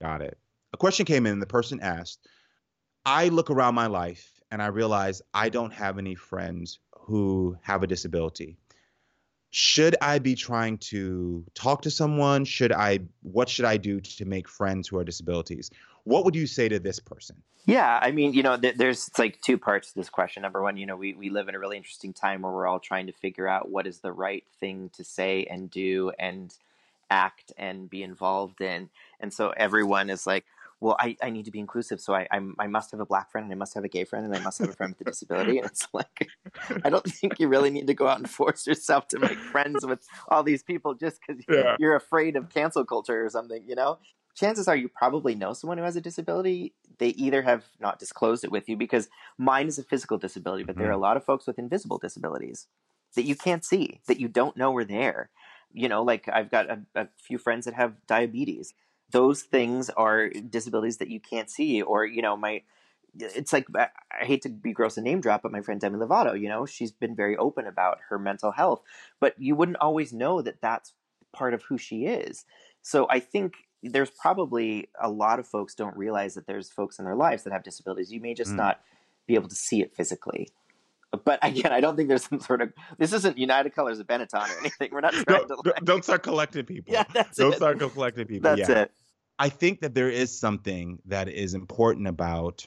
Got 0.00 0.22
it. 0.22 0.38
A 0.72 0.76
question 0.76 1.06
came 1.06 1.26
in. 1.26 1.38
The 1.38 1.46
person 1.46 1.80
asked, 1.80 2.28
I 3.06 3.28
look 3.28 3.50
around 3.50 3.74
my 3.74 3.86
life 3.86 4.40
and 4.50 4.62
I 4.62 4.66
realize 4.66 5.22
I 5.32 5.48
don't 5.48 5.72
have 5.72 5.98
any 5.98 6.14
friends 6.14 6.78
who 6.92 7.56
have 7.62 7.82
a 7.82 7.86
disability. 7.86 8.58
Should 9.50 9.96
I 10.02 10.18
be 10.18 10.34
trying 10.34 10.76
to 10.78 11.44
talk 11.54 11.82
to 11.82 11.90
someone? 11.90 12.44
Should 12.44 12.70
I, 12.70 13.00
what 13.22 13.48
should 13.48 13.64
I 13.64 13.78
do 13.78 14.00
to 14.00 14.24
make 14.26 14.46
friends 14.46 14.88
who 14.88 14.98
are 14.98 15.04
disabilities? 15.04 15.70
What 16.04 16.24
would 16.24 16.34
you 16.34 16.46
say 16.46 16.68
to 16.68 16.78
this 16.78 17.00
person? 17.00 17.42
Yeah, 17.66 17.98
I 18.00 18.12
mean, 18.12 18.32
you 18.32 18.42
know, 18.42 18.56
th- 18.56 18.76
there's 18.76 19.08
it's 19.08 19.18
like 19.18 19.40
two 19.42 19.58
parts 19.58 19.88
to 19.88 19.94
this 19.94 20.08
question. 20.08 20.42
Number 20.42 20.62
one, 20.62 20.78
you 20.78 20.86
know, 20.86 20.96
we, 20.96 21.12
we 21.12 21.28
live 21.28 21.48
in 21.48 21.54
a 21.54 21.58
really 21.58 21.76
interesting 21.76 22.14
time 22.14 22.40
where 22.42 22.52
we're 22.52 22.66
all 22.66 22.80
trying 22.80 23.06
to 23.08 23.12
figure 23.12 23.46
out 23.46 23.70
what 23.70 23.86
is 23.86 23.98
the 23.98 24.12
right 24.12 24.44
thing 24.58 24.90
to 24.94 25.04
say 25.04 25.44
and 25.44 25.70
do 25.70 26.10
and 26.18 26.54
act 27.10 27.52
and 27.58 27.90
be 27.90 28.02
involved 28.02 28.60
in. 28.62 28.88
And 29.20 29.32
so 29.34 29.50
everyone 29.50 30.08
is 30.08 30.26
like, 30.26 30.46
well, 30.80 30.96
I, 30.98 31.16
I 31.22 31.28
need 31.30 31.44
to 31.46 31.50
be 31.50 31.58
inclusive. 31.58 32.00
So 32.00 32.14
I, 32.14 32.26
I'm, 32.30 32.54
I 32.58 32.68
must 32.68 32.90
have 32.92 33.00
a 33.00 33.04
black 33.06 33.30
friend 33.32 33.44
and 33.44 33.52
I 33.52 33.56
must 33.56 33.74
have 33.74 33.84
a 33.84 33.88
gay 33.88 34.04
friend 34.04 34.24
and 34.24 34.34
I 34.34 34.38
must 34.40 34.60
have 34.60 34.68
a 34.68 34.72
friend 34.72 34.94
with 34.96 35.06
a 35.06 35.10
disability. 35.10 35.58
And 35.58 35.66
it's 35.66 35.88
like, 35.92 36.28
I 36.84 36.88
don't 36.88 37.04
think 37.04 37.40
you 37.40 37.48
really 37.48 37.70
need 37.70 37.88
to 37.88 37.94
go 37.94 38.06
out 38.06 38.18
and 38.18 38.30
force 38.30 38.66
yourself 38.66 39.08
to 39.08 39.18
make 39.18 39.36
friends 39.38 39.84
with 39.84 40.06
all 40.28 40.42
these 40.42 40.62
people 40.62 40.94
just 40.94 41.18
because 41.26 41.44
Yeah. 41.48 41.76
you're 41.78 41.96
afraid 41.96 42.36
of 42.36 42.48
cancel 42.48 42.84
culture 42.84 43.24
or 43.26 43.28
something, 43.28 43.62
you 43.66 43.74
know? 43.74 43.98
Chances 44.38 44.68
are 44.68 44.76
you 44.76 44.88
probably 44.88 45.34
know 45.34 45.52
someone 45.52 45.78
who 45.78 45.84
has 45.84 45.96
a 45.96 46.00
disability. 46.00 46.74
They 46.98 47.08
either 47.08 47.42
have 47.42 47.64
not 47.80 47.98
disclosed 47.98 48.44
it 48.44 48.52
with 48.52 48.68
you 48.68 48.76
because 48.76 49.08
mine 49.36 49.66
is 49.66 49.78
a 49.78 49.82
physical 49.82 50.18
disability, 50.18 50.64
but 50.64 50.76
there 50.76 50.88
are 50.88 50.92
hmm. 50.92 50.98
a 50.98 51.02
lot 51.02 51.16
of 51.16 51.24
folks 51.24 51.46
with 51.46 51.58
invisible 51.58 51.98
disabilities 51.98 52.66
that 53.14 53.24
you 53.24 53.34
can't 53.34 53.64
see, 53.64 54.00
that 54.06 54.20
you 54.20 54.28
don't 54.28 54.56
know 54.56 54.74
are 54.76 54.84
there. 54.84 55.30
You 55.72 55.88
know, 55.88 56.02
like 56.02 56.28
I've 56.28 56.50
got 56.50 56.70
a, 56.70 56.80
a 56.94 57.08
few 57.16 57.38
friends 57.38 57.64
that 57.64 57.74
have 57.74 58.06
diabetes. 58.06 58.74
Those 59.10 59.42
things 59.42 59.90
are 59.90 60.28
disabilities 60.28 60.98
that 60.98 61.08
you 61.08 61.20
can't 61.20 61.50
see, 61.50 61.82
or, 61.82 62.06
you 62.06 62.22
know, 62.22 62.36
my. 62.36 62.62
It's 63.18 63.52
like 63.52 63.66
I 63.74 63.88
I 64.20 64.26
hate 64.26 64.42
to 64.42 64.50
be 64.50 64.72
gross 64.72 64.96
and 64.96 65.04
name 65.04 65.20
drop, 65.20 65.42
but 65.42 65.50
my 65.50 65.62
friend 65.62 65.80
Demi 65.80 65.98
Lovato, 65.98 66.38
you 66.38 66.48
know, 66.48 66.66
she's 66.66 66.92
been 66.92 67.16
very 67.16 67.36
open 67.36 67.66
about 67.66 67.98
her 68.10 68.18
mental 68.18 68.52
health, 68.52 68.82
but 69.18 69.34
you 69.38 69.56
wouldn't 69.56 69.78
always 69.80 70.12
know 70.12 70.42
that 70.42 70.60
that's 70.60 70.92
part 71.32 71.54
of 71.54 71.62
who 71.62 71.78
she 71.78 72.04
is. 72.04 72.44
So 72.82 73.06
I 73.10 73.20
think 73.20 73.54
there's 73.82 74.10
probably 74.10 74.88
a 75.00 75.08
lot 75.10 75.38
of 75.38 75.46
folks 75.46 75.74
don't 75.74 75.96
realize 75.96 76.34
that 76.34 76.46
there's 76.46 76.68
folks 76.70 76.98
in 76.98 77.04
their 77.04 77.14
lives 77.16 77.44
that 77.44 77.52
have 77.52 77.62
disabilities. 77.62 78.12
You 78.12 78.20
may 78.20 78.34
just 78.34 78.52
Mm. 78.52 78.56
not 78.56 78.80
be 79.26 79.34
able 79.34 79.48
to 79.48 79.54
see 79.54 79.82
it 79.82 79.94
physically. 79.94 80.48
But 81.24 81.38
again, 81.46 81.72
I 81.72 81.80
don't 81.80 81.96
think 81.96 82.08
there's 82.08 82.24
some 82.24 82.40
sort 82.40 82.60
of 82.62 82.72
this 82.98 83.12
isn't 83.12 83.38
United 83.38 83.74
Colors 83.74 83.98
of 83.98 84.06
Benetton 84.06 84.34
or 84.54 84.58
anything. 84.60 84.88
We're 84.92 85.00
not 85.00 85.12
trying 85.26 85.46
Don't, 85.46 85.64
to 85.64 85.70
like, 85.70 85.84
don't 85.84 86.04
start 86.04 86.22
collecting 86.22 86.64
people. 86.64 86.92
Yeah, 86.92 87.04
that's 87.12 87.36
don't 87.38 87.52
it. 87.52 87.56
start 87.56 87.78
collecting 87.78 88.26
people. 88.26 88.54
That's 88.54 88.68
yeah. 88.68 88.80
it. 88.82 88.92
I 89.38 89.48
think 89.48 89.80
that 89.80 89.94
there 89.94 90.10
is 90.10 90.36
something 90.36 90.98
that 91.06 91.28
is 91.28 91.54
important 91.54 92.08
about 92.08 92.66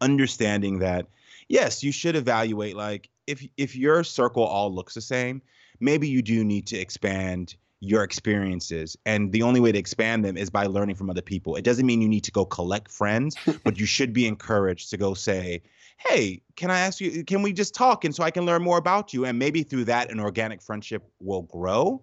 understanding 0.00 0.78
that 0.80 1.06
yes, 1.48 1.82
you 1.82 1.92
should 1.92 2.16
evaluate 2.16 2.76
like 2.76 3.10
if 3.26 3.46
if 3.56 3.76
your 3.76 4.04
circle 4.04 4.44
all 4.44 4.72
looks 4.74 4.94
the 4.94 5.00
same, 5.00 5.42
maybe 5.80 6.08
you 6.08 6.22
do 6.22 6.44
need 6.44 6.66
to 6.68 6.76
expand 6.78 7.56
your 7.84 8.02
experiences 8.02 8.96
and 9.04 9.32
the 9.32 9.42
only 9.42 9.60
way 9.60 9.70
to 9.72 9.78
expand 9.78 10.24
them 10.24 10.36
is 10.36 10.50
by 10.50 10.66
learning 10.66 10.96
from 10.96 11.10
other 11.10 11.22
people. 11.22 11.56
It 11.56 11.62
doesn't 11.62 11.86
mean 11.86 12.00
you 12.00 12.08
need 12.08 12.24
to 12.24 12.32
go 12.32 12.44
collect 12.44 12.90
friends, 12.90 13.36
but 13.64 13.78
you 13.78 13.86
should 13.86 14.12
be 14.12 14.26
encouraged 14.26 14.90
to 14.90 14.96
go 14.96 15.14
say, 15.14 15.62
"Hey, 15.98 16.42
can 16.56 16.70
I 16.70 16.80
ask 16.80 17.00
you 17.00 17.24
can 17.24 17.42
we 17.42 17.52
just 17.52 17.74
talk 17.74 18.04
and 18.04 18.14
so 18.14 18.22
I 18.22 18.30
can 18.30 18.46
learn 18.46 18.62
more 18.62 18.78
about 18.78 19.12
you?" 19.12 19.24
And 19.24 19.38
maybe 19.38 19.62
through 19.62 19.84
that 19.84 20.10
an 20.10 20.20
organic 20.20 20.62
friendship 20.62 21.04
will 21.20 21.42
grow 21.42 22.02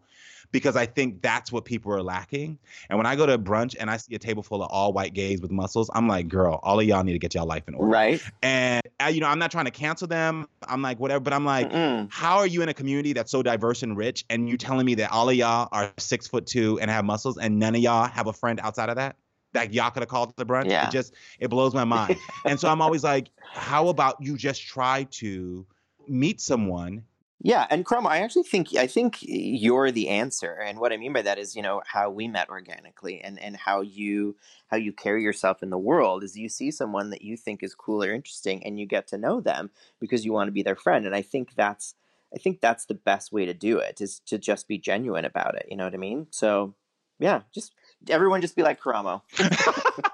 because 0.51 0.75
I 0.75 0.85
think 0.85 1.21
that's 1.21 1.51
what 1.51 1.65
people 1.65 1.93
are 1.93 2.03
lacking. 2.03 2.57
And 2.89 2.97
when 2.97 3.05
I 3.05 3.15
go 3.15 3.25
to 3.25 3.37
brunch 3.37 3.75
and 3.79 3.89
I 3.89 3.97
see 3.97 4.15
a 4.15 4.19
table 4.19 4.43
full 4.43 4.63
of 4.63 4.69
all 4.69 4.93
white 4.93 5.13
gays 5.13 5.41
with 5.41 5.51
muscles, 5.51 5.89
I'm 5.93 6.07
like, 6.07 6.27
girl, 6.27 6.59
all 6.63 6.79
of 6.79 6.85
y'all 6.85 7.03
need 7.03 7.13
to 7.13 7.19
get 7.19 7.33
y'all 7.33 7.45
life 7.45 7.67
in 7.67 7.75
order. 7.75 7.89
Right? 7.89 8.21
And 8.41 8.81
uh, 9.01 9.07
you 9.07 9.21
know, 9.21 9.27
I'm 9.27 9.39
not 9.39 9.51
trying 9.51 9.65
to 9.65 9.71
cancel 9.71 10.07
them. 10.07 10.47
I'm 10.67 10.81
like, 10.81 10.99
whatever. 10.99 11.21
But 11.21 11.33
I'm 11.33 11.45
like, 11.45 11.71
Mm-mm. 11.71 12.07
how 12.11 12.37
are 12.37 12.47
you 12.47 12.61
in 12.61 12.69
a 12.69 12.73
community 12.73 13.13
that's 13.13 13.31
so 13.31 13.41
diverse 13.41 13.83
and 13.83 13.97
rich, 13.97 14.25
and 14.29 14.49
you 14.49 14.57
telling 14.57 14.85
me 14.85 14.95
that 14.95 15.11
all 15.11 15.29
of 15.29 15.35
y'all 15.35 15.69
are 15.71 15.91
six 15.97 16.27
foot 16.27 16.45
two 16.45 16.79
and 16.79 16.91
have 16.91 17.05
muscles, 17.05 17.37
and 17.37 17.57
none 17.57 17.75
of 17.75 17.81
y'all 17.81 18.07
have 18.07 18.27
a 18.27 18.33
friend 18.33 18.59
outside 18.61 18.89
of 18.89 18.97
that? 18.97 19.15
That 19.53 19.73
y'all 19.73 19.91
could 19.91 20.01
have 20.01 20.09
called 20.09 20.33
the 20.37 20.45
brunch. 20.45 20.69
Yeah. 20.69 20.87
It 20.87 20.91
just 20.91 21.13
it 21.39 21.49
blows 21.49 21.73
my 21.73 21.83
mind. 21.83 22.17
and 22.45 22.59
so 22.59 22.69
I'm 22.69 22.81
always 22.81 23.03
like, 23.03 23.29
how 23.53 23.87
about 23.89 24.17
you 24.21 24.37
just 24.37 24.65
try 24.65 25.07
to 25.11 25.65
meet 26.07 26.41
someone 26.41 27.03
Yeah, 27.43 27.65
and 27.71 27.83
Karamo, 27.85 28.05
I 28.07 28.19
actually 28.19 28.43
think 28.43 28.75
I 28.75 28.85
think 28.85 29.17
you're 29.21 29.89
the 29.91 30.09
answer. 30.09 30.53
And 30.63 30.79
what 30.79 30.93
I 30.93 30.97
mean 30.97 31.11
by 31.11 31.23
that 31.23 31.39
is, 31.39 31.55
you 31.55 31.63
know, 31.63 31.81
how 31.87 32.09
we 32.11 32.27
met 32.27 32.49
organically 32.49 33.19
and, 33.21 33.41
and 33.41 33.57
how 33.57 33.81
you 33.81 34.35
how 34.67 34.77
you 34.77 34.93
carry 34.93 35.23
yourself 35.23 35.63
in 35.63 35.71
the 35.71 35.77
world 35.77 36.23
is 36.23 36.37
you 36.37 36.49
see 36.49 36.69
someone 36.69 37.09
that 37.09 37.23
you 37.23 37.35
think 37.35 37.63
is 37.63 37.73
cool 37.73 38.03
or 38.03 38.13
interesting 38.13 38.63
and 38.63 38.79
you 38.79 38.85
get 38.85 39.07
to 39.07 39.17
know 39.17 39.41
them 39.41 39.71
because 39.99 40.23
you 40.23 40.33
want 40.33 40.49
to 40.49 40.51
be 40.51 40.61
their 40.61 40.75
friend. 40.75 41.05
And 41.07 41.15
I 41.15 41.23
think 41.23 41.55
that's 41.55 41.95
I 42.33 42.37
think 42.37 42.61
that's 42.61 42.85
the 42.85 42.93
best 42.93 43.31
way 43.31 43.45
to 43.45 43.55
do 43.55 43.79
it 43.79 44.01
is 44.01 44.19
to 44.27 44.37
just 44.37 44.67
be 44.67 44.77
genuine 44.77 45.25
about 45.25 45.55
it. 45.55 45.65
You 45.67 45.77
know 45.77 45.85
what 45.85 45.95
I 45.95 45.97
mean? 45.97 46.27
So 46.29 46.75
yeah, 47.19 47.41
just 47.51 47.73
everyone 48.07 48.41
just 48.41 48.55
be 48.55 48.61
like 48.63 48.79
Karamo. 48.79 49.21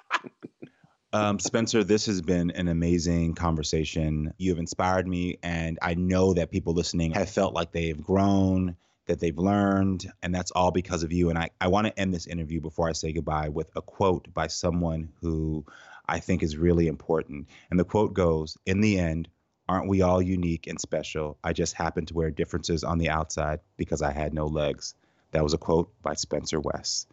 Um, 1.18 1.40
Spencer, 1.40 1.84
this 1.84 2.06
has 2.06 2.22
been 2.22 2.52
an 2.52 2.68
amazing 2.68 3.34
conversation. 3.34 4.36
You 4.38 4.52
have 4.52 4.60
inspired 4.60 5.08
me, 5.08 5.40
and 5.42 5.80
I 5.82 5.96
know 5.96 6.36
that 6.36 6.52
people 6.52 6.74
listening 6.74 7.14
have 7.14 7.28
felt 7.28 7.56
like 7.56 7.72
they've 7.72 8.00
grown, 8.00 8.76
that 9.08 9.20
they've 9.20 9.38
learned, 9.38 10.06
and 10.22 10.34
that's 10.34 10.52
all 10.52 10.70
because 10.70 11.02
of 11.02 11.12
you. 11.12 11.32
And 11.32 11.40
I, 11.40 11.50
I 11.60 11.70
want 11.70 11.88
to 11.88 12.00
end 12.00 12.14
this 12.14 12.28
interview 12.28 12.62
before 12.62 12.88
I 12.88 12.92
say 12.92 13.14
goodbye 13.14 13.50
with 13.50 13.72
a 13.76 13.82
quote 13.82 14.32
by 14.32 14.46
someone 14.46 15.10
who 15.22 15.66
I 16.08 16.20
think 16.20 16.44
is 16.44 16.56
really 16.56 16.86
important. 16.86 17.48
And 17.72 17.80
the 17.80 17.84
quote 17.84 18.14
goes 18.14 18.56
In 18.68 18.82
the 18.82 19.00
end, 19.00 19.28
aren't 19.68 19.90
we 19.90 20.04
all 20.04 20.22
unique 20.22 20.68
and 20.68 20.80
special? 20.80 21.40
I 21.44 21.52
just 21.52 21.74
happen 21.74 22.06
to 22.06 22.14
wear 22.14 22.30
differences 22.30 22.84
on 22.84 23.00
the 23.00 23.10
outside 23.10 23.62
because 23.76 24.04
I 24.04 24.12
had 24.12 24.36
no 24.36 24.46
legs. 24.46 24.94
That 25.32 25.44
was 25.44 25.56
a 25.56 25.58
quote 25.58 25.92
by 26.04 26.14
Spencer 26.14 26.60
West. 26.60 27.08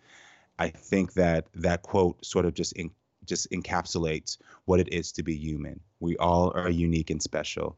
I 0.58 0.68
think 0.68 1.14
that 1.14 1.46
that 1.54 1.80
quote 1.80 2.22
sort 2.22 2.44
of 2.44 2.52
just 2.52 2.74
in, 2.74 2.90
just 3.26 3.50
encapsulates 3.50 4.38
what 4.64 4.80
it 4.80 4.92
is 4.92 5.12
to 5.12 5.22
be 5.22 5.34
human. 5.34 5.80
We 6.00 6.16
all 6.16 6.52
are 6.54 6.70
unique 6.70 7.10
and 7.10 7.22
special. 7.22 7.76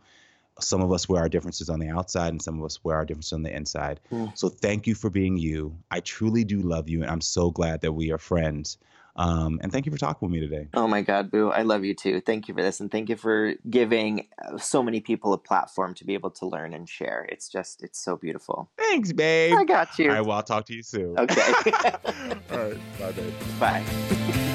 Some 0.58 0.80
of 0.80 0.90
us 0.90 1.08
wear 1.08 1.20
our 1.20 1.28
differences 1.28 1.68
on 1.68 1.80
the 1.80 1.88
outside, 1.88 2.28
and 2.28 2.40
some 2.40 2.58
of 2.58 2.64
us 2.64 2.82
wear 2.82 2.96
our 2.96 3.04
differences 3.04 3.34
on 3.34 3.42
the 3.42 3.54
inside. 3.54 4.00
Mm. 4.10 4.36
So 4.36 4.48
thank 4.48 4.86
you 4.86 4.94
for 4.94 5.10
being 5.10 5.36
you. 5.36 5.76
I 5.90 6.00
truly 6.00 6.44
do 6.44 6.60
love 6.60 6.88
you, 6.88 7.02
and 7.02 7.10
I'm 7.10 7.20
so 7.20 7.50
glad 7.50 7.82
that 7.82 7.92
we 7.92 8.10
are 8.10 8.18
friends. 8.18 8.78
Um, 9.16 9.58
and 9.62 9.72
thank 9.72 9.86
you 9.86 9.92
for 9.92 9.98
talking 9.98 10.28
with 10.28 10.40
me 10.40 10.46
today. 10.46 10.68
Oh 10.74 10.86
my 10.86 11.00
God, 11.00 11.30
Boo. 11.30 11.50
I 11.50 11.62
love 11.62 11.84
you 11.84 11.94
too. 11.94 12.20
Thank 12.20 12.48
you 12.48 12.54
for 12.54 12.62
this. 12.62 12.80
And 12.80 12.90
thank 12.90 13.08
you 13.08 13.16
for 13.16 13.54
giving 13.68 14.28
uh, 14.44 14.58
so 14.58 14.82
many 14.82 15.00
people 15.00 15.32
a 15.32 15.38
platform 15.38 15.94
to 15.94 16.04
be 16.04 16.14
able 16.14 16.30
to 16.32 16.46
learn 16.46 16.74
and 16.74 16.88
share. 16.88 17.26
It's 17.30 17.48
just, 17.48 17.82
it's 17.82 17.98
so 17.98 18.16
beautiful. 18.16 18.70
Thanks, 18.76 19.12
babe. 19.12 19.56
I 19.56 19.64
got 19.64 19.98
you. 19.98 20.10
All 20.10 20.16
right, 20.16 20.26
well, 20.26 20.36
I'll 20.36 20.42
talk 20.42 20.66
to 20.66 20.74
you 20.74 20.82
soon. 20.82 21.18
Okay. 21.18 21.40
All 22.50 22.58
right, 22.58 22.78
bye, 22.98 23.12
babe. 23.12 23.34
Bye. 23.58 24.52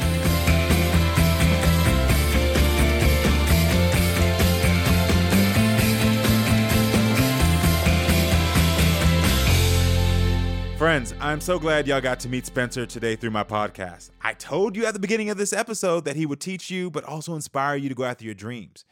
Friends, 10.82 11.14
I'm 11.20 11.40
so 11.42 11.60
glad 11.60 11.86
y'all 11.86 12.02
got 12.02 12.20
to 12.22 12.28
meet 12.28 12.48
Spencer 12.48 12.88
today 12.88 13.16
through 13.16 13.30
my 13.30 13.44
podcast. 13.44 14.10
I 14.20 14.34
told 14.34 14.76
you 14.76 14.88
at 14.88 14.96
the 14.96 15.00
beginning 15.00 15.30
of 15.30 15.38
this 15.38 15.54
episode 15.54 16.06
that 16.06 16.16
he 16.16 16.26
would 16.26 16.40
teach 16.40 16.72
you, 16.72 16.90
but 16.90 17.04
also 17.04 17.36
inspire 17.36 17.76
you 17.76 17.88
to 17.88 17.94
go 17.94 18.04
after 18.04 18.26
your 18.26 18.34
dreams. 18.34 18.84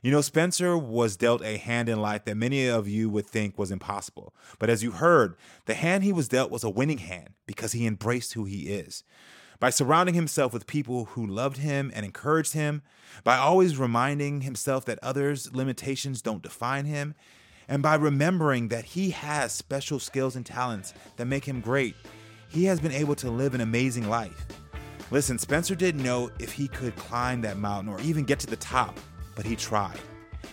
You 0.00 0.10
know, 0.10 0.22
Spencer 0.22 0.78
was 0.78 1.18
dealt 1.18 1.44
a 1.44 1.58
hand 1.58 1.90
in 1.90 2.00
life 2.00 2.24
that 2.24 2.38
many 2.38 2.66
of 2.66 2.88
you 2.88 3.10
would 3.10 3.26
think 3.26 3.58
was 3.58 3.70
impossible. 3.70 4.34
But 4.58 4.70
as 4.70 4.82
you 4.82 4.92
heard, 4.92 5.36
the 5.66 5.74
hand 5.74 6.02
he 6.02 6.14
was 6.14 6.28
dealt 6.28 6.50
was 6.50 6.64
a 6.64 6.70
winning 6.70 6.96
hand 6.96 7.34
because 7.46 7.72
he 7.72 7.86
embraced 7.86 8.32
who 8.32 8.46
he 8.46 8.68
is. 8.68 9.04
By 9.60 9.68
surrounding 9.68 10.14
himself 10.14 10.54
with 10.54 10.66
people 10.66 11.04
who 11.10 11.26
loved 11.26 11.58
him 11.58 11.92
and 11.94 12.06
encouraged 12.06 12.54
him, 12.54 12.80
by 13.22 13.36
always 13.36 13.76
reminding 13.76 14.40
himself 14.40 14.86
that 14.86 14.98
others' 15.02 15.54
limitations 15.54 16.22
don't 16.22 16.42
define 16.42 16.86
him, 16.86 17.14
And 17.68 17.82
by 17.82 17.94
remembering 17.94 18.68
that 18.68 18.84
he 18.84 19.10
has 19.10 19.52
special 19.52 19.98
skills 19.98 20.36
and 20.36 20.44
talents 20.44 20.94
that 21.16 21.26
make 21.26 21.44
him 21.44 21.60
great, 21.60 21.94
he 22.48 22.64
has 22.64 22.80
been 22.80 22.92
able 22.92 23.14
to 23.16 23.30
live 23.30 23.54
an 23.54 23.60
amazing 23.60 24.08
life. 24.08 24.46
Listen, 25.10 25.38
Spencer 25.38 25.74
didn't 25.74 26.02
know 26.02 26.30
if 26.38 26.52
he 26.52 26.68
could 26.68 26.96
climb 26.96 27.40
that 27.42 27.58
mountain 27.58 27.92
or 27.92 28.00
even 28.00 28.24
get 28.24 28.38
to 28.40 28.46
the 28.46 28.56
top, 28.56 28.98
but 29.34 29.46
he 29.46 29.56
tried. 29.56 29.98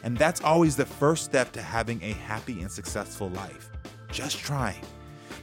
And 0.03 0.17
that's 0.17 0.41
always 0.41 0.75
the 0.75 0.85
first 0.85 1.25
step 1.25 1.51
to 1.53 1.61
having 1.61 2.01
a 2.01 2.13
happy 2.13 2.61
and 2.61 2.71
successful 2.71 3.29
life. 3.29 3.69
Just 4.11 4.37
trying. 4.37 4.81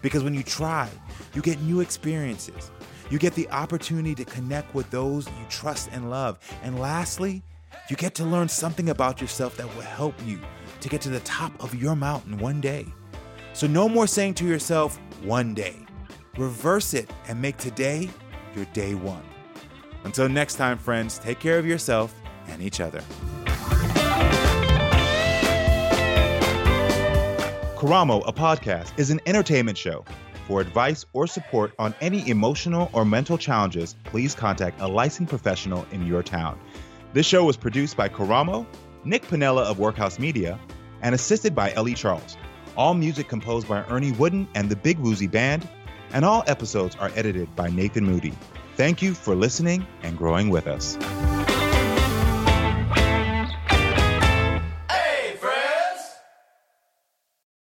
Because 0.03 0.25
when 0.25 0.35
you 0.35 0.43
try, 0.43 0.89
you 1.35 1.43
get 1.43 1.61
new 1.63 1.81
experiences. 1.81 2.71
You 3.11 3.19
get 3.19 3.35
the 3.35 3.49
opportunity 3.51 4.15
to 4.15 4.25
connect 4.25 4.75
with 4.75 4.91
those 4.91 5.27
you 5.27 5.47
trust 5.49 5.89
and 5.93 6.11
love. 6.11 6.39
And 6.63 6.79
lastly, 6.79 7.43
you 7.89 7.97
get 7.97 8.15
to 8.17 8.25
learn 8.25 8.49
something 8.49 8.91
about 8.91 9.21
yourself 9.21 9.57
that 9.57 9.75
will 9.75 9.83
help 9.83 10.15
you 10.27 10.41
to 10.81 10.89
get 10.89 11.01
to 11.03 11.09
the 11.09 11.21
top 11.21 11.53
of 11.63 11.75
your 11.75 11.97
mountain 11.97 12.39
one 12.39 12.61
day. 12.61 12.87
So, 13.53 13.67
no 13.67 13.89
more 13.89 14.07
saying 14.07 14.35
to 14.35 14.47
yourself, 14.47 14.99
one 15.23 15.55
day. 15.55 15.77
Reverse 16.37 16.95
it 16.95 17.11
and 17.27 17.41
make 17.43 17.57
today 17.57 18.09
your 18.55 18.65
day 18.67 18.95
one. 18.95 19.25
Until 20.05 20.29
next 20.29 20.55
time, 20.55 20.79
friends, 20.79 21.19
take 21.19 21.41
care 21.41 21.59
of 21.59 21.67
yourself 21.67 22.15
and 22.49 22.63
each 22.63 22.81
other. 22.81 23.03
Karamo, 27.77 28.23
a 28.27 28.33
podcast, 28.33 28.99
is 28.99 29.11
an 29.11 29.21
entertainment 29.27 29.79
show. 29.79 30.05
For 30.49 30.61
advice 30.61 31.05
or 31.13 31.27
support 31.27 31.75
on 31.79 31.95
any 32.01 32.29
emotional 32.29 32.91
or 32.93 33.05
mental 33.05 33.39
challenges, 33.39 33.95
please 34.05 34.35
contact 34.35 34.81
a 34.81 34.89
licensed 34.89 35.31
professional 35.31 35.87
in 35.93 36.07
your 36.07 36.23
town. 36.23 36.59
This 37.13 37.27
show 37.27 37.45
was 37.45 37.57
produced 37.57 37.97
by 37.97 38.09
Karamo, 38.09 38.67
Nick 39.09 39.27
Panella 39.27 39.63
of 39.63 39.79
Workhouse 39.79 40.19
Media, 40.19 40.61
and 41.01 41.15
assisted 41.15 41.55
by 41.55 41.73
Ellie 41.73 41.95
Charles. 41.95 42.37
All 42.77 42.93
music 42.93 43.27
composed 43.27 43.67
by 43.67 43.83
Ernie 43.85 44.13
Wooden 44.13 44.47
and 44.55 44.69
the 44.69 44.77
Big 44.77 44.99
Woozy 44.99 45.27
Band, 45.27 45.67
and 46.13 46.25
all 46.25 46.45
episodes 46.47 46.95
are 46.97 47.11
edited 47.15 47.55
by 47.57 47.71
Nathan 47.71 48.05
Moody. 48.05 48.35
Thank 48.77 49.01
you 49.01 49.15
for 49.15 49.35
listening 49.35 49.87
and 50.03 50.17
growing 50.17 50.51
with 50.51 50.67
us. 50.67 50.97